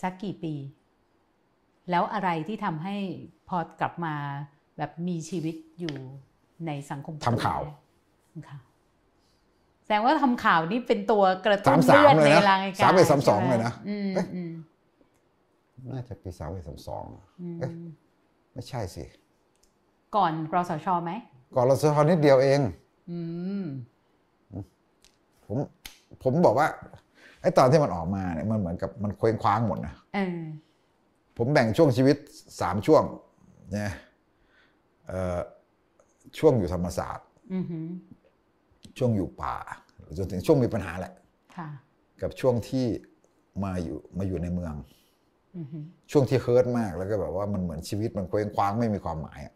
[0.00, 0.54] สักกี่ปี
[1.90, 2.96] แล้วอะไรที่ทำให้
[3.48, 4.14] พอกลับมา
[4.78, 5.94] แบบมีชีวิตอยู่
[6.66, 7.60] ในสังคมทำข่าว
[8.34, 8.62] ทำข่าว
[9.84, 14.52] แสดงว่าทำข่าวนี่เป็นตัวกระตุ้สามนสามเลือดเลยในนะรายการสามเอ็ดสามสองใช่ไหเลยนะอืมเอ๊ะอืม
[15.88, 17.04] น่าจะปีสามเอ็ดสามสอง
[17.40, 17.70] อืมเอ๊ะ
[18.52, 19.04] ไม่ใช่สิ
[20.16, 21.12] ก่อนกรสชไหม
[21.54, 22.60] ก่อนเราสะทอนนิดเดียวเอง
[23.10, 23.18] อื
[23.62, 23.64] ม
[25.46, 25.56] ผม
[26.22, 26.68] ผมบอกว่า
[27.40, 30.38] ไอ้ตอนที่มันออกมาเนี่ยมันเหมือนกับมันเคว้งคว้างหมดนะเออ
[31.36, 32.16] ผมแบ่งช่วงชีวิต
[32.60, 33.02] สามช่วง
[33.72, 33.92] เนี่ย
[35.08, 35.38] เอ่อ
[36.38, 37.86] ช่วงอยู่ธรรมศาสตร์อือหือ
[38.98, 39.56] ช่วงอยู่ป่า
[40.18, 41.12] จนถึงช่วงมีปัญหาแหละ
[41.56, 41.68] ค่ะ
[42.22, 42.86] กับช่วงที่
[43.64, 44.74] มาอยู่มาอยู่ในเมือง
[45.56, 49.54] อือหือช่วงที่เฮิร์ตมากแล้วก็แบบว่ามันเหมือนชีวิตมันเคว้งคว้างไม่มีความหมายอะ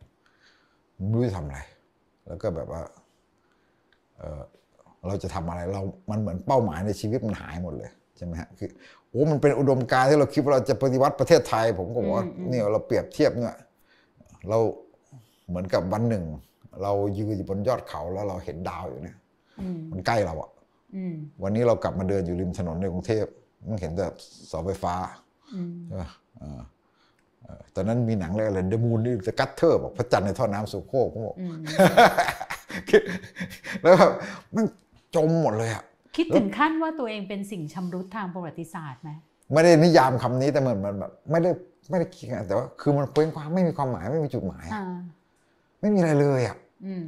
[1.08, 1.58] ไม่รู้จะทำอะไร
[2.26, 2.82] แล้วก็แบบว่า
[4.18, 4.42] เออ
[5.06, 8.70] เราจะทำอะไรเรา มันเหมือนเป้าหมายในชีวิตมันหายหมดเลยใช่ไหมฮะคือ
[9.08, 13.56] โอ้มันเป็นอุดมการณ์ที่เราคิดว่าเราจะปฏิวัติประเทศไทย ผมก็บอกว่าเนี่ยเราเปรียบเทียบเนี่ย
[14.48, 14.58] เรา
[15.48, 16.24] เหมือนกับวันหนึ่ง
[16.82, 19.27] เรายืนอยู่บนยอดเขาแล้วเราเห็นดาวอยู่เนี่ยอื
[19.76, 20.50] มมันใกล้เราอะ
[20.96, 23.24] อืมวันนี้เรากลับมาเดินอยู่ริมถนนในกรุงเทพ
[23.68, 24.06] มันเห็นแต่
[24.48, 24.94] เสาไฟฟ้า
[25.54, 26.60] อืมใช่ปะเออ
[27.42, 31.54] เออตอนนั้นมีหนังเรื่องอะไร The Moon in the Gutter บอกพระจันทร์ในท่อน้ำโซโครกผมบอกอืม
[32.88, 33.02] คือ
[33.82, 34.12] แล้วแบบ
[34.54, 34.64] มัน
[35.16, 35.82] จมหมดเลยอะ
[36.16, 39.10] คิดถึงขั้นว่าตัวเองเป็นสิ่งชำรุดทางประวัติศาสตร์ไหม
[39.52, 41.50] ไม่ได้นิยามคำนี้แต่เหมือนมันแบบไม่ได้
[41.90, 44.84] ไม่ได้คิดอะแต่ว่าคือมันเคว้งคว้างไม่มีความหมายไม่มีจุดหมายอะอ่า
[45.80, 46.56] ไม่มีอะไรเลยอะ
[46.86, 47.06] อืม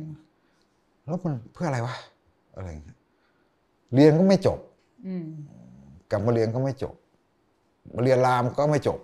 [1.04, 1.94] แล้วมันเพื่ออะไรวะ
[2.54, 2.98] อะไรอย่างเงี้ย
[3.94, 4.58] เรียนก็ไม่จบ
[5.06, 5.26] อืม
[6.10, 6.94] กลับมาเรียนก็ไม่จบ
[7.94, 8.98] มาเรียนรามก็ไม่จบ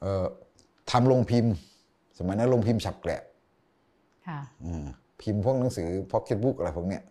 [0.00, 0.26] เอ่อ
[0.90, 1.52] ทำโรงพิมพ์
[2.18, 3.20] สมัยนั้นลงพิมพ์ฉับแกละ
[4.26, 4.86] ค่ะอืม
[5.22, 7.02] พิมพ์พวกหนังสือพ็อกเก็ตบุ๊กอะไรพวกเนี้ย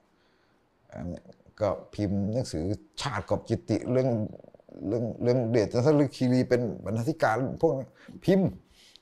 [0.92, 1.24] อันเนี้ย
[1.60, 2.64] ก็พิมพ์หนังสือ
[3.02, 4.10] ชาติกอบจิตติเรื่อง
[4.88, 7.88] เรื่องเรื่องเดชจันทรคีรีเป็นบรรณาธิการพวกนี้
[8.26, 8.50] พิมพ์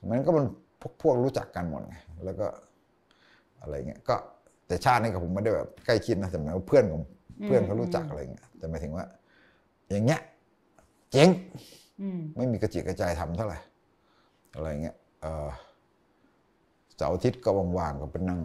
[0.08, 0.46] มันก็มัน
[0.80, 2.46] พวกพวกรู้จักกันหมดไงแล้วก็
[3.60, 4.16] อะไรเงี้ยก็
[4.72, 7.02] แต่ชาตินี่กับผมไม่ได้แบบใกล้ชิดนะแต่หมายว่าเพื่อนผม
[7.44, 9.04] เพื่อนเขารู้จักอะไรเงี้ยแต่หมายถึงว่า
[9.90, 10.20] อย่างเงี้ย
[11.12, 11.28] เจ๋ง
[12.00, 13.58] อืมไม่มีกระจิกกระจายทำเท่าไหร่
[14.54, 15.48] อะไรเงี้ยเออ
[16.96, 18.40] เสาร์อาทิตย์ก็ว่างๆก็ไปนั่ง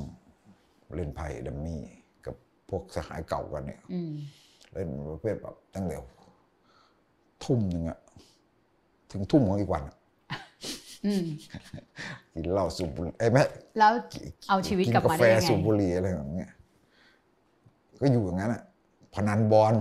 [0.96, 1.82] เล่นไพ่ดัมมี่
[2.26, 2.36] กับ
[2.70, 4.12] พวกสหายเก่ากันเนี่ยอืม
[4.74, 5.98] เล่นประเภทแบบตั้งแต่
[7.44, 8.00] ทุ่มหนึ่งอะ
[9.12, 9.97] ถึงทุ่มของอีกวันอะ
[11.06, 11.26] อืม
[12.34, 13.44] กินเหล้าสูบบุหรี่เอ้ยไม่
[13.80, 13.92] แล้ว
[14.50, 16.52] เอาชีวิตกินกลับกามาแฟได้ยังไงสูบบุหรี่อะไรอย่างเงี้ย
[18.02, 18.64] ก็อยู่อย่างนั้นอะ
[19.14, 19.74] พนันบอล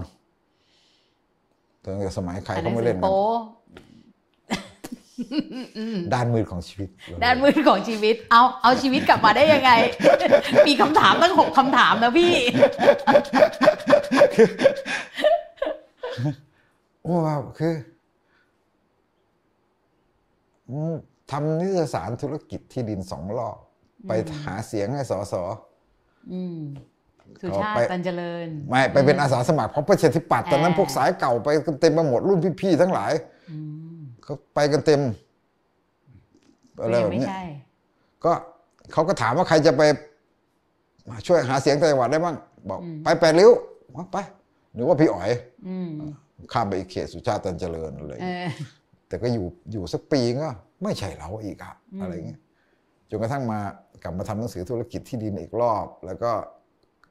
[1.83, 3.17] ตั้งแต่สมัยใครอ่านหก็นังไม่สืเล่อนกันโป๊
[6.14, 6.89] ด้านมืดของชีวิต
[7.25, 9.71] ด้านมืดของชีวิต เอาเอาชีวิตกลับมาได้ยังไง
[10.69, 12.35] มีคำถามตั้งหกคำถามนะพี่
[17.27, 17.95] ว้าวคืออืม
[21.31, 23.57] ทำนิตยสารธุรกิจที่ดินสองรอบ
[24.09, 24.12] ไป
[24.45, 25.43] หาเสียงให้สอสอ
[26.33, 26.59] อืม
[27.43, 33.12] สุชาเอาติไปตันเจริญ ไม่ไปเป็นอาสาสมัครเพราะประชาธิปัตย์ตอนนั้นอ่าพวกสายเก่าไปกันเต็มไปหมดรุ่นพี่ๆทั้งหลาย
[33.51, 33.59] อื
[33.97, 35.01] มเขาไปกันเต็ม
[36.81, 37.43] อะไรยัแบงบไม่เนี้ยใช่
[38.25, 38.33] ก็
[38.93, 39.83] เขาก็ถามว่าใครจะไป
[41.27, 42.37] ช่วยหาเสียงจังหวัดได้บ้าง
[42.69, 43.51] บอก ไปแปดริ้ว
[44.12, 44.17] ไป
[44.75, 45.31] หรือว่าพี่อ๋อย
[45.69, 45.91] อืม
[46.53, 48.47] ข้ามไปอีกเขตสุชาติตันเจริญอะไรเออ
[49.09, 50.48] แต่ก็อยู่อยู่สักปีก็
[50.82, 52.40] ไม่ใช่เราอีกอะอะไรเงี้ย
[53.11, 53.61] จนกระทั่งมา
[54.02, 56.32] กลับมาทำหนังสือธุรกิจที่ดินอีกรอบ แล้วก็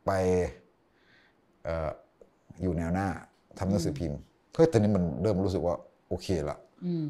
[0.06, 0.12] ไป
[1.64, 1.90] เออ
[2.62, 3.08] อยู่แนวหน้า
[3.60, 4.20] ทำหนังสือพิมพ์
[4.54, 5.76] เฮ้ยตอนนี้มันเริ่มรู้สึกว่า
[6.08, 7.08] โอเคละอืม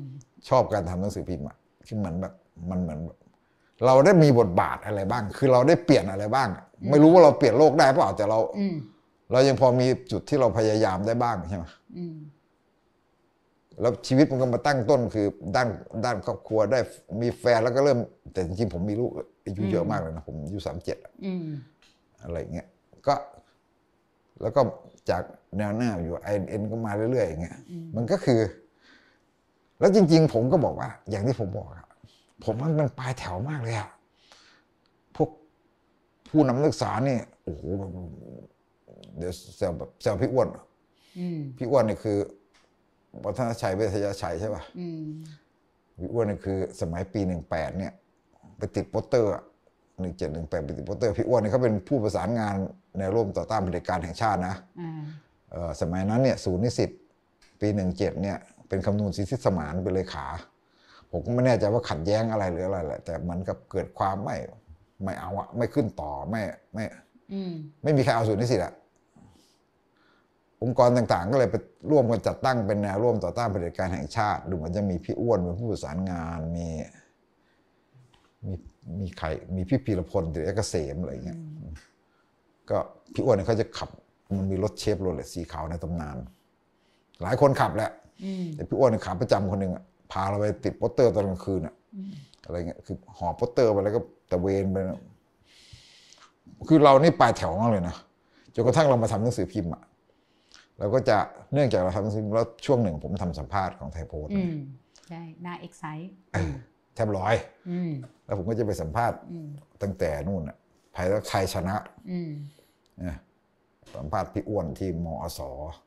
[0.50, 1.58] ชอบการทำหนังสือพิมพ์อะ
[1.88, 2.34] คือเหมือนแบบ
[2.70, 3.18] มันเหมือนแบบ
[3.86, 6.50] เราได้มีบทบาทอะไรบ้าง คือเราได้เปลี่ยนอะไรบ้าง
[6.90, 8.76] ไม่รู้ว่าเราเปลี่ยนโลกได้เปล่าแต่เราอืม
[9.32, 11.66] เรายังพอมีจุดที่เราพยายามได้บ้างใช่ไหม
[11.98, 12.16] อืม
[13.82, 15.70] แล้วชีวิตมันก็มาตั้งต้นคือด้าน
[16.06, 16.80] ด้านครอบครัวได้
[17.22, 18.00] มีแฟนแล้วก็เริ่ม
[18.34, 19.12] แต่จริงๆผมมีลูก
[19.46, 21.46] อายุเยอะมากเลยนะ ผมอายุสามเจ็ดอืม
[22.24, 22.68] อะไรอย่างเงี้ย
[23.08, 23.16] ก็
[24.42, 24.62] แล้วก็
[25.10, 25.24] จาก
[25.58, 27.58] แนวหน้าอยู่ไอเอ็นก็มาเรื่อยๆอย่างเงี้ย
[27.96, 28.40] มันก็คือ
[29.80, 31.86] แล้วจริง ๆ ผมก็บอกว่า อย่างที่ผมบอกอะ
[32.44, 33.90] ผมว่ามันปลายแถวมากเลยอะ
[35.16, 35.30] พวก
[36.30, 37.90] ผู้นำนักศึกษานี่โอ้โหแบบ
[39.18, 40.64] เดี๋ยวแซวแบบแซวพี่อ้วนอะ
[41.20, 42.18] อืมพี่อ้วนนี่คือ
[43.24, 45.04] ภูมิธรรมเวชยชัยใช่ป่ะอืม
[45.98, 47.94] พี่อ้วนนี่คือสมัยปีหนึ่งแปดเนี่ย
[48.58, 49.32] ไปติดโปสเตอร์
[50.00, 52.56] หนึ่งเจ็ดหนึ่งแปดไปติดโปสเตอร์พี่อ้วนนี่เขาเป็นผู้ประสานงาน
[53.00, 55.02] ในร่วมต่อต้านเผด็จการแห่งชาตินะอ่า
[55.52, 56.90] เอ่อสมัยนั้นเนี่ยศูนย์นิสิต
[57.62, 58.38] ปีหนึ่งเจ็ดเนี่ย
[58.70, 60.26] เป็นคำนูนสิทธิสมานเป็นเลขา
[61.12, 64.36] ผมก็ไม่แน่ใจว่าขัดแย้งอะไรหรืออะไรแหละแต่มันกับเกิดความไม่
[65.04, 66.42] ไม่เอาอะไม่ขึ้นต่อไม่
[66.74, 66.86] ไม่
[67.34, 67.54] อืม
[67.84, 68.74] ไม่มีใครเอาศูนย์นิสิตอะ
[70.66, 71.56] องค์กรต่างๆ ก็เลยไป
[71.92, 76.68] ร่วมกันจัดตั้งเป็นแนวร่วมต่อต้านเผด็จการแห่งชาติ ดูเหมือนจะมีพี่อ้วนเป็นผู้ประสานงานมี
[78.46, 78.54] มี
[79.00, 81.40] มีใครมีพี่พีรพลหรือเอกเกษมอะไรเงี้ย
[82.70, 82.78] ก็
[83.14, 83.90] พี่อ้วนเนี่ยเขาจะขับ
[84.38, 86.18] มันมีรถเชฟโรเลตสีขาวในตำนาน
[87.22, 87.92] หลายคนขับแหละ
[88.24, 91.76] อืมแต่พี่อ้วนเนี่ยขาประจำคนหนึ่งอะพาเราไปติดโปสเตอร์ตอนกลางคืนอะ
[92.46, 94.00] อะไรเงี้ยคือห่อโปสเตอร์ไปแล้วก็
[94.32, 95.00] ตระเวนไปนะ
[96.70, 97.96] คือเรานี่ปลายแถวมากเลยนะ
[98.56, 99.82] จนกระทั่งเรามาทำหนังสือพิมพ์อะ
[100.80, 101.18] เราก็จะ
[101.54, 104.56] เนื่องจากเราทำหนังสือพิมพ์แล้วช่วงหนึ่งผมทำสัมภาษณ์ของไทยโพสต์อืม
[105.10, 106.12] ใช่หน้า X-Cite
[106.96, 107.36] แทบลอยด์
[107.70, 107.92] อืม
[108.26, 109.48] แล้วผมก็จะไปสัมภาษณ์อืม
[109.82, 110.58] ตั้งแต่นู่นอะ
[110.96, 111.76] ภายแล้วไทยชนะ
[112.12, 112.32] อืม
[113.06, 113.18] นะ
[113.96, 115.40] สัมภาษณ์พี่อ้วนที่มอส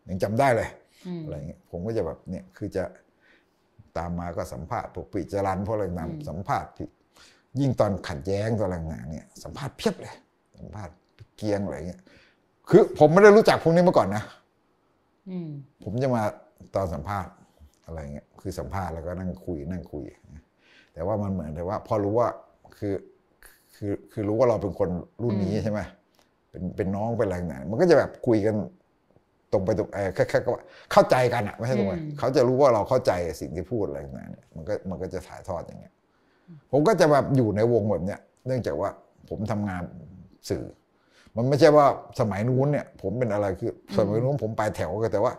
[0.08, 0.68] ยังจำได้เลย
[1.06, 2.84] อืมอะไรเงี้ยผมก็จะแบบเนี่ยคือจะ
[3.96, 6.88] ตามมาก็สัมภาษณ์พวกปิจารันพวกอะไรต่างๆสัมภาษณ์ที่
[7.60, 10.14] ยิ่งตอนขัดแย้งตอนอะไรต่างๆเนี่ยสัมภาษณ์เพียบเลย
[10.58, 10.94] สัมภาษณ์
[11.36, 12.00] เกียงอะไรเงี้ย
[12.68, 14.37] คือผมไม่ได้รู้จักพวกนี้มาก่อนนะอืม
[15.84, 16.22] ผมจะมา
[16.74, 17.32] ตอนสัมภาษณ์
[17.86, 20.04] อะไรเงี้ยคือสัมภาษณ์แล้วก็นั่งคุยนั่งคุย
[20.94, 22.28] แต่ว่ามันเหมือนแต่ว่า พอรู้ว่า
[22.78, 22.94] คือ
[23.76, 24.90] คือคือรู้ว่าเราเป็นคน
[25.22, 25.80] รุ่นนี้ใช่ไหม
[26.50, 28.54] เป็นเป็นน้องเป็นอะไรต่างๆมันก็จะแบบคุยกัน
[29.52, 30.62] ตรงไปตรงเออแค่แค่ก็ว่า
[30.92, 35.94] เข้าใจกันอะไม่ใช่ตรงไปเขาจะรู้ว่าเราเข้าใจสิ่งที่พูดอะไรต่างๆเนี่ยมันก็มันก็จะถ่ายทอดอย่างเงี้ย
[36.72, 38.90] ผมก็จะแบบอยู่ในวงแบบเนี้ย เนื่องจากว่า
[39.28, 39.82] ผมทำงาน
[40.50, 40.64] สื่อ
[41.38, 41.86] มันไม่ใช่ว่า
[42.20, 45.32] สมัยนู้นเนี่ย ผมเป็นอะไรคือ สมัยนู้นผมปลายแถวก็แต่ว่า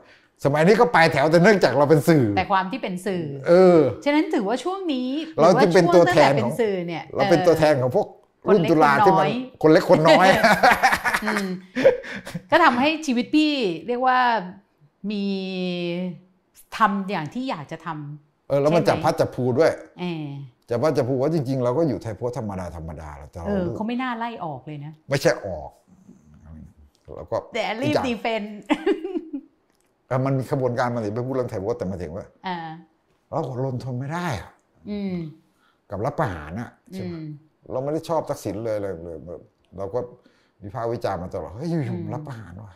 [0.45, 5.07] สมัยนี้ก็ปลายแถวแต่เนื่องจากเราเป็นสื่อ แต่ความที่เป็นสื่อ เออ ฉะนั้นถือว่าช่วงนี้
[5.41, 8.07] เราจะเป็นตัวแทนหรือว่าช่งงของเป็นสื่อเนี่ยเราเป็นตัวแทนของพวก
[8.45, 9.31] คนรุ่นเล็กตุลาคนที่มันน้อย
[9.61, 10.27] คนเล็กคนน้อย
[11.23, 11.47] อืม
[12.51, 13.51] ก็ทำให้ชีวิตพี่
[13.87, 14.19] เรียกว่า
[15.11, 15.23] มี
[16.77, 20.25] ทำอย่างที่อยากจะทำเออแล้วมันใช่ไหมจับพัดจับผูด้วยเออ
[20.69, 25.69] จะว่าจะพูดว่าจริง ๆ เราก็อยู่ไทยโพสต์ธรรมดาธรรมดาแหละแต่เราเออเขาไม่น่าไล่ออกเลยนะ ไม่ใช่ออก
[27.17, 28.43] แล้วก็แต่รีบอีกอย่างดีเฟน
[30.07, 32.57] เออมันมีขบวนการมาถึงไปพูดเรื่องไทยโพสต์แต่มาถึงว่าอ่า
[33.29, 34.51] เราอดรนทนไม่ได้อะ
[34.89, 35.15] อืม
[35.91, 37.25] กับรัฐประหารอะใช่อืไหมม
[37.71, 39.41] เราไม่ได้ชอบทักษิณเลยเลยเลยแบบ
[39.77, 39.99] เราก็
[40.63, 42.75] วิพากษ์วิจารณ์มาตลอดเฮ้ยอยู่อืมๆรับประหารว่ะ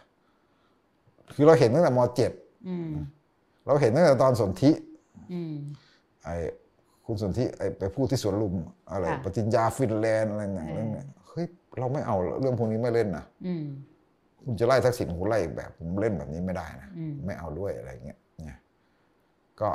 [1.35, 2.31] คือเราเห็นตั้งแต่มเจ็ด
[2.67, 2.89] อืม
[3.65, 4.71] เราเห็นตั้งแต่ตอนสนธิ
[5.33, 5.55] อืม
[6.23, 6.35] ไอ้
[7.05, 8.53] คุณสนธิไอ้ไปพูดที่สวนลุม
[8.91, 11.45] อะไรค่ะปฏิญญาฟินแลนด์อะไรอย่างเออเรื่องเนี้ยเฮ้ย
[11.79, 13.65] เราไม่เอาเรื่องพวกนี้ไม่เล่นนะอืม
[14.43, 18.59] คุณจะไล่ทักษิณคุณไล่อีกแบบผมเล่นแบบนี้ไม่ได้นะอืมไม่เอาด้วยอะไรเงี้ยเนี่ย
[19.61, 19.69] ก็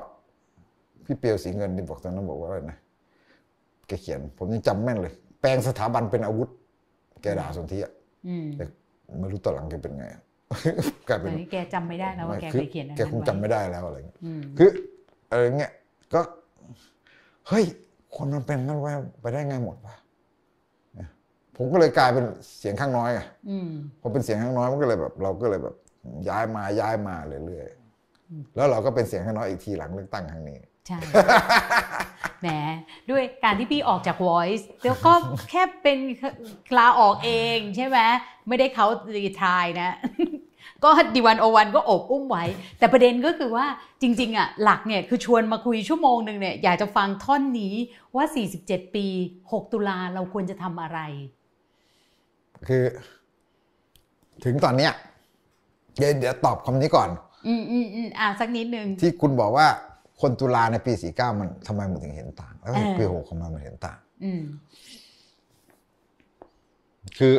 [1.05, 2.79] พี่เปียวสีเงินที่บอกตอนนั้นบอกว่าอะไรนะ
[3.87, 6.49] แกเขียน ผมยังจำแม่นเลย แปลงสถาบันเป็นอาวุธ
[7.23, 7.93] แกด่าสนธิอะ
[8.29, 8.65] อืมแต่
[9.21, 10.05] ไม่รู้ตอนหลังแกเป็นไง
[11.09, 14.71] กลายตเป็อนนนี้แกจำไม่ได้แล้วว่าแกคืเคยเขียนอันแกนั้นคงไว้จำไม่ได้แล้วอะไรเงี้ยอืมคือ
[15.31, 15.73] อะไรเงี้ย
[16.15, 16.21] ก็
[17.49, 17.65] เฮ้ย
[18.17, 20.01] คนมันเป็นงั้นไว้ไปได้ไงหมดวะเนี่ย
[21.59, 22.25] ผมก็เลยกลายเป็น
[22.59, 25.75] เสียงข้างน้อยไงอืมพอเป็นเสียงข้างน้อยมันก็เลยแบบ เราก็เลยแบบ
[26.29, 30.99] ย้ายมาย้ายมาเรื่อยๆแล้วเราก็เป็นเสียงข้างน้อยอีกทีหลังเลือกตั้งครั้งนี้ใช่
[32.41, 32.49] แหม
[33.11, 35.13] ด้วยการที่พี่ออกจาก Voice แล้วก็
[35.51, 35.99] แค่เป็น
[36.79, 37.99] ลาออกเองใช่ไหม
[38.49, 38.87] ไม่ได้เขา
[39.17, 39.91] รีทายนะ
[40.85, 42.45] ก็ดีวันโอวันก็อบอุ้มไว้
[42.79, 43.67] แต่ประเด็นก็คือว่า
[44.03, 47.75] จริง ๆ อะ หลักเนี่ยคือชวนมาคุยชั่วโมงหนึ่งเนี่ยอยากจะฟังท่อนนี้
[48.17, 48.25] ว่า
[48.61, 49.07] 47 ปี
[49.43, 50.99] 6 ตุลาเราควรจะทำอะไร
[52.69, 52.83] คือ
[54.45, 54.93] ถึงตอนเนี้ย
[55.99, 57.09] เดี๋ยวเดี๋ยวตอบคำนี้ก่อน
[57.47, 59.67] อืมอืมอืมอะสักนิดนึง ที่คุณบอกว่า
[60.21, 64.43] คนตุลาในปี49มันทำไมมันถึงเห็นต่าง แล้วเออปีหกทำไมมันเห็นต่าง อืม
[67.19, 67.35] คือ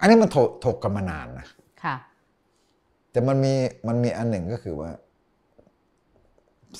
[0.00, 1.46] อันนี้มันถกถกกันมานานนะ
[1.84, 1.96] ค่ะ
[3.10, 3.52] แต่มันมี
[3.88, 4.90] มันมีอันหนึ่งก็คือว่า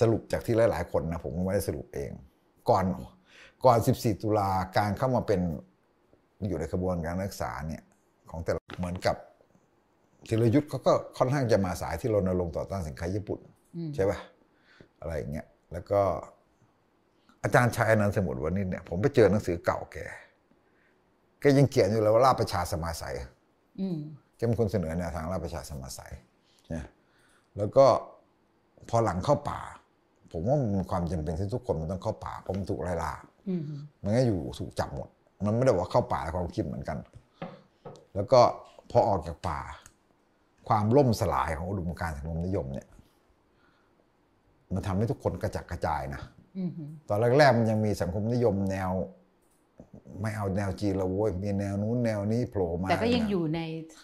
[0.00, 2.10] สรุปจากที่หลาย ๆ คนนะผมก็ไม่ได้สรุปเอง
[2.70, 2.84] ก่อน
[3.64, 5.40] ก่อน 14 ตุลาการเข้ามาเป็น
[6.48, 7.82] อยู่ในกระบวนการนักศึกษาเนี่ย
[8.30, 9.16] ของแต่ละเหมือนกับ
[10.28, 13.40] ธีรยุทธ์เขาก็ค่อนข้างจะมาสายที่รณรงค์ต่อต้านสินค้าญี่ปุ่น
[13.76, 14.18] อืมใช่ป่ะ
[15.00, 16.00] อะไรอย่างเงี้ยแล้วก็
[17.42, 19.96] อาจารย์ชัยอนันต์สมุทรวณิชเนี่ยผมไปเจอหนังสือเก่าแก
[21.40, 23.14] แกยังเขียนอยู่เลยว่าราชประชาสมาสัย
[23.80, 23.98] อืม
[24.36, 26.12] แกเป็นคนเสนอแนวทางราชประชาสมาสัย
[26.72, 26.84] นะ
[27.56, 27.86] แล้วก็
[28.88, 29.60] พอหลังเข้าป่า
[30.32, 33.12] ผมว่ามันมีความจำเป็นที่ทุกคนมันต้องเข้าป่าเพราะมันถูกไล่ล่า
[33.48, 33.62] อืม
[34.02, 35.08] มันก็อยู่ถูกจับหมด
[35.46, 36.98] มันไม่ได้ว่าเข้าป่าแล้วความคิดเหมือนกัน
[38.14, 38.40] แล้วก็
[38.90, 39.60] พอออกจากป่า
[40.68, 42.88] ความล่มสลายของอุดมการณ์สังคมนิยมเนี่ย
[44.74, 46.22] มันทำให้ทุกคนกระจัดกระจายนะ
[46.58, 46.70] อืม
[47.08, 48.90] ตอนแรกๆมันยังมีสังคมนิยมแนว
[50.20, 53.60] ไม่เอาแนวจีนละโว้ยมีแนวนู้นแนวนี้โผล่มาแต่ก็ยังนะอยู่ใน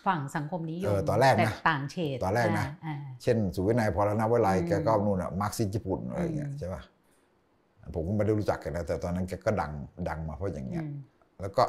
[0.06, 6.82] ฝั่งสังคมนิยเอมอตอนแรกนะแต่ต่างเฉดตอนแรกนะาอ่าเช่น สุวินัยพรณวิไลอืมแกก็นู่นอะมาร์กซิสญี่ปุ่นอะไรอย่างเงี้ยอืมใช่ป่ะ
[7.94, 9.72] ผมก็ไม่ได้รู้จักกันนะแต่ตอนนั้นแกก็ดัง
[10.08, 10.94] ดังมาเพราะอย่างเงี้ยอืม
[11.42, 11.64] แล้วก็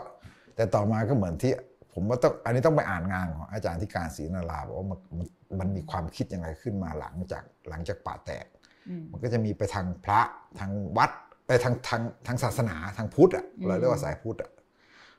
[0.55, 1.53] แต่ต่อมาก็เหมือนที่
[1.93, 5.28] ผมว่าต้องอันนี้ต้องไปอ่านงานของอาจารย์ที่การศรีนาราบอกว่ามันมัน
[5.59, 8.45] มันมีความคิดยังไงขึ้นมาหลังจากหลังจากป่าแตก
[8.89, 10.20] อืมมันก็จะมีไปทางพระ
[10.59, 11.11] ทางวัด
[11.47, 14.51] ไปทางทางทางศาสนาทางพุทธอะอืมเราเรียกว่าสายพุทธอะ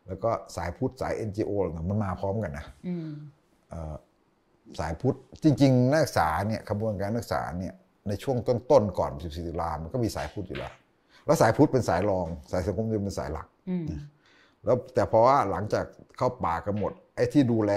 [0.06, 3.08] แล้วก็สายพุทธสาย NGO อะไรต่างๆมันมาพร้อมกันนะอืม
[3.68, 3.94] เอ่อ
[4.80, 7.74] สายพุทธจริง ๆ นักศึกษาเนี่ยขบวนการนักศึกษาเนี่ย
[8.08, 10.72] ในช่วงต้นๆก่อน 14 ตุลามันก็มีสายพุทธอยู่แล้ว
[11.26, 13.84] แล้วสายพุทธเป็นสายรอง สายสังคมนิยมเป็นสายหลักอืม
[14.64, 15.84] แล้วแต่เพราะว่าหลังจาก
[16.16, 17.72] เข้าป่ากันหมดไอ้ที่ดูแล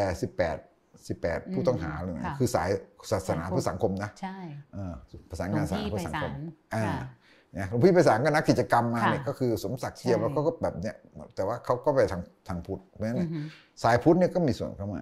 [0.51, 0.73] 18
[1.07, 2.69] 18 ผู้ต้องหาเลยนะคือสาย
[3.11, 4.37] ศาสนาเพื่อสังคมนะใช่
[4.73, 4.93] เออ
[5.29, 6.33] ประสานหลวงานงศาสนาพี่เพื่ไปอสังศาคมล
[6.75, 6.99] อ่าค่ะ
[7.53, 10.95] เนี่ยหลวงพี่ไปสารก็นักกิจกรรมมาค่ะเนี่ยก็คือสมศักดิ์เทียมใช่แล้วเขาก็แบบเนี้ย
[11.35, 13.45] แต่ว่าเขาก็ไปทางทางพุทธเพราะฉะนั้นอืเนี่ยอหือ
[13.83, 15.01] สายพุทธเนี่ยก็มีส่วนเข้ามา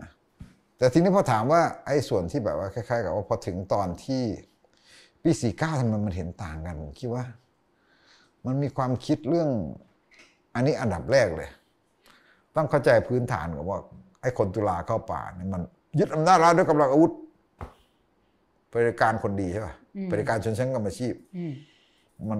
[0.77, 4.23] แต่ทีนี้พอถามว่าไอ้ส่วนที่แบบว่าคล้ายๆ กับว่าพอถึงตอนที่
[5.23, 7.25] ปีสี่เก้าทำไมมันเห็นต่างกันผมคิดว่า
[8.45, 9.49] มันมีความคิดเรื่อง
[10.55, 11.49] อันนี้อันดับแรกเลย
[12.55, 13.79] ต้องเข้าใจพื้นฐานกับว่า
[14.21, 15.61] ไอ้คนตุลาเข้าป่าเนี่ยมัน
[15.99, 17.11] ยึดอำนาจรัฐด้วยกำลังอาวุธ
[18.73, 21.53] บริการคนดีใช่ป่ะอืมบริการชนชั้นกรรมอาชีพอืม
[22.29, 22.39] มัน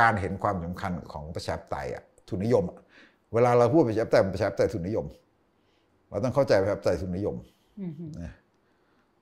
[0.00, 2.78] การเห็นความสำคัญของประชาธิปไตยอะทุนนิยมอะ
[3.32, 5.06] เวลาเราพูดประชาธิปไตยมันประชาธิปไตยทุนนิยม
[6.08, 7.36] เราต้องเข้าใจประชาธิปไตยทุนนิยม
[7.82, 8.10] อือหือ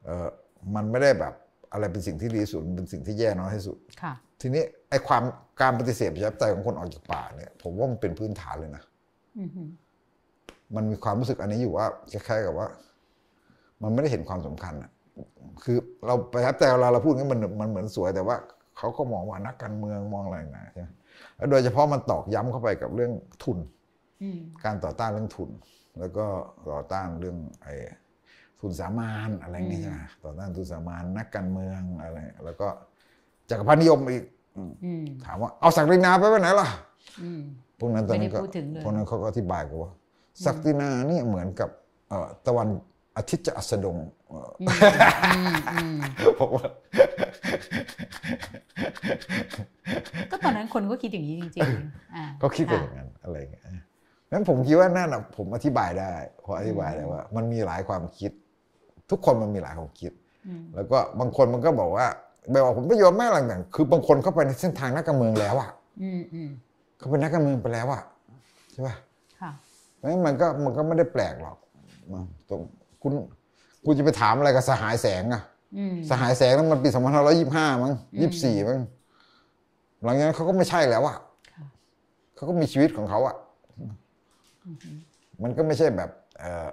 [0.04, 0.28] เออ
[0.74, 1.34] มันไม่ได้แบบ
[1.72, 5.22] อะไรเป็นสิ่งที่ดีที่สุดมันเป็นสิ่งที่แย่น้อยที่สุดค่ะทีนี้ไอ้ความ
[5.60, 8.82] การปฏิเสธประชาธิปไตยของคนออกจากป่าเนี่ย ผมว่ามันเป็นพื้นฐานเลยนะ
[9.38, 9.68] อือหือ
[10.76, 12.68] มันมีความรู้สึกอันนี้อยู่ว่าคล้ายๆกับว่า
[13.82, 14.90] มันไม่ได้เห็นความสำคัญอะ
[15.64, 15.76] คือ
[16.06, 18.36] เราประชาธิปไตยเวลาเราพูดงั้นมันมันเหมือนสวยแต่ว่า
[18.78, 20.88] เขาก็มองว่านักการเมืองมองอะไรนะใช่ไหม
[21.36, 23.12] แล้วโดยเฉพาะมันตอกย้ำเข้าไปกับเรื่อง
[23.44, 23.58] ทุน
[24.22, 25.50] อืมการต่อต้านเรื่องทุน
[25.98, 26.26] แล้วก็
[26.72, 27.74] ต่อต้านเรื่องไอ้
[28.60, 32.68] ทุนสามานอะไรเงี้ยใช่ไหมต่อต้านทุนสามานนักการเมืองอะไร แล้วก็
[33.50, 34.24] จักรพรรดินิยมอีก
[34.56, 36.68] อืมถามว่าเอาศักดินาไปไว้ไหนล่ะ
[37.22, 37.40] อืม
[37.78, 39.92] พวกนั้นตอนนั้นก็ไม่ได้พูดถึงเลยพวกนั้นเขาก็อธิบายกันว่า
[40.44, 41.70] ศักดินาเนี่ยเหมือนกับ
[42.08, 42.68] เอ่อตะวัน
[43.16, 43.96] อาทิตย์จะอัสดง
[44.28, 44.62] เอ่ออ
[45.26, 45.96] อืมอืม
[46.40, 46.66] บอกว่า
[50.30, 53.64] ก็ตอนนั้นคนก็คิดอย่างนี้จริงๆอ่าก็คิดกันอค่ะย่างนั้นอะไรอย่างเงี้ย
[54.32, 56.12] นั้นผมคิดว่านั่นน่ะผมอธิบายได้
[56.44, 58.32] พออธิบายได้ว่า มันมีหลายความคิด
[59.10, 60.12] ทุกคนมันมีหลายความคิด
[60.46, 62.06] อืมแล้วก็บางคนมันก็บอกว่า
[62.50, 65.70] แบบว่าผมประโยชน์ไม่อะไรต่างๆคือบางคนเข้าไปในเส้นทางนักการเมืองแล้วอะ
[66.02, 66.50] อืมอืม
[66.98, 68.02] เขาเป็นนักการเมืองไปแล้วอะ
[68.72, 68.94] ใช่ป่ะ
[70.02, 71.56] นั้นมันก็มันก็ไม่ได้แปลกหรอก
[72.12, 72.60] มันตรง
[73.02, 73.12] คุณ
[73.84, 75.42] คุณจะไปถามอะไรกับสหายแสงอะ
[75.76, 78.80] อืมสหายแสงนั้นมันปีสองพันห้าร้อยยี่ห้ามั้งอืมยี่สี่มั้ง
[80.04, 81.16] หลังจากนั้นเขาก็ไม่ใช่แล้วอะ
[81.52, 81.66] ค่ะ
[82.34, 83.36] เขาก็มีชีวิตของเขาอะ
[83.78, 83.92] อืม
[85.42, 86.68] มันก็ไม่ใช่แบบเออ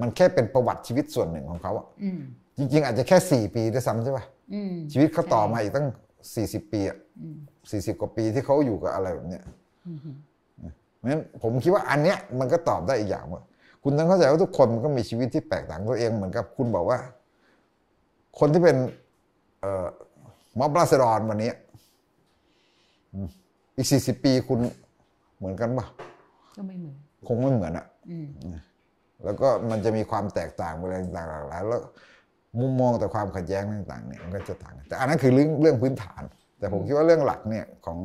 [0.00, 2.20] มันแค่เป็นประวัติชีวิตส่วนหนึ่งของเขาอะอืม
[2.58, 5.86] จริง ๆ อาจจะแค่สี่ปีด้วยซ้ำใช่ป่ะอืมชีวิตเขาต่อมาอีกตั้ง
[6.34, 7.36] สี่สิบปีอะอืม
[7.70, 9.42] สี่สิบกว่าปีที่เขาอยู่กับอะไรแบบเนี้ย
[9.86, 9.98] อืม
[11.02, 13.42] เพราะฉะนั้นผมคิดว่าอันเนี้ยมันก็ตอบได้อีกอย่างว่า
[13.82, 16.98] คุณต้องเข้าใจว่าทุกคนมันก็มีชีวิตที่แตกต่างตัวเองเหมือนกับคุณบอกว่า
[18.38, 18.76] คนที่เป็น
[19.60, 19.86] เอ่อ
[20.58, 21.52] ม็อบราษฎรวันนี้
[23.12, 23.28] อืม
[23.76, 24.58] อีกสี่สิบปีคุณ
[25.38, 25.86] เหมือนกันปะ
[26.56, 26.96] ก็ไม่เหมือน
[27.26, 28.28] คงไม่เหมือนอะอืม
[29.24, 31.82] แล้วก็มันจะมีความแตกต่างอะไรต่างๆหลากหลายแล้ว
[32.60, 36.22] มุมมองแต่ความขัดแย้งต่างๆเนี่ยมันก็จะต่างกันแต่อันนั้นคือเรื่องเรื่องพื้นฐาน
[36.58, 37.98] แต่ผมคิดว่าเรื่องหลักเนี่ยของ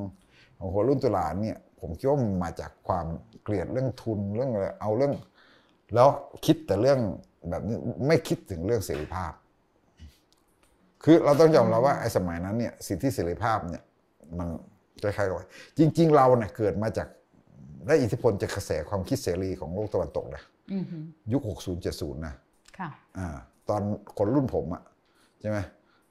[0.60, 3.06] ของคนรุ่นตุลาเนี่ย ผมคิดว่ามันมาจากความ
[3.44, 5.14] เกลียดเรื่องทุนเรื่องอะไรเอาเรื่อง
[5.96, 6.08] แล้ว
[6.46, 7.00] คิดแต่เรื่อง
[7.50, 7.76] แบบนี้
[8.08, 9.32] ไม่คิดถึงเรื่องเสรีภาพ
[11.04, 13.84] คือเราต้องยอมรับว่าไอ้สมัยนั้นเนี่ยสิทธิเสรีภาพเนี่ย
[14.38, 14.48] มัน
[15.02, 15.48] คล้ายๆกับว่า
[15.78, 17.08] จริง ๆ เราเนี่ยเกิดมาจาก
[17.88, 20.86] ได้อิทธิพลจากกระแสความคิดเสรีของโลกตะวันตกนะอืม
[21.32, 22.34] ยุค 60 70 นะ
[22.78, 23.28] ค่ะอ่า
[23.70, 23.82] ตอน
[24.18, 24.84] คนรุ่นผมอะ
[25.40, 25.58] ใช่ไหม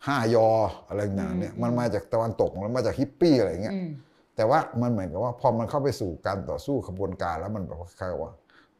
[0.06, 0.48] ห้ายอ
[0.88, 3.88] อะไรอย่างเนี่ยมันมาจากตะวันตกแล้วมาจากฮิปปี้อะไรอย่างเงี้ยอืม
[4.36, 8.32] แต่ว่ามันเหมือนกับว่าพอมันเข้าไปสู่การต่อสู้ขบวนการแล้วมันแบบว่าคล้ายๆว่า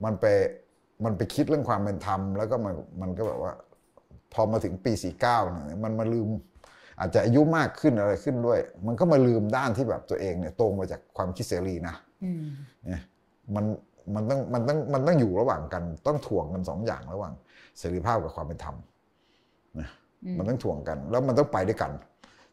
[0.05, 0.24] มันไป
[1.05, 3.53] มันไปคิดเรื่องความเป็นธรรม แล้วก็มันมันก็แบบว่า
[4.33, 6.28] พอมาถึงปี 49เนี่ยมันมาลืม
[6.99, 12.45] อาจจะอายุมากขึ้นอะไรขึ้นด้วย มันก็มาลืมด้านที่แบบตัวเองเนี่ยตรงมาจากความคิดเสรีนะอืม
[12.87, 13.03] เนี่ย
[13.55, 13.65] มัน
[14.15, 17.33] มันต้องมันต้องมันต้องอยู่ระหว่างกัน ต้องถ่วงกันสองอย่างระหว่าง
[17.78, 18.77] เสรีภาพกับความเป็นธรรม
[19.81, 19.89] นะ
[20.24, 21.93] อืมมันต้องถ่วงกัน แล้วมันต้องไปด้วยกัน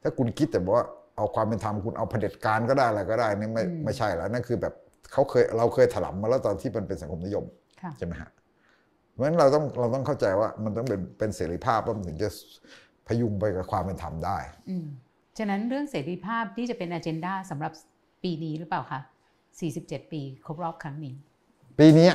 [0.01, 0.83] ถ้าคุณคิดแต่ว่า
[1.15, 4.73] เอาความเป็นธรรมคุณเอาเผด็จการก็ได้อะไรก็ได้นี่ไม่ไม่ใช่แล้วนั่นคือแบบ
[5.11, 7.45] เขาเคยเราเคยถลำมาแล้วตอนที่มันเป็นสังคมนิยม
[7.81, 8.29] ค่ะใช่ไหมฮะ
[9.11, 12.29] เพราะฉะนั้นเราต้องเราต้องเข้าใจว่ามันต้องเป็นเป็นเสรีภาพแล้วมันถึงจะ
[13.07, 14.37] พยุงไปกับความเป็นธรรมได้
[14.69, 14.85] อืม
[15.37, 17.71] ฉะนั้นเรื่องเสรีภาพที่จะเป็นอ g e n d a สำหรับ
[18.23, 18.99] ปีนี้หรือเปล่าคะ
[19.55, 21.13] 47 ปีครบรอบครั้งนี้
[21.79, 22.09] ปีนี้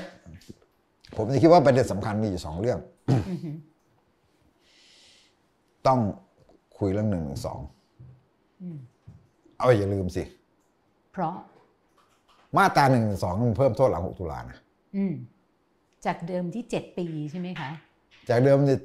[1.17, 2.79] ผมจะคิดว่าประเด็นสำคัญมีอยู่สองเรื่อง
[3.11, 3.57] อือหือ
[5.87, 5.99] ต้อง
[6.79, 7.59] คุยเรื่องหนึ่งหนึ่งสอง
[8.63, 8.79] อืม
[9.59, 10.23] เอาอย่าลืมสิ
[11.13, 11.35] เพราะ
[12.57, 14.59] มาตราหนึ่งสองมันเพิ่มโทษหลังหกตุลานะ
[14.97, 15.15] อืม
[16.07, 17.71] จากเดิมที่7ปีใช่ไหมคะ
[18.29, 18.81] จากเดิมเนี่ย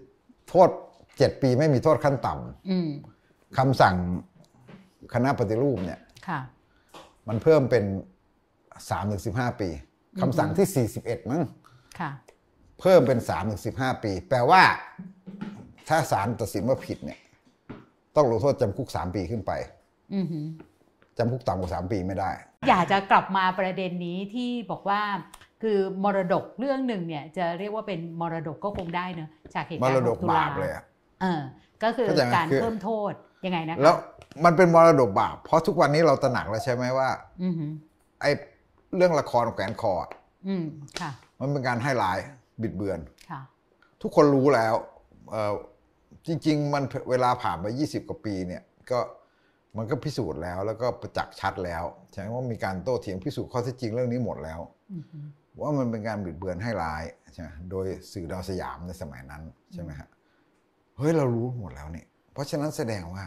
[0.49, 0.69] โทษ
[1.17, 2.89] เจ็ดปีไม่มีโทษขั้นต่ำอืม
[3.57, 3.95] คำสั่ง
[5.13, 6.39] คณะปฏิรูปเนี่ยค่ะ
[7.27, 7.83] มันเพิ่มเป็น
[8.89, 9.69] สามถึงสิบห้าปี
[10.21, 11.41] คำสั่งที่สี่สิบเอ็ดมั้ง
[11.99, 12.11] ค่ะ
[12.79, 14.63] เพิ่มเป็นสามถึงสิบห้าปี แปลว่า
[15.89, 17.19] ถ้าศาลตัดสินว่าผิดเนี่ย
[18.15, 19.82] ต้องลงโทษจำคุกสามปีขึ้นไปอือหือ
[21.17, 22.29] จำคุกต่ำกว่าสามปีไม่ได้
[22.69, 25.01] อยากจะกลับมาประเด็นนี้ที่บอกว่า
[25.61, 30.83] คือมรดกเรื่องหนึ่งเนี่ยจะเรียกว่าเป็นมรดกก็คงได้เนอะจากเหตุมการรณ์ด6กตุบาลาปเลยอะ
[31.21, 31.41] เออ
[31.83, 33.13] ก็คือเข้าใจไหมการคือเพิ่มโทษ
[33.45, 33.95] ยังไงนะคะแล้ว
[34.45, 37.09] มันเป็นมรดกบาป เพราะทุกวันนี้เราตระหนักแล้วใช่ไหมว่า
[37.43, 37.71] อือหือ
[38.21, 38.31] ไอ้
[38.95, 40.11] เรื่องละครแขวนคออะ
[40.47, 40.65] อืม
[41.01, 42.17] ค่ะ มันเป็นการให้ร้าย
[42.61, 42.99] บิดเบือน
[43.29, 43.41] ค่ะ
[44.01, 44.73] ทุกคนรู้แล้ว
[45.31, 45.53] เอ่อ
[46.27, 48.99] จริง ๆ มันเวลาผ่านไป20กว่าปีเนี่ย ก็
[49.77, 54.59] มันก็พิสูจน์แล้วแล้วก็ประจักษ์ชัดแล้วใช่ไหมว่ามีการโต้เถียงพิสูจน์ข้อเท็จจริงเรื่องนี้หมดแล้ว
[54.93, 55.25] อือหือ
[55.61, 59.43] ว่ามันเป็นการบิดเบือนให้ร้ายใช่ไหมโดยสื่อดาวสยามในสมัยนั้น
[59.73, 60.09] ใช่ไหมฮะ
[60.97, 63.25] เฮ้ยเรารู้หมดแล้วนี่เพราะฉะนั้นแสดงว่า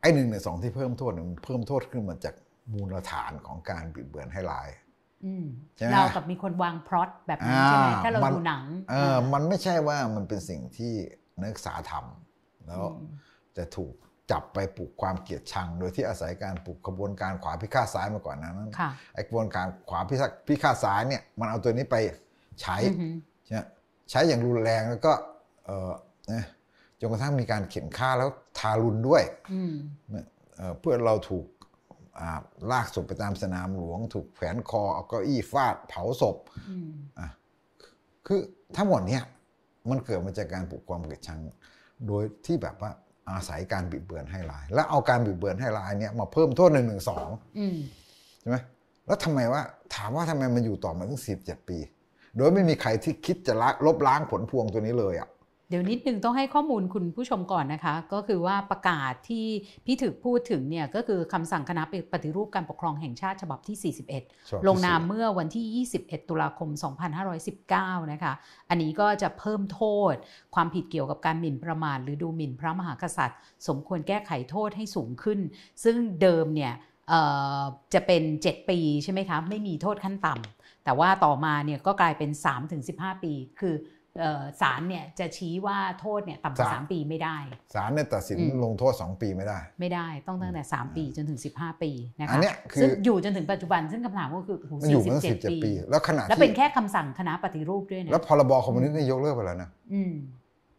[0.00, 2.34] ไอ้หนึ่งในสองที่เพิ่มโทษเนี่ยมันเพิ่มโทษขึ้นมาจาก
[2.72, 4.68] มูลฐานของการบิดเบือนให้ร้าย
[5.24, 5.44] อืม
[5.76, 10.92] ใช่ไหมเรากับมีคนวางพล็อตแบบนั้นใช่ไหมอ่าถ้าเรามันดูหนังเออมันไม่ใช่ว่ามันเป็นสิ่งที่
[11.40, 13.10] นักศึกษาทำแล้วอืม
[13.56, 13.94] จะถูก
[14.30, 21.96] จับไปปลูกความเกลียดชัง โดยที่อาศัยการปลูกขบวนการขวาพิฆาตซ้ายมาก่อนนั้นค่ะไอ้กระบวนการขวาพิฆาตพิฆาตซ้ายเนี่ยมันเอาตัวนี้ไป
[22.60, 23.14] ใช้อือหือ
[23.44, 23.60] ใช่ไหม
[24.10, 25.12] ใช้อย่างรุนแรงแล้วก็
[25.66, 25.92] เออ
[26.32, 26.44] นะ
[27.00, 29.22] จนกระทั่งมีการเข็นฆ่าแล้วทารุณด้วย
[29.52, 29.74] อืม
[30.56, 31.46] เอ่อเพื่อนเราถูก
[32.20, 32.40] อ่า
[32.70, 36.36] ลากศพไปตามสนามหลวง ถูกแขวนคอเอาเก้าอี้ฟาดเผาศพ
[36.70, 37.28] อืมอะ
[38.26, 38.40] คือ
[38.76, 39.22] ทั้งหมดเนี่ย
[39.90, 41.38] มันเกิดมาจากการปลุกความเกลียดชัง
[42.06, 42.90] โดยที่แบบว่า
[43.32, 47.28] อาศัยการบิดเบือนให้ร้าย แล้วเอาการบิดเบือนให้ร้ายเนี่ยมาเพิ่มโทษหนึ่งหนึ่งสอง
[47.58, 47.76] อืม
[48.40, 48.56] ใช่ไหม
[49.06, 49.62] แล้วทำไมว่า
[49.94, 51.78] ถามว่าทำไมมันอยู่ต่อมาตั้งสิบเจ็ดปี
[52.36, 55.28] โดยไม่มีใครที่คิดจะละลบล้างผลพวงตัวนี้เลยอะ
[55.70, 59.46] เดี๋ยวนิดนึงต้องให้ข้อมูลคุณผู้ชมก่อนนะคะ ก็คือว่าประกาศที่
[59.84, 61.82] พี่ถึกพูดถึงเนี่ยก็คือคำสั่งคณะ
[62.12, 63.94] ปฏิรูปการปกครองแห่งชาติฉบับที่ฉบับที่
[64.62, 66.70] 41 ลงนามเมื่อวันที่ 21 ตุลาคม
[67.26, 68.32] 2519 นะคะ
[68.68, 69.82] อันนี้ก็จะเพิ่มโท
[70.12, 70.14] ษ
[70.54, 73.38] ความผิดเกี่ยวกับการหมิ่นประมาทหรือดูหมิ่นพระมหากษัตริย์
[73.68, 75.40] สมควรแก้ไขโทษให้สูงขึ้น
[75.84, 76.72] ซึ่งเดิมเนี่ย
[77.08, 77.20] เอ่
[77.58, 77.60] อ
[77.94, 82.30] จะเป็น 7 ปีใช่ไหมคะไม่มีโทษขั้นต่ำแต่ว่าต่อมาเนี่ยก็กลายเป็น
[82.76, 83.97] 3-15 ปีคือเอ่อ
[84.60, 87.36] ศาลเนี่ยจะชี้ว่าโทษเนี่ยต่ำกว่าศาล3ปีไม่ได้
[87.74, 91.90] ศาลเนี่ยตัดสินอืมลงโทษ 2 ปีไม่ได้ ไม่ได้ต้องตั้งแต่ 3 ปีจนถึง 15 ปี
[92.20, 100.14] นะคะอันเนี้ยคือซึ่งอยู่จนถึงปัจจุบันซึ่งคำถามก็คือโอ้โหมันอยู่มาตั้งสิบ47เจ็ดปีปี แล้วขณะแล้วที่เป็นแค่คำสั่งคณะปฏิรูปด้วยนะแล้วพรบคอมมิวนิสต์นี่ยกเลิกไปแล้วนะอืม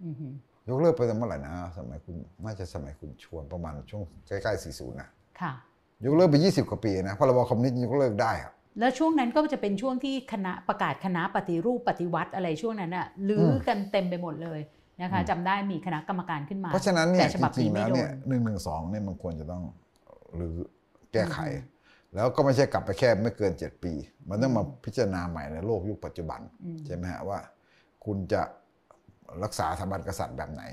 [0.04, 0.28] อืมฮึ
[0.70, 2.16] ยกเลิกไปตั้งเมื่อไหร่นะสมัยคุณ
[2.46, 5.10] น่าจะสมัยคุณชวนประมาณช่วงใกล้ๆ40นะ
[5.42, 5.54] ค่ะ
[6.06, 14.60] ยกเลิกไป 20 กว่าปีนะพรบคอมมิวนิสต์ยกเลิกได้อะ แล้วช่วงนั้นก็จะเป็นช่วงที่คณะประกาศคณะปฏิรูปปฏิวัติอะไรช่วงนั้นอะลื้ออมกันเต็มไปหมดเลย
[15.02, 19.64] นะคะอืมจำได้มีคณะกรรมการขึ้นมาเพราะฉะนั้นเนี่ยแต่ฉจบับรินี้งๆไม่แล้วโดเนี่ยนหนึ่งหนึ่งสองเนี่ยมันควรจะต้อง
[20.36, 20.56] หรือ
[21.14, 21.78] แก้ไขอืม
[22.16, 23.94] แล้วก็ไม่ใช่กลับไปแค่ไม่เกิน 7 ปี
[24.30, 27.40] มันต้องมาพิจารณาใหม่ในโลกยุคปัจจุบันอืมใช่ไหมฮะว่า
[28.06, 28.42] คุณจะ
[29.44, 30.64] รักษาสถาบันกษัตริย์แบบไหน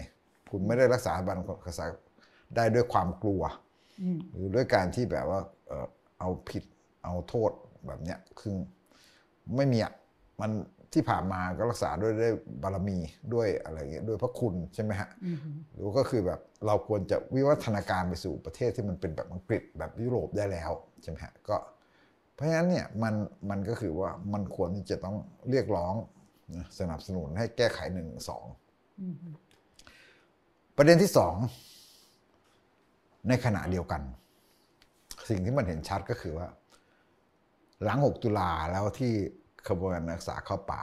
[0.50, 2.00] คุณไม่ได้รักษาสถาบันกษัตริย์
[2.56, 3.42] ได้ด้วยความกลัว
[4.02, 5.86] อืมหรือด้วยการที่แบบว่าเอ่อ
[6.20, 6.64] เอาผิด
[7.04, 7.50] เอาโทษ
[7.88, 8.56] แบบเนี้ยคือ
[9.56, 9.92] ไม่มีอะ
[10.40, 10.50] มัน
[10.92, 12.32] ที่ผ่านมาก็รักษาด้วยด้วย
[12.62, 12.98] บารมี
[13.34, 20.70] ด้วยอะไรเงี้ยด้วยพระคุณใช่ไหมฮะอืมฮึหรือก็คือแบบเราควรจะวิวัฒนาการไปสู่ประเทศที่มันเป็นแบบอังกฤษแบบยุโรปได้แล้ว
[21.02, 21.56] ใช่ไหมฮะก็
[22.34, 23.14] เพราะฉะนั้นเนี่ยมัน
[23.50, 25.16] มันก็คือว่ามันควรที่จะต้อง
[25.50, 25.94] เรียกร้อง
[26.56, 28.44] นะสนับสนุนให้แก้ไขหนึ่งสอง
[29.02, 29.28] อืมฮึ
[30.76, 31.34] ประเด็นที่สอง
[33.28, 34.02] ในขณะเดียวกัน
[35.28, 36.46] สิ่งที่มันเห็นชัดก็คือว่า
[37.84, 39.12] หลัง 6 ตุลาแล้วที่
[39.68, 40.82] ขบวนการนักศึกษาเข้าป่า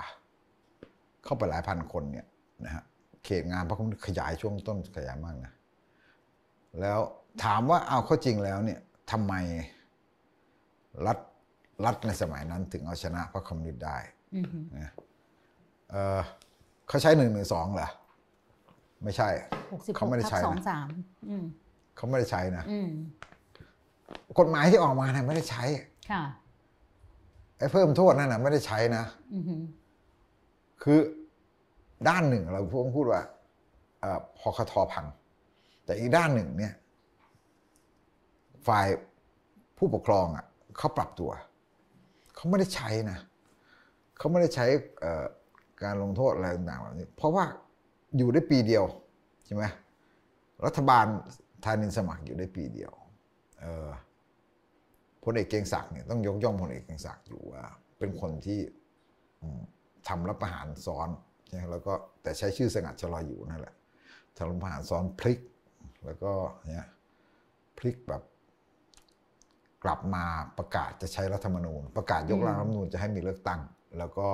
[1.24, 2.26] เข้าไปหลายพันคนเนี่ย
[2.65, 2.84] นะฮะ
[3.24, 5.53] เขตงานพระคุณขยายช่วงต้นขยายมากนะ
[6.80, 6.99] แล้ว
[7.44, 8.80] ถามว่าเอาเข้าจริงแล้วเนี่ย
[9.11, 9.34] ทำไม
[11.06, 11.18] รัฐ
[11.86, 13.98] รัฐในสมัยนั้นถึงเอาชนะพระคอมมิวนิสต์ได้
[14.36, 14.91] อืมฮึนะ
[15.91, 16.20] เออ
[16.88, 17.90] เขาใช้หนึ่งหนึ่งสองเหรอ
[19.03, 19.30] ไม่ใช่
[19.74, 20.88] หกสิบเขาไม่ได้ใช้สองนะสาม
[21.30, 21.44] อืม
[21.95, 22.90] เขาไม่ได้ใช้นะอืม
[24.40, 25.64] กฎหมายที่ออกมาเนี่ยไม่ได้ใช้
[26.11, 29.03] ค่ะไอ้เพิ่มโทษนั่นนะไม่ได้ใช้นะ
[29.34, 29.56] อืมฮึ
[30.84, 30.99] คือ
[32.10, 33.22] ด้านหนึ่งเราพูดพูดว่า
[34.02, 35.06] เอ่อพอคทพัง
[35.85, 36.73] แต่อีกด้านหนึ่งเนี่ย
[38.68, 38.88] ฝ่าย
[39.77, 40.45] ผู้ปกครองอะ
[40.77, 41.31] เขาปรับตัว
[42.35, 43.19] เขาไม่ได้ใช้นะ
[44.18, 44.65] เขาไม่ได้ใช้
[44.99, 45.26] เอ่อ
[45.84, 47.45] การลงโทษอะไรต่างๆแบบนี้เพราะว่า
[48.18, 48.84] อยู่ได้ปีเดียว
[49.45, 49.64] ใช่ไหม
[50.65, 51.06] รัฐบาล
[51.64, 52.91] ทานินสมัครอยู่ได้ปีเดียว
[53.60, 53.90] เอ่อ
[55.24, 57.64] พลเอกเกรียงศักดิ์เนี่ยต้องยกย่องพลเอกเกรียงศักดิ์อยู่ว่า
[58.00, 58.60] เป็นคนที่
[60.08, 61.10] ทำรับประหารซ้อน
[61.48, 63.76] ใช่ไหมแล้วก็แต่ใช้ชื่อสงัดชลอยอยู่นั่นแหละ
[64.38, 65.40] ทำรับประหารซ้อนพลิก
[66.06, 66.32] แล้วก็
[66.68, 66.88] เนี่ย
[67.78, 68.24] พลิกแบบ
[69.84, 70.26] กลับมา
[70.58, 73.62] ประกาศจะใช้รัฐธรรมนูญ ประกาศยกร่างรัฐธรรมนูญจะให้มีเลือกตั้ง
[73.98, 74.28] แล้วก็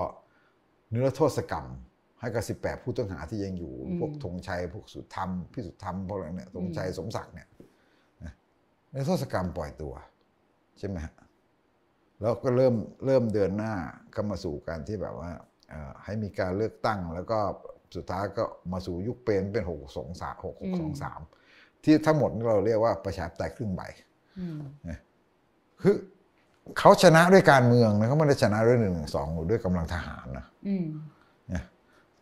[0.92, 1.66] นิรโทษกรรม
[2.20, 7.48] ให้กับสิบแปดผู้ต้องหาที่ยังอยู่อืมพวกธงชัย พวกสุดธรรม พี่สุดธรรมพวกอะไรเนี่ยธงชัยอืมสมศักดิ์เนี่ย
[8.24, 8.34] นะ
[8.92, 9.94] นิรโทษกรรมปล่อยตัว
[10.80, 11.14] ใช่ไหมฮะ
[12.22, 12.76] แล้วก็เริ่ม
[13.06, 13.74] เริ่มเดินหน้า
[14.12, 15.32] เข้ามาสู่การที่แบบว่า
[15.70, 17.40] เอ่อให้มีการเลือกตั้ง แล้วก็
[17.96, 21.20] สุดท้ายก็มาสู่ยุคเป็นเป็นหกสองสามหกหกสองสาม
[21.84, 23.82] ที่ทั้งหมดนี่เราเรียกว่าประชาธิปไตยครึ่งใบ
[24.40, 24.60] อืม
[25.82, 25.96] คือ
[26.78, 30.88] เขาชนะด้วยการเมืองนะเขาไม่ได้ชนะด้วยหนึ่งสองหรือด้วยกำลังทหารนะอืม
[31.50, 31.64] เนี่ย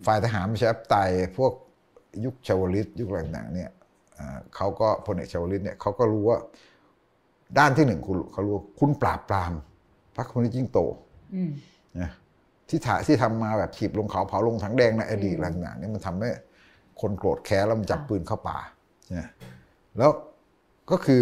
[0.05, 1.53] ฝ่ายทหารประชาธิปไตยพวก
[2.25, 3.71] ยุคชาวลิตยุคอะไรต่างๆเนี่ย
[4.15, 6.39] เอ่อเขาก็พลเอกชาวลิตเนี่ยเขาก็รู้ว่า
[7.57, 9.53] ด้านที่หนึ่งคุณเขารู้ว่าคุณปราบปราม
[10.15, 10.79] พรรคคอมมิวนิสต์ยิ่งโต
[11.35, 11.51] อืม
[11.99, 12.11] นะ
[12.69, 16.29] ที่ถ่ายที่ทำมาแบบถีบลงเขาเผาลงถังแดงในอดีตอืมอะไรต่างๆเนี่ยมันทำให้
[17.01, 18.57] คนโกรธแค้นแล้วมันจับค่ะปืนเข้าป่า
[19.11, 19.29] เนี่ย
[19.97, 20.11] แล้ว
[20.91, 21.21] ก็คือ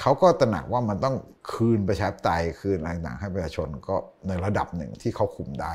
[0.00, 1.16] เขาก็ตระหนักว่ามันต้อง
[1.52, 3.96] คืนประชาธิปไตยคืนอะไรต่างๆให้ประชาชนก็
[4.28, 5.74] ในระดับหนึ่งที่เขาคุมได้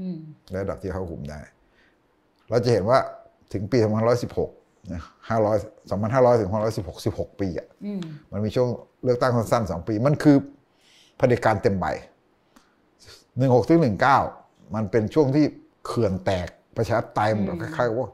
[0.00, 0.18] อืม
[0.50, 1.40] ในระดับที่เขาคุมได้
[2.50, 2.98] เราจะเห็นว่า
[3.52, 3.78] ถึงปี
[4.86, 5.02] 2516นะ
[5.50, 8.00] 500 2500ถึง2516 16ปีอะอืม
[8.32, 8.68] มันมีช่วง
[9.04, 10.36] เลือกตั้งสั้นๆสองปี มันคือ
[11.16, 11.86] เผด็จการเต็มใบ
[13.36, 14.18] หนึ่งหกถึงหนึ่งเก้า
[14.74, 15.44] มันเป็นช่วงที่
[15.86, 18.10] เขื่อนแตกประชาธิปไตยมันแบบคล้ายๆว่า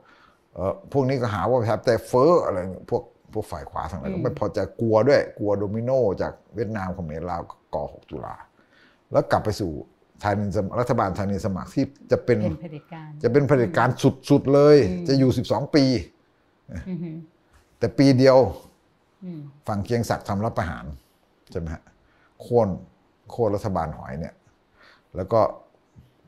[0.55, 5.91] เออพวกนี้ก็หาว่าประชาธิปไตยเฟ้ออะไรเงี้ยพวกพวกฝ่ายขวาทั้งหลายก็ไม่พอใจกลัวด้วยกลัวโดมิโน
[6.23, 7.43] จากเวียดนามเขมรลาว
[7.75, 8.35] ก่อ 6 ตุลา
[9.13, 9.73] แล้วกลับไปสู่
[10.21, 13.89] ไทยนินสมรัฐบาลไทยนินสมัครที่จะเป็นเป็นเผด็จการจะเป็นเผด็จการ
[14.31, 16.12] สุดๆเลยอืมจะอยู่ 12 ปีอือหือ
[17.79, 18.39] แต่ปีเดียว
[19.25, 20.85] อืมฝั่งเคียงศักดิ์ทำรัฐประหาร
[21.51, 21.83] ใช่ไหมฮะ
[22.41, 22.69] โค่น
[23.31, 24.35] โค่นรัฐบาลหอยเนี่ย
[25.17, 25.41] แล้วก็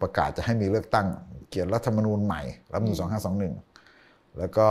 [0.01, 1.07] ประกาศจะให้มีเลือกตั้ง
[1.49, 2.43] เขียนรัฐธรรมนูญใหม่
[2.73, 3.55] รัฐธรรมนูญสองห้าสองหนึ่ง
[4.39, 4.66] แล้วก็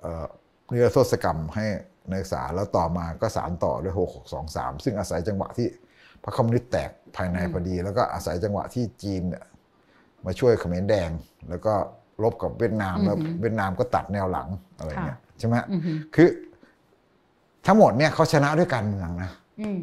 [0.00, 0.26] เอ่อ
[0.72, 1.66] นิรโทษกรรมให้
[2.10, 5.68] นักศึกษาแล้วต่อมาก็สารต่อด้วยหกหกสองสามซึ่งอาศัยจังหวะที่
[6.22, 9.44] พรรคคอมมิวนิสต์แตกภายในพอดี แล้วก็อาศัยจังหวะที่จีนเนี่ย
[10.26, 11.10] มาช่วยเขมรแดง
[11.48, 11.74] แล้วก็
[12.22, 16.28] รบกับเวียดนามแล้วเวียดนามก็ตัดแนวหลังอะไรเงี้ยใช่ไหมฮะอือหือคือ
[17.66, 19.30] ทั้งหมดเนี่ยเขาชนะด้วยการเมืองนะ
[19.60, 19.80] อืม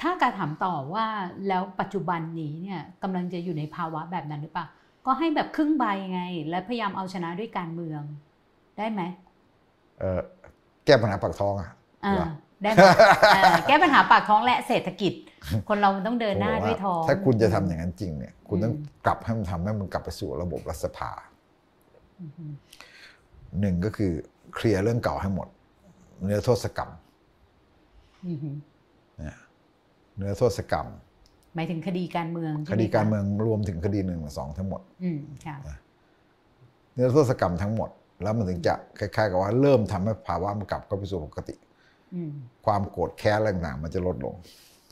[0.00, 1.06] ถ้าการถามต่อว่า
[1.48, 4.66] แล้วปัจจุบันนี้เนี่ยกำลังจะอยู่ในภาวะแบบนั้นหรือเปล่า
[5.06, 8.02] ก็ให้แบบครึ่งใบไง และพยายามเอาชนะด้วยการเมือง
[8.78, 9.02] ได้ไหม
[9.98, 10.20] เออ
[10.86, 11.70] แก้ปัญหาปากท้องอะ
[12.04, 12.28] อ่าเหรอ
[12.62, 12.78] ได้ไหม
[13.36, 15.12] อ่าแก้ปัญหาปากท้องและเศรษฐกิจ
[15.68, 21.10] คนเรามันต้องเดินหน้าด้วยท้อง ถ้าคุณจะทำอย่างนั้นจริงเนี่ย คุณต้องอืมกลับให้มันทำให้มันกลับไปสู่ระบบรัฐสภา
[22.20, 22.50] อือหือ
[23.60, 24.12] หนึ่งก็คือ
[24.54, 25.48] เคลียร์เรื่องเก่าให้หมด
[26.24, 26.90] เนื้อโทษกรรม
[28.28, 28.56] อือหือ
[30.16, 30.86] เนื้อโทษกรรม
[31.54, 35.56] หมายถึงคดีการเมืองคใช่ไหมดีการคะเมืองรวมถึงคดีหนึ่งสองทั้งหมดอืมค่ะ
[36.94, 37.90] เนื้อโทษกรรมทั้งหมด
[38.22, 41.54] แล้วมันถึงจะคล้ายๆ กับว่าเริ่มทำให้ภาวะมันกลับเข้าไปสู่ปกติ
[42.14, 42.32] อืม
[42.66, 44.34] ความโกรธแค้นอะไรต่างๆมันจะลดลง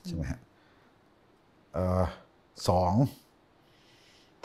[0.06, 0.40] ใช่ไหมฮะ
[1.72, 2.02] เอ่อ
[2.68, 2.92] สอง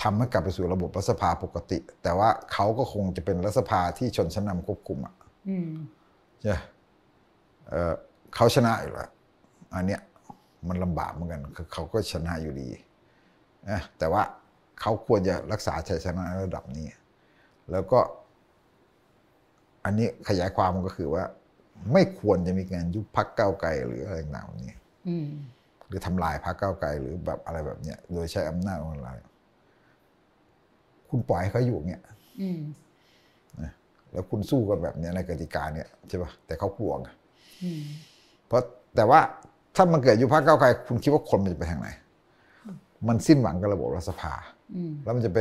[0.02, 5.16] ทำให้กลับไปสู่ระบบรัฐสภาปกติ แต่ว่าเขาก็คงจะเป็นรัฐสภาที่ชนชั้นนำควบคุมอะ
[5.50, 5.70] อืม
[6.40, 6.58] ใช่ไหม
[7.68, 7.94] เอ่อ
[8.36, 9.12] เขาชนะอยู่แล้ว
[9.76, 10.02] อันเนี้ย
[10.68, 12.70] มันลำบากเหมือนกันคือเขาก็ชนะอยู่ดี
[13.70, 14.24] นะแต่ว่า
[14.82, 16.88] เขาควรจะรักษาชัยชนะในระดับนี้
[17.72, 18.00] แล้วก็
[19.86, 21.24] อันนี้ขยายความมันก็คือว่า
[21.94, 24.85] ไม่ควรจะมีการยุบพักเก้าวไกลหรืออะไรต่างๆแบบนี้อืม
[25.88, 29.12] หรือทำลายพรรคก้าวไกลหรือแบบอะไรแบบเนี้ยโดยใช้อำนาจของอะไร
[31.10, 32.02] คุณปล่อยให้เขาอยู่เนี่ย
[32.42, 32.62] อืม
[34.12, 37.08] แล้วคุณสู้กันแบบเนี้ยในกติกาเนี่ยใช่ปะแต่เขากลัวไง
[37.64, 37.82] อืม
[38.48, 38.62] เพราะ
[38.96, 39.20] แต่ว่า
[39.76, 41.88] ถ้ามันเกิดอยู่พรรคก้าวไกลคุณคิดว่าคนมันจะไปทางไหน
[43.08, 44.34] มันสิ้นหวังกับระบบรัฐสภา
[44.76, 45.38] อืมแล้วมันจะไป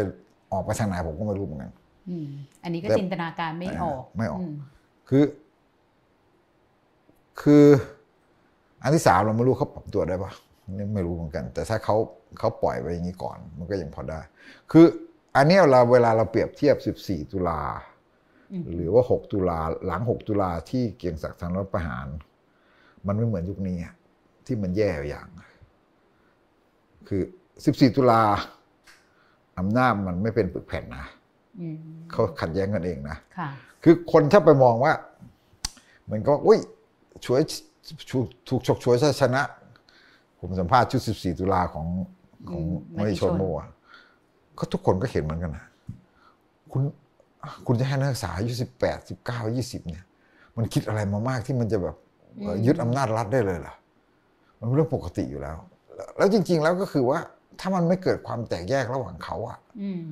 [0.53, 1.73] ออกไปทางไหนผมก็ไม่รู้เหมือนกัน
[2.09, 2.29] อืม
[2.65, 4.55] อันนี้ก็แต่จินตนาการไม่ออกไม่ออกม
[5.09, 5.25] คือ
[7.43, 7.65] คือ
[8.85, 10.33] อันที่สามเราไม่รู้เขาปรับตัวได้ปะ
[10.73, 11.97] นี่ไม่รู้เหมือนกัน แต่ถ้าเขา
[12.39, 14.21] เขาปล่อยไปอย่างนี้ก่อน มันก็ยังพอได้
[14.73, 14.87] คือ
[15.37, 17.61] อันเนี้ยเราเวลาเราเปรียบเทียบ 14 ตุลา
[18.53, 22.07] อืมหรือว่า 6 ตุลาหลัง 6 ตุลาที่เกียงศักดิ์ทำรัฐประหาร
[23.07, 23.95] มันไม่เหมือนยุคนี้อะ
[24.47, 25.29] ที่มันแย่อย่าง
[27.09, 27.23] คือ
[27.59, 28.23] 14 ตุลา
[29.59, 31.07] อำนาจมันไม่เป็นปึกแผ่นนะ
[31.61, 31.77] อืม
[32.11, 33.49] เขาขัดแย้งกันเองนะค่ะ
[33.85, 34.93] คือคนถ้าไปมองว่า
[36.11, 36.59] มันก็อุ้ย
[37.25, 37.43] ช่วย
[38.11, 39.43] ถูกถูกฉกฉวยชนะ
[40.39, 41.87] ผมสัมภาษณ์ชุด 14 ตุลาของ
[42.51, 42.63] ของ
[42.97, 43.69] อืมมติชนมติชนเมื่อวาน
[44.59, 45.65] ก็ทุกคนก็เห็นเหมือนกันนะ
[46.73, 46.83] คุณ
[47.67, 50.05] คุณจะให้นักศึกษาอายุสิบแปดสิบเก้ายี่สิบเนี่ย
[50.57, 51.97] มันคิดอะไรมามากที่มันจะแบบ
[52.41, 53.75] เอ่อยึดอำนาจรัฐได้เลยเหรอ
[54.59, 55.57] มันเป็นเรื่องปกติอยู่แล้ว
[55.95, 57.19] แล้ว แล้วจริง ๆ แล้วก็คือว่า
[57.61, 60.05] ถ้ามันไม่เกิดความแตกแยกระหว่างเขาอะอืม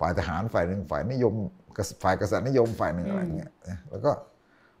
[0.00, 1.34] ฝ่ายทหารฝ่ายหนึ่งฝ่ายนิยม
[1.76, 4.10] กษัตริย์ฝ่ายกษัตริย์นิยมฝ่ายหนึ่งอืมอะไรอย่างเงี้ยนะแล้วก็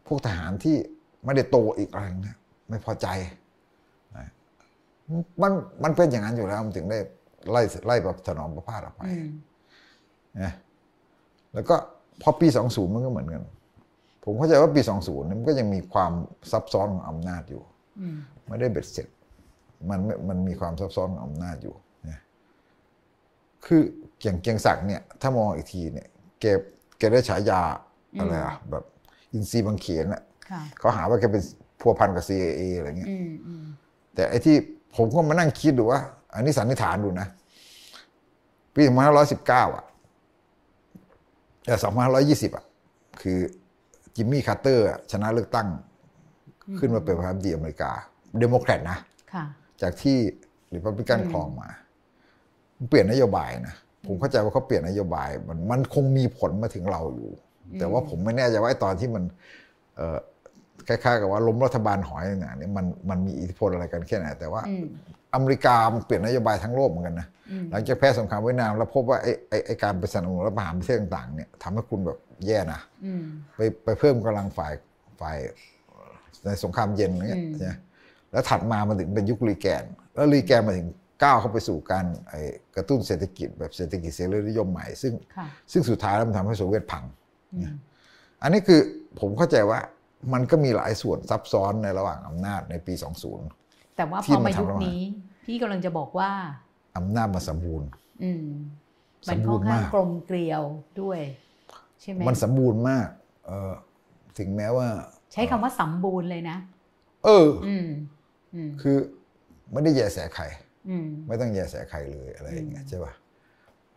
[0.06, 0.76] พวกทหารที่
[1.24, 2.36] ไม่ได้โตอีกอะไรอย่างเงี้ย
[2.68, 3.06] ไม่พอใจ
[4.16, 4.26] นะ
[5.42, 5.52] มัน
[5.84, 6.98] มันเป็นอย่างนั้นอยู่แล้วมันถึงได้
[7.50, 9.28] ไล่ไล่แบบถนอมประพาสออกไปอืม
[10.40, 10.52] นะ
[11.54, 11.76] แล้วก็
[12.22, 13.42] พอปี20มันก็เหมือนกัน
[14.24, 16.12] ผมเข้าใจว่าปี20เนี่ยมันก็ยังมีความ
[16.50, 17.62] ซับซ้อนของอำนาจอยู่
[18.00, 18.16] อืม
[18.48, 19.08] ไม่ได้เบ็ดเสร็จ
[19.90, 21.74] มันไม่มันมีความซับซ้อนของอำนาจอยู่
[22.08, 22.18] นะ
[23.66, 23.82] คือ
[24.18, 26.08] เกียงเกียงศักดิ์เนี่ย ถ้ามองอีกทีเนี่ย
[26.40, 26.44] แก
[26.98, 27.62] แกได้ฉายา
[28.18, 28.84] อะไรอะแบบ
[29.32, 30.22] อินซีย์บังเขนอะค่ะ
[30.52, 31.42] เขาเขาหาว่าแกเป็น
[31.80, 33.64] พัวพันกับ CIA อะไรเงี้ยอืมอืม
[34.14, 34.56] แต่ไอ้ที่
[34.96, 36.00] ผมก็มานั่งคิดดูว่า
[36.34, 37.26] อันนี้สันนิษฐานดูนะ
[38.74, 38.82] ปี
[39.28, 39.84] 2519อะ
[41.66, 41.78] เออ
[42.16, 42.64] 2520อะ
[43.22, 43.38] คือ
[44.16, 45.68] จิมมี่คาร์เตอร์อะชนะเลือกตั้ง
[46.78, 47.92] ขึ้นมาเป็นประธานาธิบดีอเมริกา
[48.38, 48.98] เดโมแครตนะ
[49.32, 49.44] ค่ะ
[49.82, 50.16] จากที่
[50.74, 51.68] รีพับลิกันอืมครองมา
[52.76, 53.74] มันเปลี่ยนนโยบายนะ
[54.06, 57.30] ผมเข้าใจว่าเขาเปลี่ยนนโยบาย มันมันคงมีผลมาถึงเราอยู่
[57.78, 59.24] แต่ว่าผมไม่แน่ใจว่าไอ้ตอนที่มัน
[59.96, 60.18] เอ่อ
[60.88, 64.84] คล้ายๆกับว่าล้มรัฐบาลหอยต่างๆเนี่ยมันมันมีอิทธิพลอะไรกันแค่ไหนแต่ว่าอืม
[65.34, 73.24] อเมริกามันเปลี่ยนนโยบายทั้งโลกเหมือนกันนะอืมหลังจากแพ้สงครามเวียดนามแล้วพบว่าไอ้ไอ้ไอ้การไปสนับสนุนรัฐประหารประเทศต่างๆเนี่ยทำให้คุณแบบแย่นะอืม
[73.56, 74.72] ไปไปเพิ่มกำลังฝ่าย
[75.20, 75.38] ฝ่าย
[76.44, 77.72] ในสงครามเย็นเนี่ยอืมใช่ไหม
[78.32, 79.84] แล้วถัดมามันถึงเป็นยุครีแกน
[80.14, 80.88] แล้วรีแกนมาถึง
[81.22, 82.40] ก้าวเข้าไปสู่การไอ้
[82.76, 87.04] กระตุ้นเศรษฐกิจแบบเศรษฐกิจเสรีนิยมใหม่ ซึ่งค่ะซึ่งสุดท้ายแล้วมันทำให้โซเวียตพัง
[87.54, 87.74] อืม
[88.42, 88.80] อันนี้คือ
[89.20, 89.80] ผมเข้าใจว่า
[90.32, 92.94] มันก็มีหลายส่วนซับซ้อนในระหว่างอำนาจในปี
[93.44, 95.02] 20 แต่ว่าที่พอมันมายุคทำแล้วนี้
[95.44, 96.30] พี่กำลังจะบอกว่า
[96.96, 97.88] อำนาจมันสมบูรณ์
[98.22, 98.46] อืม
[99.28, 100.62] มันสมบูค่อรนณ์ข้างมากกลมเกลียว
[101.00, 101.20] ด้วย
[102.00, 103.08] ใช่ไหมมันสมบูรณ์มาก
[103.46, 103.72] เออ
[104.38, 104.88] ถึงแม้ว่า
[105.32, 106.56] ใช้คำว่าสมบูรณ์เลยนะ
[107.24, 107.88] เออ อืม
[108.54, 108.96] อืมคือ
[109.72, 110.44] ไม่ได้แยแสใคร
[110.88, 113.12] อืมไม่ต้องแยแสใครเลยอะไรอย่างเงี้ยอืมใช่ป่ะ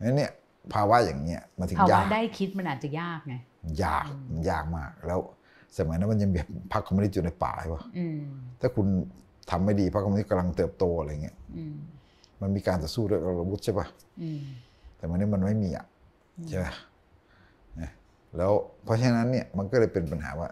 [0.01, 0.31] งั้นเนี่ย
[0.73, 3.35] ภาวะอย่างเงี้ยมันถึงภาวะยากได้คิดมันอาจจะยากไง
[3.83, 5.19] ยากมันยากมากแล้ว
[5.77, 8.19] สมัยนั้นมันยังแบบพรรคคอมมิวนิสต์อยู่ในป่าใช่ป่ะอืม
[8.61, 8.87] ถ้าคุณ
[9.51, 11.75] ทำไม่ดีพรรคคอมมิวนิสต์กำลังเติบโตอะไรเงี้ยอืม
[12.41, 13.87] มันมีการต่อสู้ด้วยอาวุธใช่ป่ะ
[14.21, 14.41] อืม
[14.97, 15.85] แต่มันนี้มันไม่มีอะ
[16.49, 16.65] ใช่ไหม
[17.79, 17.89] นะ
[18.37, 18.51] แล้ว
[18.83, 20.49] เพราะฉะนั้นเนี่ยมันก็เลยเป็นปัญหาว่า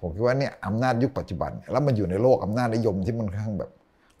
[0.00, 3.70] ผมคิดว่าเนี่ยอำนาจยุคปัจจุบัน แล้วมันอยู่ในโลกอำนาจนิยมที่มันค่อนข้างแบบ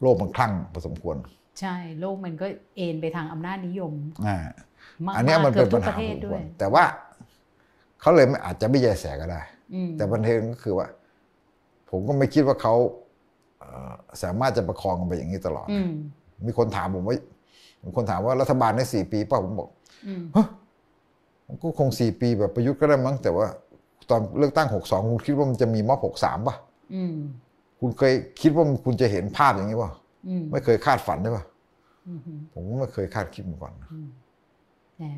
[0.02, 1.16] โลกมันคลั่งพอสมควร
[1.60, 2.46] ใช่โลกมันก็
[2.76, 3.92] เอนไปทางอำนาจนิยม
[4.26, 4.36] อ่า
[5.06, 6.84] มากอันเนี้ยมันเป็นปัญหาพอสมควร เกือบทุกประเทศสมด้วย แต่ว่า
[8.00, 9.53] เขาเลยไม่อาจจะไม่แยแสก็ได้อืม
[9.96, 10.86] แต่ประเด็นก็คือว่า
[11.90, 12.74] ผมก็ไม่คิดว่าเขา
[13.58, 13.92] เอ่อ
[14.22, 15.90] สามารถจะประคองกันไปอย่างนี้ตลอดอืม
[16.46, 17.16] มีคนถามผมว่า
[17.84, 19.68] มีคนถามว่ารัฐบาลได้สี่ปีเปล่าผมบอก
[20.06, 20.22] อืม
[21.46, 23.46] มันก็คงสี่ปีแบบประยุทธ์ก็ได้มั้ง แต่ว่า
[24.10, 26.56] ตอนเลือกตั้งหกสองคุณคิดว่ามันจะมีม็อบหกสามป่ะ
[26.94, 27.14] อืม
[27.80, 29.90] คุณเคยคิดว่าคุณจะเห็นภาพอย่างนี้ป่ะ
[30.28, 31.44] อืมไม่เคยคาดฝันได้ป่ะ
[32.08, 33.82] อืมอืมผมก็ไม่เคยคาดคิดมาก่อนแหม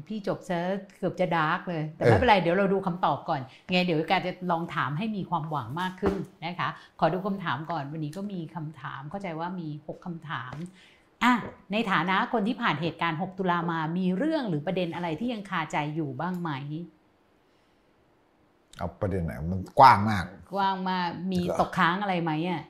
[0.06, 0.58] พี่จบซะ
[0.98, 3.40] เกือบจะดาร์กเลย แต่เออไม่เป็นไร เดี๋ยวเราดูคำตอบก่อน
[3.70, 6.68] ไงเดี๋ยวการจะลองถามให้มีความหวังมากขึ้นนะคะ
[7.00, 10.54] ขอดูคำถามก่อน วันนี้ก็มีคำถาม เข้าใจว่ามี 6คำถาม
[11.24, 11.32] อะ
[11.72, 16.50] ในฐานะคนที่ผ่านเหตุการณ์ 6 ตุลามา มีเรื่องหรือประเด็นอะไรที่ยังคาใจอยู่บ้างไหม
[18.78, 20.24] เอาประเด็นไหนมันกว้างมาก
[20.54, 22.62] กว้างมาก มีตกค้างอะไรไหมอะ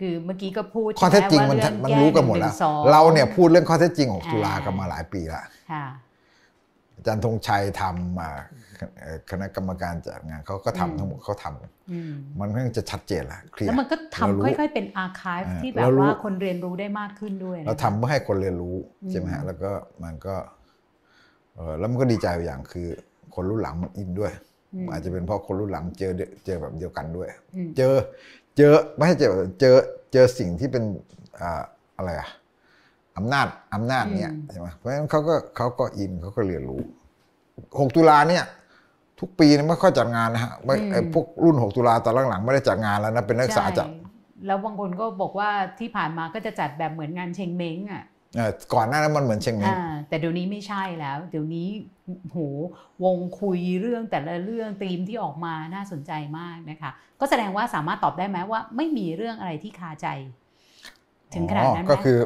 [0.00, 6.03] คือเมื่อกี้ก็พูดข้อเท็จจริงมันใช่ไหมันว่ารู้กันหมดแล้วแก้112เราเนี่ยพูดเรื่องข้อเท็จจริงของอ่าตุลากันมาหลายปีแล้วค่ะอา
[7.06, 8.30] จารย์ธงชัยทำอ่า
[9.00, 19.70] เอ่อคณะกรรมการจัดงานเขาก็ทำอืมทั้งหมดเขาทำอืมมันค่อนข้างจะชัดเจนละเคลียแล้ร์วมันก็เรารู้ทำค่อย ๆ เป็นอาร์คีฟอ่าที่แบเราบรู้ว่าคนเรียนรู้ได้มากขึ้นด้วยนะเราทำเพื่อให้คนเรียนรู้อืมใช่ไหมฮะแล้วก็
[20.04, 20.34] มันก็
[21.54, 22.88] เออแล้วมันก็ดีใจอย่างคือ
[23.34, 24.32] คนรุ่นหลังมันอินด้วย
[24.84, 27.94] มอาจจะเป็นเพราะคนรุ่นหลังเจอเดเจอแบบเดียวกันด้วยอืมเจอ
[28.56, 29.76] เจอไม่ใช่เจอเจอ
[30.12, 30.84] เจอสิ่งที่เป็น
[31.40, 31.62] อ่า
[31.96, 32.28] อะไรอะ
[33.16, 36.80] อำนาจอำนาจเนี่ยใช่ไหมเพราะฉะนั้นเขาก็เขาก็อินเขาก็เรียนรู้
[37.80, 38.44] หกตุลาเนี่ย
[39.20, 44.02] ทุกปีเนี่ยไม่ค่อยจัดงานนะฮะไม่ไอ้พวกรุ่นหกตุลาตอนหลังๆไม่ได้จัดงานแล้วนะเป็นนักศึกษาจัดใช่
[44.46, 45.50] แล้วบางคนก็บอกว่า
[45.80, 48.04] ที่ผ่านมาก็จะจัดแบบเหมือนงานเชงเม้งอะ
[48.36, 51.68] เอ่อก่อนหน้านั้นมันเหมือนเชียงใหม่อ่าแต่เดี๋ยวนี้ไม่ใช่แล้ว เดี๋ยวนี้
[52.32, 52.36] โห
[53.02, 60.06] วงคุยเรื่องแต่ละเรื่องธีมที่ออกมาน่าสนใจมากนะคะ ก็แสดงว่าสามารถตอบได้ไหมว่า ไม่มีเรื่องอะไรที่คาใจ
[61.34, 62.18] ถึงขนาดนั้นไหมก็คือ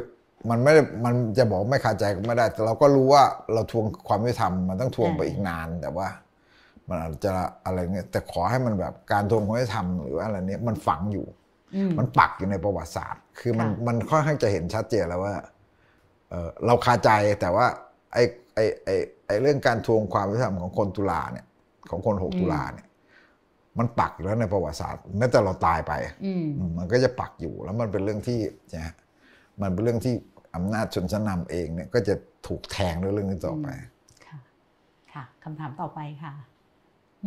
[0.49, 6.07] มันไม่ได้มันจะบอกไม่คาใจก็ไม่ได้ แต่เราก็รู้ว่าเราทวงความยุติธรรมมันต้องทวงไปอีกนานแต่ว่า
[6.89, 7.31] มันอาจจะ
[7.65, 11.25] อะไรเงี้ยแต่ขอให้มันแบบการทวงความยุติธรรมหรือว่าอะไรเนี้ยมันฝังอยู่
[11.75, 15.35] อืมมันปักอยู่ในประวัติศาสตร์ คือมันค่ะมันค่อนข้างจะเห็นชัดเจนแล้วว่า
[16.29, 17.09] เออเราคาใจ
[17.41, 17.65] แต่ว่า
[18.13, 18.23] ไอ้
[18.55, 18.95] ไอ้ไอ้
[19.27, 21.45] ไอ้เรื่องการทวงความยุติธรรมของคนตุลาเนี่ย
[21.89, 22.87] ของคนหกตุลาเนี่ย
[23.79, 25.93] มันปักอยู่แล้วในประวัติศาสตร์แม้แต่เราตายไป
[26.25, 28.39] อืมอืมมันก็จะปักอยู่แล้วมันเป็นเรื่องที่
[28.73, 28.95] นะฮะ
[29.61, 30.13] มันเป็นเรื่องที่
[30.55, 32.15] อำนาจชนชั้นนำเองเนี่ยก็จะ
[32.47, 33.67] ถูกแทงด้วยเรื่องนี้ต่อไป
[34.25, 34.37] ค่ะ
[35.13, 36.33] ค่ะคำถามต่อไปค่ะ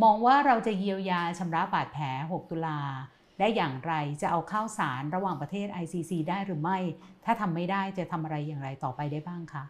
[0.03, 2.79] มองว่าเราจะเยียวยาชำระบาดแผล 6 ตุลา
[3.39, 6.77] ได้อย่างไรจะเอาเข้าสารระหว่างประเทศ ICC ได้หรือไม่
[7.25, 9.63] ถ้าทำไม่ได้จะทำอะไรอย่างไรต่อไปได้บ้างคะ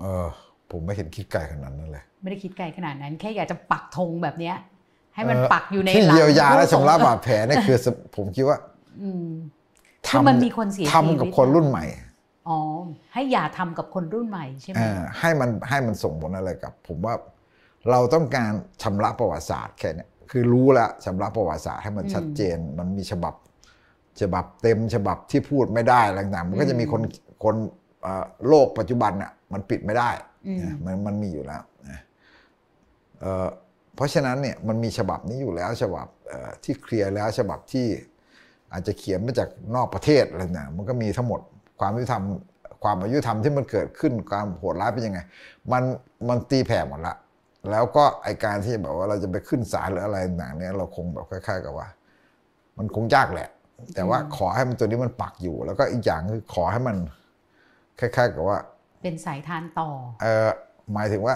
[0.00, 0.26] เออ
[0.70, 4.56] ผมไม่เห็นคิดไกลขนาดนั้นเลย ไม่ได้คิดไกลขนาดนั้น แค่อยากจะปักธงแบบเนี้ย
[5.14, 7.78] ให้มันเอ่อปักอยู่ในที่หลังเยียวยาและผู้ส่งชำระบาดแผลเนี่ยคือ
[8.16, 8.58] ผมคิดว่า
[9.02, 9.30] อืม
[10.08, 11.84] ทคือมันมีคนเสียชีวิตทำกับคนรุ่นใหม่
[12.48, 12.58] อ๋อ
[13.12, 17.14] ให้อย่าทำกับคนรุ่นใหม่ใช่ไหมเอ่อให้มันให้มันส่งผลอะไรกับ ผมว่า
[17.90, 18.50] เราต้องการ
[18.82, 23.34] ชำระประวัติศาสตร์แค่เนี้ยคือรู้แล้วชำระประวัติศาสตร์ให้มันชัดเจน มันมีฉบับ
[24.20, 27.02] ฉบับเต็มฉบับที่พูดไม่ได้อะไรต่างๆมันก็จะมีคน
[27.44, 27.54] คน
[28.02, 30.10] เอ่อโลกปัจจุบันน่ะมันปิดไม่ได้
[30.46, 32.00] อืมนะมันมันมีอยู่แล้วนะ
[33.20, 33.48] เอ่อ
[33.94, 37.86] เพราะฉะนั้นเนี่ยมันมีฉบับนี้อยู่แล้วฉบับเอ่อที่เคลียร์แล้วฉบับที่
[38.72, 41.40] อาจจะเขียนมาจากนอกประเทศอะไรต่างๆมันก็มีทั้งหมด
[41.80, 42.22] ความยุติธรรม
[42.82, 45.20] ความอายุธรรมที่มันเกิดขึ้นความโหดร้ายเป็นยังไง
[45.72, 45.82] มัน
[46.28, 47.14] มันตีแผ่หมดละ
[47.70, 51.88] แล้วก็ไอการที่แบบว่าเราจะไปขึ้นศาลหรืออะไรต่างๆเนี่ยเราคงแบบคล้ายๆกับว่า
[52.78, 53.48] มันคงยากแหละ
[53.94, 56.96] แต่ว่าขอให้มันตัวนี้มันปักอยู่ แล้วก็อีกอย่างคือขอให้มัน
[58.00, 58.58] คล้ายๆกับว่า
[59.02, 59.88] เป็นสายทานต่อ
[60.22, 60.48] เออ
[60.92, 61.34] หมายถึงว่า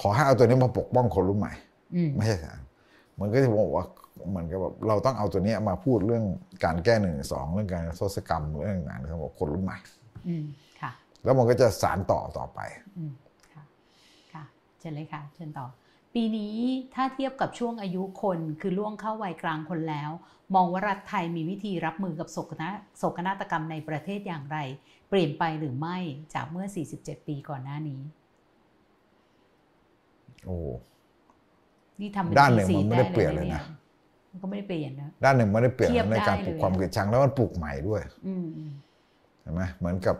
[0.00, 1.52] ขอให้เอาตัวนี้มาปกป้องคนรุ่นใหม่
[1.94, 2.60] อืมไม่ใช่สาร
[3.20, 3.86] มันก็จะบอกว่า
[4.28, 6.24] เหมือนกับแบบเราต้องเอาตัวเนี้ยมาพูดเรื่อง
[6.64, 9.78] การแก้หนึ่งสองเรื่องการโทษกรรมเรื่องต่างๆนะครับบอกคนรุ่นใหม่
[10.28, 10.44] อืม
[10.80, 10.90] ค่ะ
[11.24, 12.60] แล้วมันก็จะสารต่อต่อไป
[12.98, 13.12] อืม
[13.52, 13.64] ค่ะ
[14.32, 14.44] ค่ะ
[14.78, 15.66] เชิญเลยค่ะเชิญต่อ
[16.14, 16.56] ปีนี้
[16.94, 20.10] ถ้าเทียบกับช่วงอายุคนคือล่วงเข้าวัยกลางคนแล้ว
[20.54, 24.58] มองว่ารัฐไทยมีวิธีรับมือกับโศกนาโศกนาฏกรรมในประเทศอย่างไร
[25.08, 25.98] เปลี่ยนไปหรือไม่
[26.34, 26.66] จากเมื่อ
[26.96, 28.00] 47 ปีก่อนหน้านี้
[30.44, 30.56] โอ้
[32.00, 33.62] นี่ทำเป็ด้านหนึ่งสีมันไม่ได้ๆเปลี่ยนเลยนะ
[34.36, 38.70] มันก็ไม่ได้เปลี่ยนนะด้านหนึ่งไม่ได้เปลี่ยนเทียบในการได้ปลูกเลยความเกลียดชังแล้วมันปลูกใหม่ด้วยอืมอืม
[39.42, 40.16] ใช่ไหมเหมือนกับ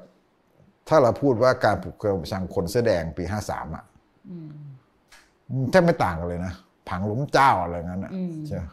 [0.89, 3.85] ถ้าเราพูดว่าการปลูกความเกลียดชังคนเสื้อแดงปีห้าสามอะ
[4.31, 4.51] อืม
[5.49, 6.53] มันแทบไม่ต่างกันเลยนะ
[6.89, 8.65] ผังหลุมเจ้าอะไรงั้นอะอืมใช่ไหม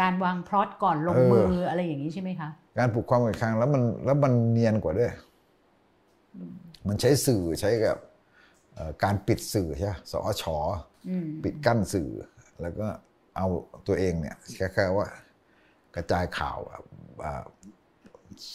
[0.00, 2.48] การวางพลอตก่อนลงเออมืออะไรอย่างนี้ใช่ไหมคะ
[2.78, 5.12] การปลูกความเกลียดชังแล้วมันแล้วมันเนียนกว่าด้วย
[6.88, 7.96] มันใช้สื่อใช้กับ
[8.74, 10.44] เอ่อการปิดสื่อใช่ไหมสอช
[11.08, 12.10] อืมปิดกั้นสื่อ
[12.62, 12.86] แล้วก็
[13.36, 13.46] เอา
[13.86, 14.36] ตัวเองเนี่ย
[14.74, 15.06] แค่ๆว่า
[15.96, 16.80] กระจายข่าวอะ
[17.24, 17.42] อ่า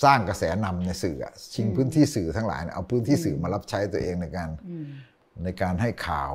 [0.04, 4.88] สร้างกระแสนำในสื่ออะชิงพื้นที่สื่อทั้งหลายเนี่ยเอาพื้นที่สื่อมารับใช้ตัวเองในการอืม
[5.44, 6.34] ในการให้ข่าว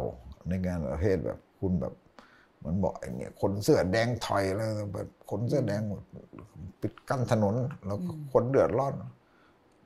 [0.48, 1.94] ในการประเภทแบบคุณแบบ
[2.59, 6.01] เหมันบอกไอ้เนี่ยคนเสื้อแดงถอยแล้วแบบคนเสื้อแดงหมด
[6.81, 7.55] ปิดกั้นถนน
[7.86, 8.94] แล้วก็คนเดือดร้อน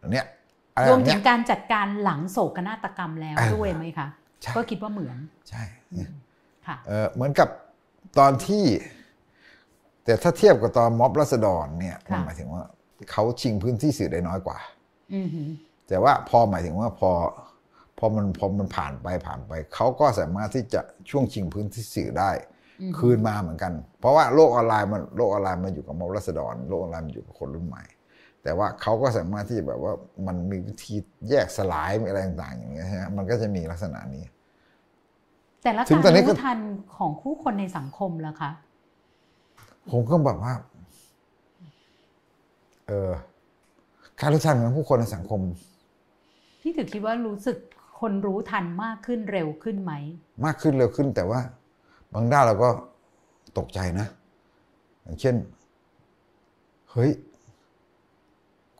[0.02, 0.26] อันเนี้ย
[0.74, 4.08] อะไรรวมแบบถึเนี้งยการจัดการหลังโศกนาฏกรรมแล้วเออด้วยไหมคะ
[4.42, 5.18] ใช่ก็คิดว่าเหมือน
[5.48, 5.62] ใช่
[5.94, 6.10] เนี่ย
[6.66, 7.48] ค่ะเอ่อเหมือนกับ
[8.18, 8.64] ตอนที่
[10.04, 12.64] แต่ถ้าเทียบกับตอนม็อบรัษฎรเนี่ยมันค่ะหมายถึงว่า
[13.10, 14.58] เขาชิงพื้นที่สื่อได้น้อยกว่า
[15.14, 15.48] อืมหือ
[15.88, 17.10] แต่ว่าพอหมายถึงว่าพอ
[17.98, 20.80] พอมันพอมันผ่านไปผ่านไป เขาก็สามารถที่จะ
[21.10, 22.30] ช่วงชิงพื้นที่สื่อได้
[22.98, 27.84] คืนมาเหมือนกัน เพราะว่าโลกออนไลน์มันโลกออนไลน์มันอยู่กับม็อบรัษฎรโลกออนไลน์มันอยู่กับคนรุ่นใหม่
[28.42, 29.92] แต่ว่าเขาก็สามารถที่จะแบบว่า
[30.26, 30.94] มันมีวิธี
[31.28, 34.24] แยกสลายมีอะไรต่างๆอย่างเงี้ยฮะมันก็จะมีลักษณะนี้
[35.66, 36.58] แต่ละถึงการตอนนี้ก็รู้ทัน
[36.96, 38.50] ของคู่คนในสังคมล่ะคะ
[39.90, 40.52] ผมก็แบบว่า
[42.86, 43.10] เออ
[44.20, 45.40] การรู้ทันของผู้คนในสังคม
[46.60, 47.56] พี่ถือคิดว่ารู้สึก
[48.00, 49.92] คนรู้ทันมากขึ้นเร็วขึ้นไหม
[50.44, 51.40] มากขึ้นเร็วขึ้น แต่ว่า
[52.14, 52.68] บางด้านเราก็
[53.58, 54.06] ตกใจนะ
[55.02, 55.36] อย่างเช่น
[56.90, 57.10] เฮ้ย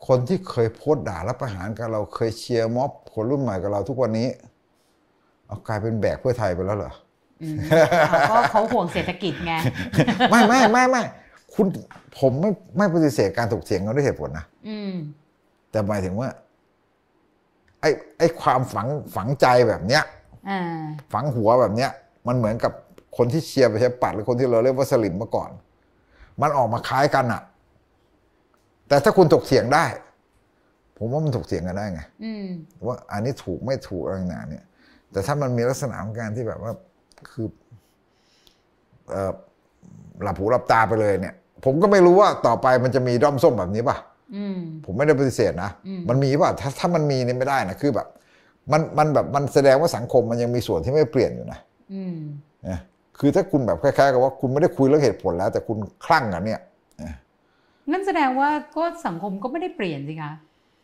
[0.06, 4.28] คนที่เคยโพสต์ด่ารับประหารกับเราเคยเชียร์ม็อบคนรุ่นใหม่กับเราทุกวันนี้
[5.46, 6.92] เอากลายเป็นแบกเพื่อไทยไปแล้วเหรอ
[7.42, 9.52] อืมอ่าก็เขาห่วงเศรษฐกิจไง
[10.30, 11.02] ไม่ไม่ไม่ไม่
[11.54, 11.66] คุณ
[12.18, 14.92] ผมไม่ไม่ปฏิเสธการถกเถียงกันด้วยเหตุผลนะอืม
[15.70, 16.28] แต่หมายถึงว่า
[17.80, 20.02] ไอ้ไอ้ความฝังฝังใจแบบเนี้ย
[20.50, 20.60] อ่า
[21.12, 21.90] ฝังหัวแบบเนี้ย
[22.26, 22.72] มันเหมือนกับ
[23.16, 25.50] คนที่เชียร์ประชาธิปัตย์หรือคนที่เราเรียกว่าสลิมเมื่อก่อน
[26.42, 27.42] มันออกมาคล้ายกันอะ
[28.88, 29.84] แต่ถ้าคุณถกเถียงได้
[30.96, 32.46] ผมว่ามันถกเถียงกันได้ไงอืม
[32.86, 34.64] ว่าอันนี้ถูกไม่ถูกอะไรต่างๆเนี่ย
[35.12, 36.72] แต่ถ้ามันมีลักษณะของการที่แบบว่า
[37.30, 37.46] คือ
[39.10, 39.32] เอ่อ
[40.22, 41.34] หลับหูหลับตาไปเลยเนี่ย
[41.64, 43.96] ผมก็ไม่รู้ว่าต่อไปมันจะมีด้อมส้มแบบนี้ป่ะ
[44.36, 48.06] อืมผมไม่ได้ปฏิเสธนะอืมมันมีป่ะถ้าถ้ามันมีเนี่ยไม่ได้นะคือแบบ
[48.72, 51.58] มันมันแบบมันแสดงว่าสังคมมันยังมีส่วนที่ไม่เปลี่ยนอยู่นะ
[51.94, 52.18] อืม
[52.68, 52.78] นะ
[53.18, 55.76] คือถ้าคุณแบบคล้ายๆกับว่าคุณไม่ได้คุยเรื่องเหตุผลแล้ว แต่คุณ
[56.06, 56.60] คลั่งกันเนี่ย
[57.90, 60.32] งั้นแสดงว่าก็สังคมก็ไม่ได้เปลี่ยนสิคะ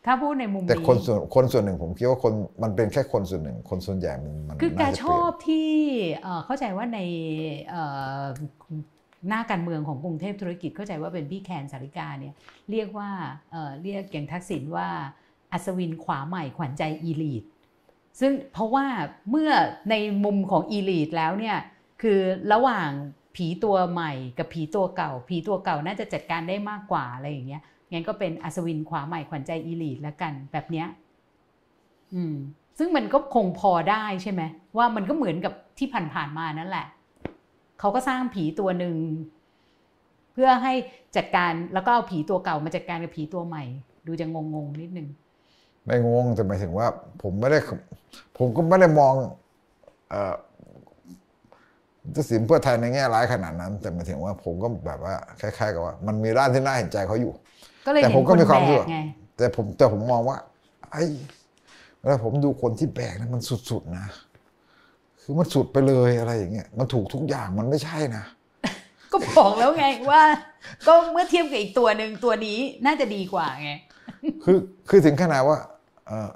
[0.05, 5.69] ถ้าพูดในมุมแต่นี้คนส่วนคนส่วนหนึ่งผมคิดว่าคนมันเป็นแค่คนส่วนหนึ่ง คนส่วนใหญ่มันมันคือแกน่าจะชเปลี่อยนบที่
[6.21, 6.99] เอ่อเข้าใจว่าใน
[7.69, 7.83] เอ่
[8.19, 8.21] อ
[9.27, 12.33] หน้าการเมืองของกรุงเทพธุรกิจเข้าใจว่าเป็นพี่แคนสาริกาเนี่ย
[12.71, 13.09] เรียกว่า
[13.51, 14.89] เอ่อเรียกอย่างทักษิณว่า
[15.51, 17.43] อัศวินขวาใหม่ขวัญใจอีลีท
[18.19, 18.85] ซึ่งเพราะว่า
[19.29, 19.51] เมื่อ
[19.89, 21.57] ในมุมของอีลีทแล้วเนี่ย
[22.01, 22.19] คือ
[22.53, 22.89] ระหว่าง
[23.35, 27.63] ผีตัวใหม่กับผีตัวเก่า ผีตัวเก่าน่าจะจัดการได้มากกว่าอะไรอย่างเงี้ย
[27.93, 30.87] งั้นก็เป็นอัศวินขวาใหม่ขวัญใจอีลีทแล้วกันแบบเนี้ย
[32.13, 32.35] อืม
[32.77, 34.41] ซึ่งมันก็คงพอได้ใช่ไหม
[34.77, 36.85] ว่ามันก็เหมือนกับที่ผ่านๆมานั่นแหละ
[37.79, 38.95] เขาก็สร้างผีตัวหนึ่ง
[40.33, 40.73] เพื่อให้
[41.15, 43.63] จัดการแล้วก็เอาผีตัวเก่ามาจัดการกับผีตัวใหม่
[44.07, 45.07] ดูจะงงๆนิดนึง
[45.85, 46.87] ไม่งงแต่หมายถึงว่า
[47.21, 47.59] ผมไม่ได้
[48.37, 49.13] ผมก็ไม่ได้มอง
[50.09, 50.35] เอ่อ
[52.15, 57.33] จะสินเพื่อไทยในแง่ร้ายขนาดนั้น แต่หมายถึงว่าผมก็แบบว่าคล้ายๆกับว่า มันมีด้านที่น่าเห็นใจเขาอยู่
[57.85, 58.97] ก็เลยแต่เห็ผนมคก็นมีความแบรู้กไง
[59.37, 60.37] แต่ผมแต่ผมมองว่า
[60.91, 61.03] ไอ้
[61.99, 64.05] เวลาผมดูคนที่แบกนะมันสุดๆนะ
[65.21, 68.23] คือมันสุดไปเลยอะไรอย่างเงี้ย มันถูกทุกอย่างมันไม่ใช่นะ
[69.11, 70.23] ก็บอกแล้วไงว่า
[70.87, 73.71] ก็เมื่อเทียบกับอีกตัวหนึ่งตัวนี้น่าจะดีกว่าไง
[74.43, 74.57] คือ
[74.89, 75.57] คือถึงขนาดว่า
[76.07, 76.29] เอ่อ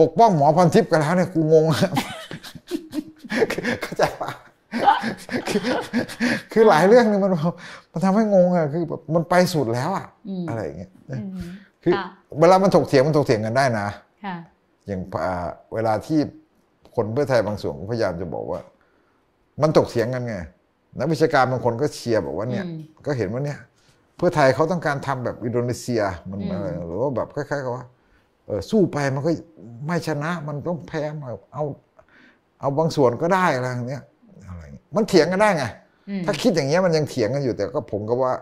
[0.00, 1.80] ปกป้องหมอพรทิพย์กันแล้วเนี่ยกูงงอะ
[3.82, 4.30] เข้าใจปะ
[5.48, 5.60] คือ
[6.52, 7.32] คือหลายเรื่องเนี่ยมัน
[7.92, 11.48] มันทำให้งงอะคือแบบมันไปสุดแล้วอะอืมอะไรอย่างเงี้ยอืม
[11.82, 12.04] คือค่ะ
[12.40, 13.88] เวลามันถกเถียงมันถกเถียงกันได้นะ
[14.24, 14.36] ค่ะ
[14.86, 16.18] อย่างอ่าเวลาที่
[16.94, 18.60] คนเพื่อไทยบางส่วนก็พยายามจะบอกว่า
[19.62, 20.34] มันถกเถียงกันไง
[20.98, 23.58] นักวิชาการบางคนก็เชียร์บอกว่าเนี่ยอืมก็เห็นว่าเนี่ย
[24.16, 27.86] เพื่อไทยเขาต้องการทำแบบอินโดนีเซียมันอืมอะไรหรือว่าแบบคล้ายๆกับว่า
[28.46, 29.30] เออสู้ไปมันก็
[29.86, 31.64] ไม่ชนะ มันต้องแพ้มาเอา
[32.60, 34.02] เอาบางส่วนก็ได้อะไรอย่างเงี้ย
[34.96, 35.64] มันเถียงกันได้ไง
[36.08, 38.32] อืมถ้าคิดอย่างเงี้ยมันยังเถียงกันอยู่ แต่ก็ผมก็ว่า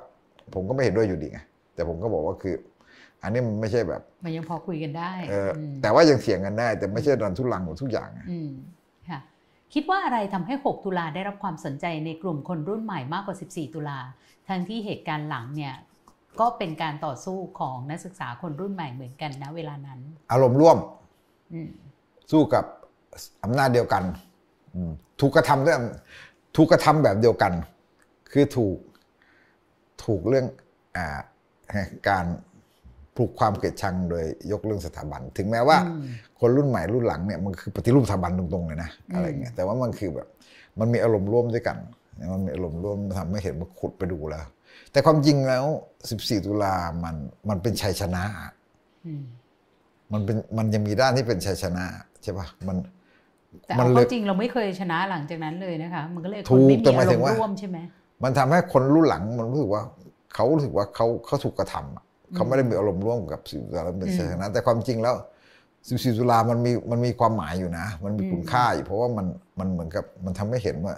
[0.54, 1.38] ผมก็ไม่เห็นด้วยอยู่ดีไง
[1.74, 2.54] แต่ผมก็บอกว่าคือ
[3.22, 8.50] อันนี้มันไม่ใช่แบบ มันยังพอคุยกันได้เอออมแต่ว่ายังเถียงกันได้ แต่ไม่ใช่ดันทุลังหมดทุกอย่างไงอืม
[9.08, 9.20] ค่ะ
[9.74, 13.98] คิดว่าอะไรทำให้ 6 ตุลาได้รับความสนใจในกลุ่มคนรุ่นใหม่มากกว่า 14 ตุลา
[14.48, 15.74] ทั้งที่เหตุการณ์หลังเนี่ย
[16.40, 20.00] ก็เป็นการต่อสู้ของนักศึกษาคนรุ่นใหม่เหมือนกันนะเวลานั้น
[20.32, 20.76] อารมณ์ร่วม
[21.52, 21.68] อืม
[22.30, 22.64] สู้กับ
[23.44, 24.02] อำนาจเดียวกัน
[24.74, 25.76] อืมถูกกระทำด้วย
[26.60, 27.52] ถูกกระทำแบบเดียวกัน
[28.32, 28.78] คือถูก
[30.04, 30.46] ถูกเรื่อง
[30.96, 31.06] อา
[32.08, 32.24] การ
[33.16, 36.04] ปลุกความเกลียดชังโดยยกเรื่องสถาบัน ถึงแม้ว่าอืม
[36.40, 40.28] คนรุ่นใหม่รุ่นหลังเนี่ยมันคือปฏิรูปสถาบันตรงๆเลยนะอืมอะไรเงี้ยแต่ว่ามันคือแบบ
[40.78, 41.76] มันมีอารมณ์ร่วมด้วยกัน
[42.32, 44.44] มันมีอารมณ์ร่วมทำให้เห็นว่าขุดไปดูแล้ว
[44.92, 45.64] แต่ความจริงแล้ว
[46.06, 46.74] 14 ตุลา
[47.04, 47.16] มัน
[47.48, 48.22] มันเป็นชัยชนะ
[49.06, 49.22] อืม
[50.12, 51.84] มันเป็นมันยังมีด้านที่เป็นชัยชนะ
[52.22, 52.76] ใช่ปะมัน
[53.66, 57.78] แต่มัเอาเลจริงเราไม่เคยชนะหลังจากนั้นเลยนะคะ มันก็เลยถูคนกไม่แต่มีหมายอารถึมงณ์ว่าร่วมใช่ไหม
[58.24, 59.82] มันทำให้คนรุ่นหลังมันรู้สึกว่า
[60.34, 62.04] เขารู้สึกว่าเขาเขาถูกกระทำอะ
[62.34, 65.14] เขาไม่ได้มีอารมณ์ร่วมกับสิบตุลาแล้วเป็นชัยชนะแต่ความจริงแล้ว
[65.88, 69.26] สิบสี่ตุลามันมีมันมีความหมายอยู่นะ มันมีคุณค่าอยู่เพราะว่ามัน
[69.58, 70.94] มันเหมือนกับมันทำให้เห็นว่า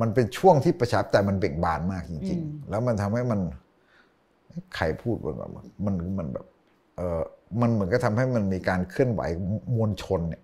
[0.00, 3.40] มันเป็นช่วงที่ประชาธิปไตยมันเบ่งบานมากจริง ๆ แล้วมันทำให้มัน
[4.76, 5.50] ใครพูดว่าแบบ
[5.84, 6.46] มันมันแบบ
[6.96, 7.22] เออ
[7.60, 9.22] มันเหมือนก็ทำให้มันมีการเคลื่อนไหว
[9.76, 10.43] มวลชนเนี่ยอ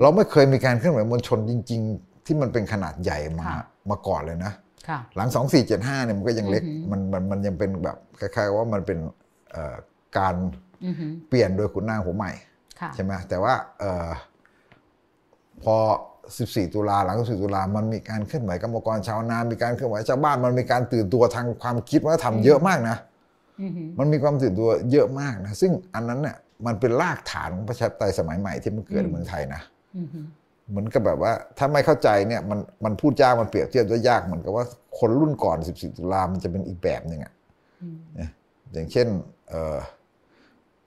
[0.00, 4.52] เราไม่เคยมีการเคลื่อนไหวมวลชนจริง ๆ ที่มันเป็นขนาดใหญ่มาค่ะมาก่อนเลยนะ
[4.88, 5.28] ค่ะหลัง
[5.66, 8.98] 2475เนี่ยมันก็ยังเล็กอือหือมันมันมันยังเป็นแบบคล้ายๆว่ามันเป็น
[9.50, 9.76] เอ่อ
[10.18, 10.34] การ
[10.84, 12.30] อือหือเปลี่ยนโดยขุนนางหัวใหม่
[12.80, 14.08] ค่ะใช่ไหมแต่ว่าเอ่อ
[15.62, 15.76] พอ
[16.26, 22.96] 14 ตุลาหลัง 14 ตุลามันมีการเคลื่อนไหวกรรมกรชาวนา มีการเคลื่อนไหวชาวบ้าน มันมีการตื่นตัวทางความคิดวัฒนธรรมเยอะมากนะ
[23.60, 29.62] อือหือมันมีความตื่นตัวเยอะมากนะ ซึ่งอันนั้นเนี่ย มันเป็นรากฐานของประชาธิปไตยสมัยใหม่ที่มันเกิดในเมืองไทยนะ
[29.98, 30.26] อือหือ
[30.70, 34.64] เหมือนกับแบบว่าถ้าไม่เข้าใจเนี่ยมันมันพูดยากมันเปรียบเทียบได้ยากเหมือนกับว่า
[34.98, 37.32] คนรุ่นก่อน 14 ตุลามันจะเป็นอีกแบบหนึ่งอะ
[37.82, 38.28] อืมนะ
[38.72, 39.06] อย่างเช่น
[39.48, 39.76] เอ่อ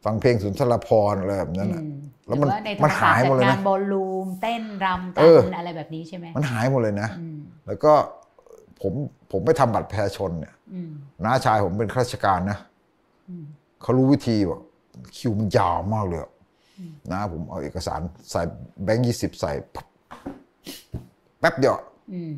[0.05, 1.97] ฟังเพลงสุนทรภรณ์อะไรแบบนั้นอะอืม
[2.27, 7.93] แล้วมันหรือว่าในธรมัรนมศาหาสตยร์หมจัดดเลยงานะนบอลลูมเต้นรำกัเออนอะไรแบบนี้ใช่ไหมมันหายหมดเลยนะอืมแล้วก็
[8.81, 8.93] ผม
[9.31, 10.91] ผมไปทำบัตรประชาชนเนี่ยอืม
[11.25, 12.57] น้าชายผมเป็นข้าราชการนะ
[13.29, 13.43] อืม
[13.81, 14.61] เขารู้วิธีบอก
[15.17, 16.31] คิวมันยาวมากเลยอะ
[17.11, 17.99] นะผมเอาเอกสาร
[18.31, 18.41] ใส่
[18.83, 19.87] แบงค์ยี่สิบใส่ปั๊บ
[21.39, 21.75] แป๊บเดียว
[22.13, 22.33] อืม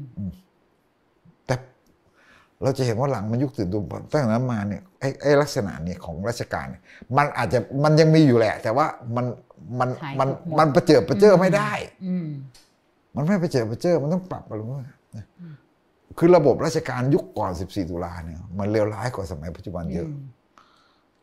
[1.45, 1.56] แต่
[2.64, 6.82] เราจะเห็นว่าหลังมันยุคตื่นตัวตั้งแต่นั้นมาเนี่ยไอ้ไอ้ลักษณะเนี่ยของราชการเนี่ย
[7.18, 9.26] มันอาจจะมันยังมีอยู่แหละ แต่ว่ามัน
[9.80, 11.72] มันหายมันหมดมันประเจิดประเจิอไม่ได้
[12.06, 12.27] อืม
[13.15, 14.84] มันไม่ประเจิดประเจิอมันต้องปรับอะไรบ้าง
[15.18, 15.26] นะ
[16.18, 20.34] คือระบบราชการยุคก่อน 14 ตุลาเนี่ย มันเลวร้ายกว่าสมัยปัจจุบันเยอะม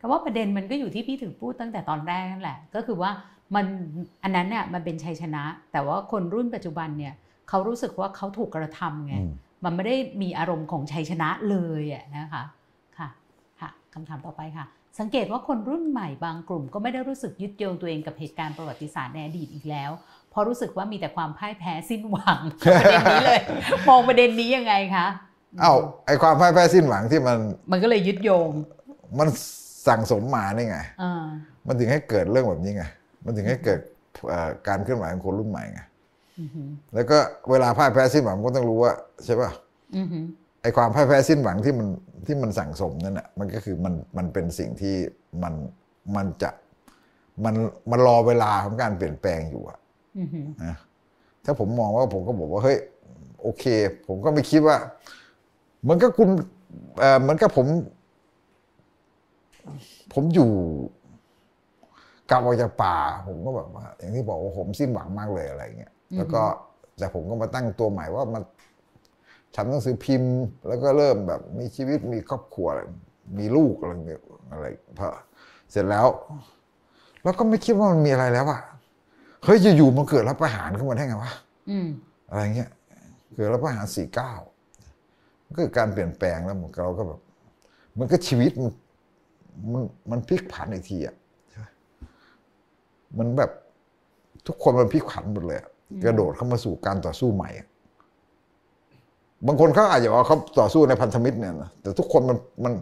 [0.03, 3.11] แต่ว่าประเด็นมันก็อยู่ที่พี่ถึงพูดตั้งแต่ตอนแรกนั่นแหละ ก็คือว่า
[3.55, 3.65] มัน
[4.23, 7.13] อันนั้นเนี่ยมันเป็นชัยชนะ แต่ว่าคนรุ่นปัจจุบันเนี่ย
[7.49, 9.31] เขารู้สึกว่าเขาถูกกระทำไงอืม
[9.65, 12.43] มันไม่ได้มีอารมณ์ของชัยชนะเลยอะนะคะ
[12.97, 13.09] ค่ะ
[13.59, 14.65] ค่ะคำถามต่อไปค่ะ
[14.99, 19.91] สังเกตว่าคนรุ่นใหม่บางกลุ่ม ก็ไม่ได้รู้สึกยึดโยงตัวเองกับเหตุการณ์ประวัติศาสตร์ในอดีตอีกแล้ว
[20.29, 23.41] เพราะรู้สึกว่ามีแต่ความพ่ายแพ้สิ้นหวังประเด็นนี้เลย
[23.89, 25.07] มองประเด็นนี้ยังไงคะ
[25.61, 25.73] เอ้า
[26.05, 27.37] ไอ้ความพ่ายแพ้สิ้นหวังที่มัน
[27.71, 28.49] มันก็เลยยึดโยง
[29.19, 29.29] มัน
[29.87, 31.23] สั่งสมมานี่ไงอ่า
[31.67, 32.83] มันถึงให้เกิดเรื่องแบบนี้ไง
[33.25, 33.79] มันถึงให้เกิด
[34.29, 35.81] เอ่อการเคลื่อนไหวของคนรุ่นใหม่ไง
[36.39, 37.17] อือหือแล้วก็
[37.49, 38.93] เวลาพ่ายแพ้สิ้นหวังก็ต้องรู้ว่า
[39.25, 39.51] ใช่ป่ะ
[39.97, 40.25] อือหือ
[40.61, 41.87] ไอ้ความพ่ายแพ้สิ้นหวังที่มัน
[42.25, 44.95] ที่มันสั่งสมนั่นแหะมันก็คือมันมันเป็นสิ่งที่
[45.43, 45.53] มัน
[46.15, 46.49] มันจะ
[47.45, 47.55] มัน
[47.91, 49.77] มันรอเวลาของการเปลี่ยนแปลงอยู่อะ
[50.17, 50.75] อือหือนะ
[51.45, 52.77] ถ้าผมมองว่าผมก็บอกว่าเฮ้ย
[53.41, 53.63] โอเค
[54.07, 54.77] ผมก็ไม่คิดว่า
[55.81, 56.29] เหมือนกับคุณ
[56.99, 57.67] เอ่อเหมือนกับผม
[60.13, 60.51] ผมอยู่
[62.29, 66.41] กลับออกจากป่า ผมก็แบบว่า อย่างที่บอกว่าผมสิ้นหวังมากเลยอะไรเงี้ยแล้วก็
[66.97, 68.43] แต่ผมก็มาตั้งตัวใหม่ว่ามัน
[69.55, 70.35] ทำหนังสือพิมพ์
[70.67, 72.81] แล้วก็เริ่มแบบมีชีวิตมีครอบครัวอะไร
[73.39, 74.21] มีลูกอะไรเงี้ย
[74.51, 74.65] อะไร
[74.99, 75.09] พอ
[75.71, 76.07] เสร็จแล้ว
[77.23, 78.61] แล้วก็ไม่คิดว่ามันมีอะไรแล้วอะ
[79.43, 81.33] เฮ้ยอยู่ๆมันเกิดรัฐประหารขึ้นมาได้ไงวะ
[81.69, 81.87] อืม
[82.29, 82.69] อะไรเงี้ย
[83.35, 84.33] เกิดรัฐประหารสี่เก้า
[85.47, 87.19] ก็คือการเปลี่ยนแปลงแล้วมันเราก็แบบ
[87.99, 88.71] มันก็ชีวิตมัน
[89.73, 91.15] มันมันพลิกผันอีกทีอะ
[91.49, 91.65] ใช่ไหม
[93.17, 93.51] มันแบบ
[94.47, 95.69] ทุกคนมันพลิกผันหมดเลยอะ
[96.05, 97.67] กระโดดเข้ามาสู่การต่อสู้ใหม่อะ
[99.47, 102.73] บางคนเขาอาจจะว่าเขาต่อสู้ในพันธมิตรเนี่ยนะแต่ทุกคนมันมัน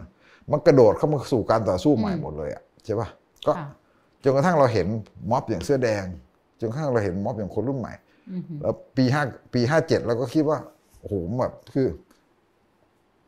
[0.50, 3.08] มันกระโดดเข้ามาสู่การต่อสู้ใหม่หมดเลยอะใช่ปะ
[3.46, 3.68] ก็ค่ะ
[4.22, 4.86] จนกระทั่งเราเห็น
[5.30, 6.04] ม็อบอย่างเสื้อแดง
[6.60, 7.92] จนกระทั่งเราเห็นม็อบอย่างคนรุ่นใหม่
[8.32, 9.22] อือหือแล้วปีห้า
[9.54, 10.58] ปีห้าเจ็ดเราก็คิดว่า
[11.00, 11.86] โอ้โหแบบคือ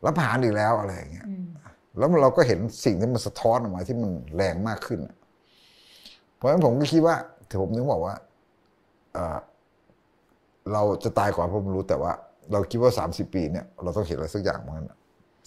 [0.05, 1.47] รับผ่านอีกแล้วอะไรอย่างเงี้ยอืม
[1.99, 5.17] แล้วเราก็เห็นสิ่งที่มันสะท้อนออกมาที่มันแรงมากขึ้นอะ
[6.35, 7.17] เพราะฉะนั้นผมก็คิดว่า
[7.49, 8.15] ถือผมนึกบอกว่า
[9.13, 9.39] เอ่อ
[10.73, 12.13] เราจะตายก่อนผมรู้แต่ว่า
[12.53, 14.99] เราคิดว่าสามสิบปีเนี่ยเราต้องเห็นอะไรสักอย่างเหมือนกัน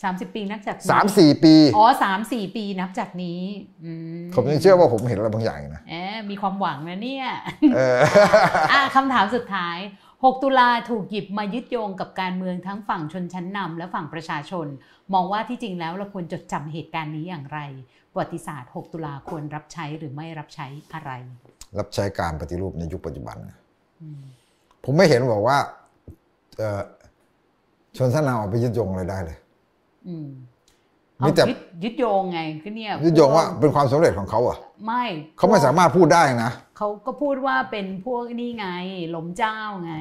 [0.04, 3.42] สามสิบปีนับจากนี้สามสี่ปี อ๋อสามสี่ปีนับจากนี้
[3.84, 7.28] อืมผมยังเชื่อว่าผมเห็นอะไรบางอย่างอยู่นะแหมมีความหวังนะเนี่ย
[7.76, 7.98] เออ
[8.72, 9.78] อะคำถามสุดท้าย
[10.24, 14.68] 6 ตุลาถูกหยิบมายึดโยงกับการเมืองทั้งฝั่งชนชั้นนำและฝั่งประชาชน
[15.14, 17.60] มองว่าที่จริงแล้วเราควรจดจำเหตุการณ์นี้อย่างไร
[18.12, 21.12] ประวัติศาสตร์ 6 ตุลาควรรับใช้หรือไม่รับใช้อะไร
[21.80, 23.58] รับใช้การปฏิรูปในยุคปัจจุบันนะ
[24.02, 24.22] อืม
[24.84, 25.58] ผมไม่เห็นบอกว่า
[26.58, 26.82] เอ่อ
[27.98, 29.38] ชนชั้นนำเอาไปยึดโยงอะไรได้เลย
[30.08, 30.16] อื
[31.20, 35.04] มมีเอาแต่ยึดยึดโยงไงคือเนี่ยยึดโยงว่าเป็นความสำเร็จของเขาเหรอะ ไม่
[35.38, 38.68] เขาไม่สามารถพูดได้นะเขาก็พูดว่าเป็นพวกนี่ไง
[39.12, 39.96] หลมเจ้าไง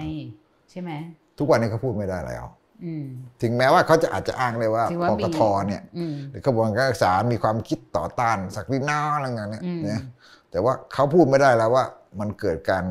[0.71, 0.91] ใช่ไหม
[1.39, 2.45] ทุกวันนี้เขาพูดไม่ได้แล้ว
[2.85, 3.05] อืม
[3.43, 10.03] ถึงแม้ว่าเขาจะอาจจะอ้างเลยว่าถึงว่าปมีกทเนี่ยอืมหรือกระบวนการศึกษามีความคิดต่อต้านศักดินาอะไรเงี้ยเนี่ยอืมนะ
[10.51, 11.85] แต่ว่าเขาพูดไม่ได้แล้วว่า
[12.21, 12.85] มันเกิดการ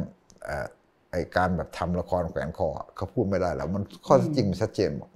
[0.46, 0.68] เอ่อ
[1.12, 5.10] ไอการแบบทำละครแขวนคอเขาพูดไม่ได้แล้ว มันข้อเท็จจริงมันชัดเจนหมด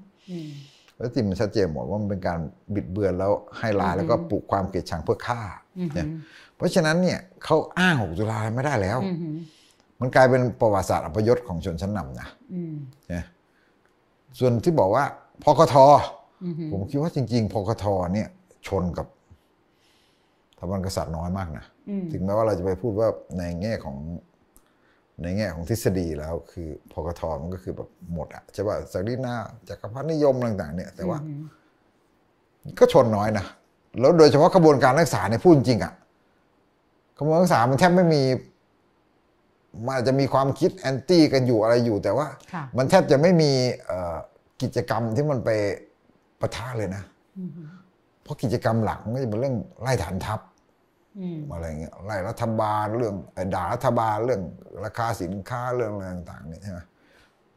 [1.00, 2.40] อืมข้อเท็จจริงมันชัดเจนหมดว่ามันเป็นการ
[2.76, 5.42] บิดเบือนแล้วให้ร้ายอืมแล้วก็ปลุกความเกลียดชังเพื่อฆ่า
[5.78, 6.08] อืมเนี่ย
[6.56, 9.38] เพราะฉะนั้นเนี่ยเขาอ้าง6ตุลาไม่ได้แล้วอืม
[10.00, 12.76] มันกลายเป็นประวัติศาสตร์อัปยศของชนชั้นนำนะอืม
[13.14, 13.24] นะ
[14.40, 15.04] ส่วนที่บอกว่า
[15.44, 15.76] พกท
[16.44, 18.28] อืมผมคิดว่าจริง ๆพกทเนี่ย
[18.68, 19.08] ชนกับ
[20.58, 23.98] สถาบันกษัตริย์น้อยมากนะอืมถึงแม้ว่าเราจะไปพูดว่าในแง่ของ
[25.24, 29.36] ในแง่ของทฤษฎีแล้วคือพกทมันก็คือแบบหมดอะใช่ป่ะสักดินา
[29.70, 31.44] จักรพรรดินิยมต่าง ๆ เนี่ย แต่ว่าอืม
[32.80, 33.46] ก็ชนน้อยนะ
[34.00, 35.94] แล้วโดยเฉพาะกระบวนการรักษาเนี่ยพูดจริงอะ
[37.18, 38.24] กระบวนการรักษามันแทบไม่มี
[39.86, 43.52] มันอาจจะมีความคิดแอนตี้กันอยู่อะไรอยู่ แต่ว่าค่ะมันแทบจะไม่มี
[43.86, 44.18] เอ่อ
[44.62, 45.50] กิจกรรมที่มันไป
[46.40, 47.04] ปะทะเลยนะ
[47.38, 47.52] อืม
[48.24, 50.40] เพราะกิจกรรมหลักมันก็จะเป็นเรื่องไล่ฐานทัพ
[51.18, 54.42] อืมอะไรเงี้ยไล่รัฐบาลเรื่องเอ่อด่ารัฐบาลเรื่อง
[54.86, 56.80] ราคาสินค้าเรื่องอะไรต่างๆเนี่ยใช่ไหม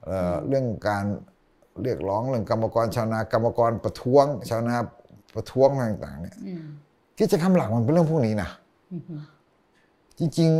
[0.04, 1.04] เอ่อเรื่องการ
[1.82, 4.76] เรียกร้องเรื่องกรรมกรชาวนากรรมกรประท้วงชาวนา
[5.34, 6.64] ประท้วงอะไรต่างๆเนี่ยอืม
[7.18, 8.50] กิจกรรมหลักมันเป็นเรื่องพวกนี้นะ
[8.92, 9.02] อืม
[10.18, 10.50] จริง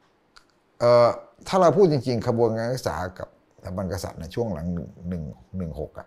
[0.00, 1.08] ๆเอ่อ
[1.48, 5.22] ถ้าเราพูดจริง ๆ ขบวนการศึกษากับสถาบันกษัตริย์ในช่วงหลังหนึ่งหนึ่ง
[5.56, 6.06] หนึ่งหกอะ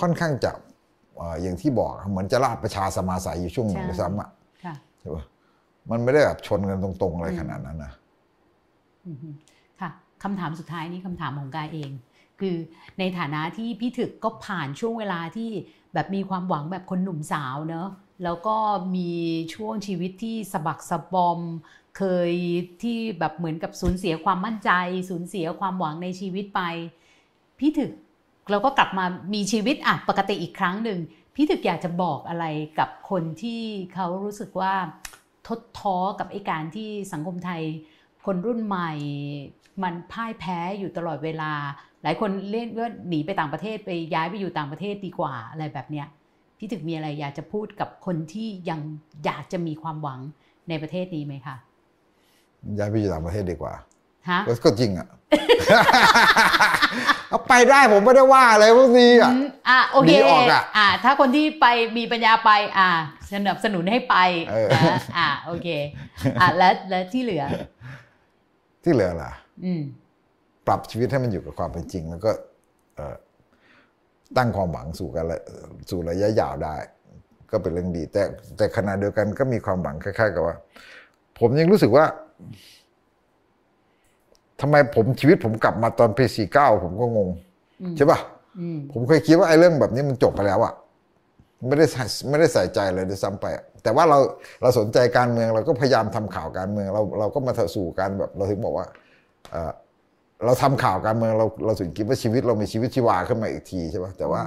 [0.00, 0.50] ค่อนข้างจะ
[1.16, 5.24] เอ่ออย่างที่บอกเหมือนจะลาดประชาสมาสายอยู่ช่วงหนึ่งด้วยซ้ำอะค่ะใช่ปะ
[5.90, 7.92] มันไม่ได้แบบชนกันตรงๆอะไรขนาดนั้นนะ
[9.06, 9.16] อืม
[9.80, 9.90] ค่ะ
[10.22, 11.90] คำถามสุดท้ายนี้คำถามของกายเอง
[12.40, 12.56] คือ
[12.98, 15.50] ในฐานะที่พี่ถึกก็ผ่านช่วงเวลาที่
[15.94, 17.88] แบบมีความหวังแบบคนหนุ่มสาวเนอะ
[18.24, 18.56] แล้วก็
[18.96, 19.12] มี
[19.54, 21.40] ช่วงชีวิตที่สะบักสะบอม
[21.96, 22.32] เคย
[22.82, 24.70] ที่แบบเหมือนกับสูญเสียความมั่นใจ
[25.10, 26.60] สูญเสียความหวังในชีวิตไป
[27.58, 27.90] พี่ถึก
[28.50, 29.04] เราก็กลับมา
[29.34, 30.98] มีชีวิตอะปกติอีกครั้งหนึ่ง
[31.38, 32.46] พี่ถึกอยากจะบอกอะไร
[32.78, 33.62] กับคนที่
[33.94, 34.74] เขารู้สึกว่า
[35.48, 37.62] ทดท้อกับไอ้การที่สังคมไทย
[38.26, 38.90] คนรุ่นใหม่
[39.82, 41.52] มันพ่ายแพ้อยู่ตลอดเวลา
[42.02, 46.06] หลายคนเล่นว่าหนีไปต่างประเทศไปย้ายไปอยู่ต่างประเทศดีกว่าอะไรแบบเนี้ย
[46.58, 48.80] พี่ถึกมีอะไรอยากจะพูดกับคนที่ยัง
[49.24, 50.20] อยากจะมีความหวัง
[50.68, 51.56] ในประเทศนี้ไหมคะ
[52.78, 53.74] ย้ายไปอยู่ต่างประเทศดีกว่า
[54.30, 55.08] ฮะก็จริงอะ
[57.28, 61.66] เอาไปได้ผมไม่ได้ว่าอะไรพวกนี้อะอืมอะโอเคหนีออกอะอะถ้าคนที่ไป
[61.96, 62.88] มีปัญญาไป อะ
[63.32, 64.16] สนับสนุนให้ไป
[64.50, 65.68] เออนะอะโอเค
[66.40, 67.44] อะแล้วแล้วที่เหลือ
[68.84, 69.32] ที่เหลือล่ะ
[69.64, 69.82] อืม
[70.66, 72.30] ปรับชีวิตให้มันอยู่กับความเป็นจริง แล้วก็
[72.96, 73.16] เอ่อ
[74.36, 75.40] ตั้งความหวังสู่กันและ
[75.90, 76.76] สู่ระยะยาวได้
[77.50, 78.22] ก็เป็นเรื่องดี แต่
[78.56, 80.56] แต่ขณะเดียวกันก็มีความหวังคล้ายๆ กับว่า
[81.38, 82.04] ผมยังรู้สึกว่า
[84.60, 87.28] ทำไมผมชีวิตผมกลับมาตอนปีสี่เก้าผมก็งง
[87.82, 88.18] อืมใช่ปะ
[88.58, 90.74] อืมผมเคยคิดว่าไอ้เรื่องแบบนี้มันจบไปแล้วอะ
[91.66, 94.18] ไม่ได้ใส่ไม่ได้ใส่ใจเลยด้วยซ้ำไปอะแต่ว่าเรา
[94.62, 98.86] เราสนใจการเมืองเราก็พยายามทำข่าวการเมือง เราเราก็มาสู่การแบบเราถึงบอกว่า
[99.50, 99.72] เอ่อ
[100.44, 104.42] เราทำข่าวการเมืองเราเราถึงคิดว่าชีวิตเรามีชีวิตชีวาขึ้นมาอีกทีใช่ปะแต่ว่า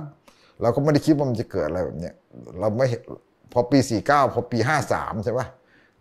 [0.62, 2.14] เราก็ไม่ได้คิดว่ามันจะเกิดอะไรแบบเนี้ย
[2.60, 3.02] เราไม่เห็น
[3.54, 5.48] พอปีสี่เก้าพอปีห้าสามใช่ปะ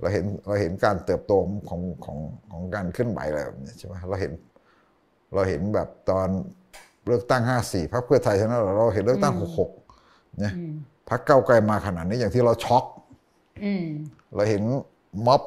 [0.00, 1.32] เราเห็นเราเห็นการเติบโต
[1.68, 2.18] ของของ
[2.52, 4.32] ของการเคลื่อนไหวอะไรแบบเนี้ยใช่ปะเราเห็น
[5.34, 6.28] เราเห็นแบบตอน
[7.06, 9.70] เลือกตั้งห้าสี่พรรคเพื่อไทยชนะเราเห็นเลือกตั้งหกหก
[10.40, 10.72] เนี่ยอืม
[11.08, 12.84] พรรคเก้าวไกลมาขนาดนี้อย่างที่เราช็อก
[13.64, 13.86] อืม
[14.34, 14.62] เราเห็น
[15.26, 15.42] ม็อบ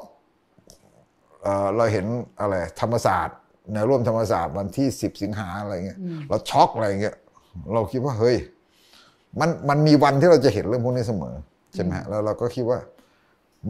[1.42, 2.06] เอ่อเราเห็น
[2.40, 3.36] อะไรธรรมศาสตร์
[3.72, 7.16] แนวร่วมธรรมศาสตร์วันที่สิบสิงหาอะไรเงี้ยอืมเราช็อกอะไรเงี้ย
[7.74, 8.36] เราคิดว่าเฮ้ย
[9.40, 11.34] มันมันมีวันที่เราจะเห็นเรื่องพวกนี้เสมอ
[11.74, 12.78] ใช่ไหมฮะแล้วเราก็คิดว่า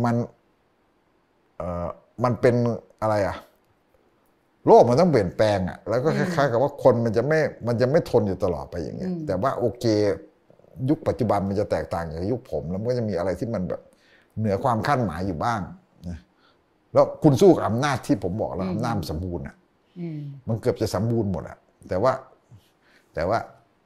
[0.04, 0.41] มันเอ่อ
[2.24, 2.54] มันเป็น
[3.02, 3.36] อะไรอะ
[4.66, 9.84] โลกมันต้องเปลี่ยนแปลงอะแล้วก็คล้ายๆกับว่าคนมันจะไม่มันจะไม่ทนอยู่ตลอดไปอย่างเงี้ยอืมแต่ว่าโอเค
[10.88, 13.80] ยุคปัจจุบันมันจะแตกต่างจากยุคผม แล้วมันก็จะมีอะไรที่มันแบบ
[14.38, 15.60] เหนือความคาดหมายอยู่บ้าง
[16.08, 16.18] นะ
[16.92, 19.56] แล้วคุณสู้กับอำนาจที่ผมบอกแล้วอำนาจมันสมบูรณ์อะ
[20.00, 20.18] อืม
[20.48, 21.58] มันเกือบจะสมบูรณ์หมดอะ
[21.88, 22.12] แต่ว่า
[23.14, 23.38] แต่ว่า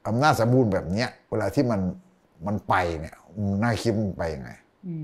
[0.07, 1.81] อำนาจสมบูรณ์แบบเนี้ย เวลาที่มัน
[2.47, 4.49] มันไปเนี่ยมันน่าคิดมันไปยังไง
[4.87, 4.95] อื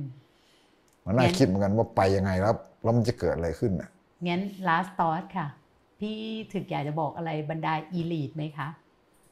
[1.04, 3.90] มมันน่างั้นคิดเหมือนกันว่าไปยังไงแล้วแล้วมันจะเกิดอะไรขึ้นอะ
[4.28, 5.48] งั้น last thought ค่ะ
[6.00, 6.18] พพี่
[6.54, 8.68] ถึกอยากจะบอกอะไรบรรดาอีลีทไหมคะ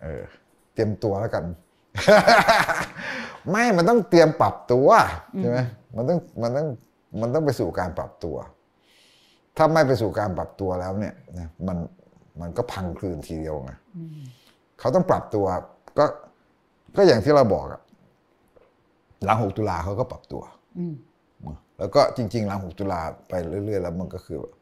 [0.02, 0.24] เออ
[0.74, 1.44] เตรียมตัวแล้วกัน
[3.50, 4.88] ไม่มันต้องเตรียมปรับตัว
[5.40, 5.60] ใช่ไหม
[5.96, 6.68] มันต้องมันต้อง
[7.22, 8.36] มันต้องไปสู่การปรับตัว
[9.58, 11.78] ถ้าไม่ไปสู่การปรับตัวแล้วเนี่ยนะมัน
[12.42, 14.20] มันก็พังคลืนทีเดียวไงอืม
[14.80, 15.46] เขาต้องปรับตัว
[15.98, 16.06] ก็
[16.96, 17.82] ก็อย่างที่เราบอกอะ
[19.24, 20.42] หลังหกตุลาเขาก็ปรับตัว
[20.78, 20.94] อืม
[21.82, 24.54] แล้วก็จริงๆหลังหกตุลาไปเรื่อยๆ แล้วมันก็คือแบบ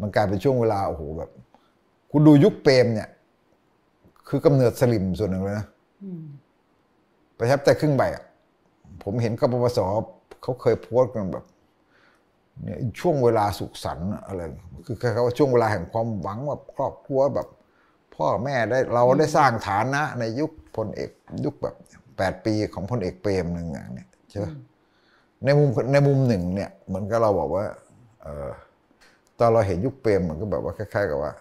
[0.00, 1.30] มันกลายเป็นช่วงเวลาโอ้โหแบบ
[2.10, 3.08] คุณดูยุคเปรมเนี่ย
[4.28, 5.66] คือกำเนิดสลิมส่วนหนึ่งเลยนะ
[6.04, 6.24] อืม
[7.38, 8.24] ประทับใจครึ่งใบอะ
[9.02, 9.78] ผมเห็นกบปปส
[10.42, 11.44] เขาเคยโพสต์กันแบบ
[12.62, 14.40] เนี่ยช่วงเวลาสุขสันต์อะไร
[14.86, 17.48] คือเขาว่าช่วงเวลาแห่งความหวังแบบครอบครัวแบบ
[18.14, 21.10] พ่อแม่ได้เราได้สร้างฐานะในยุคพลเอก
[21.44, 21.74] ยุคแบบ
[22.16, 24.46] แปดปีของพลเอกเปรมหนึ่งอย่างเนี่ยใช่ไหม
[25.44, 27.64] ในมุมในมุมหนึ่งเนี่ยเหมือนกับเราบอกว่า
[28.22, 28.50] เออ
[29.38, 31.32] ตอนเราเห็นยุคเปรมมันก็แบบว่าคล้ายๆกับว่า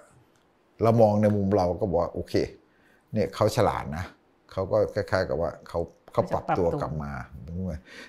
[0.84, 2.34] เรามองในมุมเราก็บอกว่าโอเค
[3.14, 4.06] เนี่ยเขาฉลาดนะ
[4.52, 5.80] เขาก็คล้าย ๆ กับว่าเขา
[6.14, 7.12] เขาปรับตัวกลับมา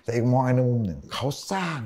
[0.03, 1.81] แต่อีกมองในมุมหนึ่งเขาสร้าง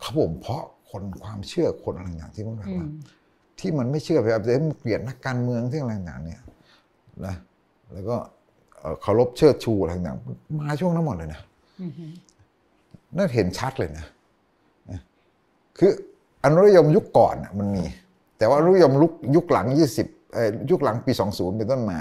[0.00, 2.90] เขาบ่มเพาะคนความเชื่อคนอะไรอย่างที่มันแบบอืว่าม
[3.58, 6.40] ที่มันไม่เชื่อแบบเดี๋ยวมันเกลียดนักการเมืองที่อะไรต่างๆเนี่ย
[7.26, 7.34] นะ
[7.92, 8.16] แล้วก็
[8.78, 11.40] เอ่อเคารพเชิดชูอะไรต่างๆมาช่วงนั้นหมดเลยนะ
[11.80, 11.90] อืม
[13.16, 14.06] นั่นเห็นชัดเลยนะ
[14.90, 15.00] นะ
[15.78, 15.90] คือ
[16.44, 17.84] อนุรักษ์นิยมยุคก่อนน่ะมันมี
[18.38, 20.06] แต่ว่าอนุรักษ์นิยมยุคยุคหลังยี่สิบ
[20.70, 21.98] ยุคหลังปีสองศูนย์เป็นต้นมา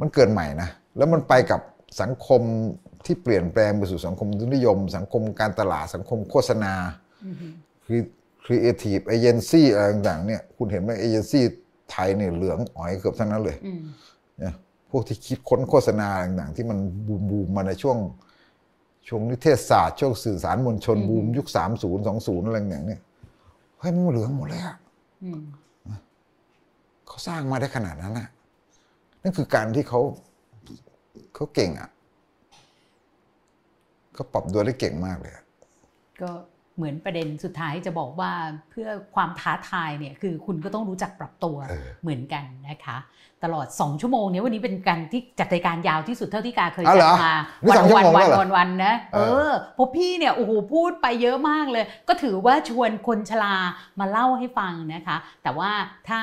[0.00, 1.60] มันเกิดใหม่นะ แล้วมันไปกับ
[2.00, 2.40] สังคม
[3.06, 6.72] ที่เปลี่ยนแปลงไปสู่สังคมทุนนิยม สังคมการตลาดสังคมโฆษณา
[7.24, 7.36] อืม
[7.86, 8.00] คือ
[8.44, 11.44] creative agency อะไรต่างๆเนี่ยคุณเห็นไหมเอเจนซี่
[11.90, 13.80] ไทยเนี่ยเหลืองอ๋อยเกือบทั้งนั้นเลยอืม
[14.42, 14.52] นะ
[14.90, 17.96] พวกที่คิดค้นโฆษณาต่างๆ ที่มันบูมบูมมาในช่วง
[19.06, 21.56] ช่วงนิเทศศาสตร์ช่วงสื่อสารมวลชนบูมยุค30
[21.96, 23.00] 20อะไรอย่างเนี่ย
[23.78, 24.76] เฮ้ยมันเหลืองหมดเลยอะ
[25.22, 25.42] อืม
[27.06, 28.28] เขาสร้างมาได้ขนาดนั้นนะ
[29.22, 30.00] นั่นคือการที่เขา
[31.34, 31.90] เขาเก่งอะ
[34.14, 35.44] เขาปรับตัวได้เก่งมากเลยอะ
[36.22, 36.30] ก็
[36.76, 38.32] เหมือนประเด็นสุดท้ายจะบอกว่า
[38.70, 41.56] เพื่อความท้าทายเนี่ยคือคุณก็ต้องรู้จักปรับตัว
[42.02, 42.98] เหมือนกันนะคะ
[43.44, 47.34] ตลอด 2 ชั่วโมงเนี้วันนี้เป็นการที่จัดรายการยาวที่สุดเท่าที่กาเคยอ๋อจัเหรดอมา
[47.64, 49.18] นี่วัสองชั่ววันโมงวัแล้วเหรอวันวันๆนะเอเอ
[49.48, 53.56] ออเพราะพี่เนี่ยโอ้โหพูดไปเยอะมากเลย ก็ถือว่าชวนคนชรา
[54.00, 55.70] มาเล่าให้ฟังนะคะ แต่ว่า
[56.08, 56.20] ถ้า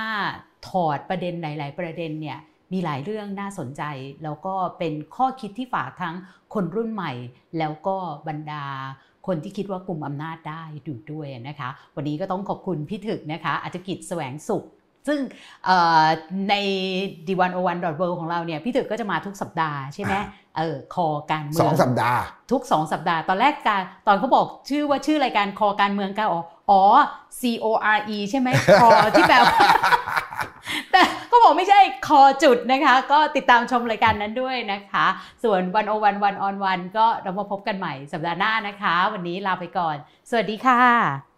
[0.70, 2.40] ถอดประเด็นหลาย ๆ ประเด็นเนี่ย
[2.74, 3.84] มีหลายเรื่องน่าสนใจ
[4.24, 6.16] แล้วก็เป็นข้อคิดที่ฝากทั้ง
[6.54, 7.12] คนรุ่นใหม่
[7.58, 7.96] แล้วก็
[8.28, 8.66] บรรดา
[9.28, 14.64] คนที่คิดว่ากลุ่มอำนาจได้ดูด้วยนะคะ วันนี้ก็ต้องขอบคุณพี่ถึกนะคะอาจกิจแสวงสุข
[15.08, 15.20] ซึ่ง
[15.66, 16.06] เอ่อ
[16.50, 16.56] ใน
[17.28, 20.24] d 1 0 1 w o r l d ของเราเนี่ยพี่ถึกก็จะมาทุกสัปดาห์ใช่ไหมอ่า
[20.58, 22.22] เออคอการเมืสอองงสัปดาห์
[22.52, 26.82] ทุก2สัปดาห์ ตอนแรกการตอนเขาบอกชื่อว่าชื่อรายการคอการเมืองกาอ๋ออ๋อ
[27.40, 27.66] C O
[27.98, 28.50] R E ใช่ไหม
[28.82, 29.58] คอที่แปลว่า
[30.92, 35.06] แต่เขาบอกไม่ใช่คอจุดนะคะ ก็ติดตามชมรายการนั้นด้วยนะคะ
[35.44, 39.96] ส่วนวันโอวันวันออนวันก็เรามาพบกันใหม่สัปดาห์หน้านะคะ วันนี้ลาไปก่อน
[40.30, 41.29] สวัสดีค่ะ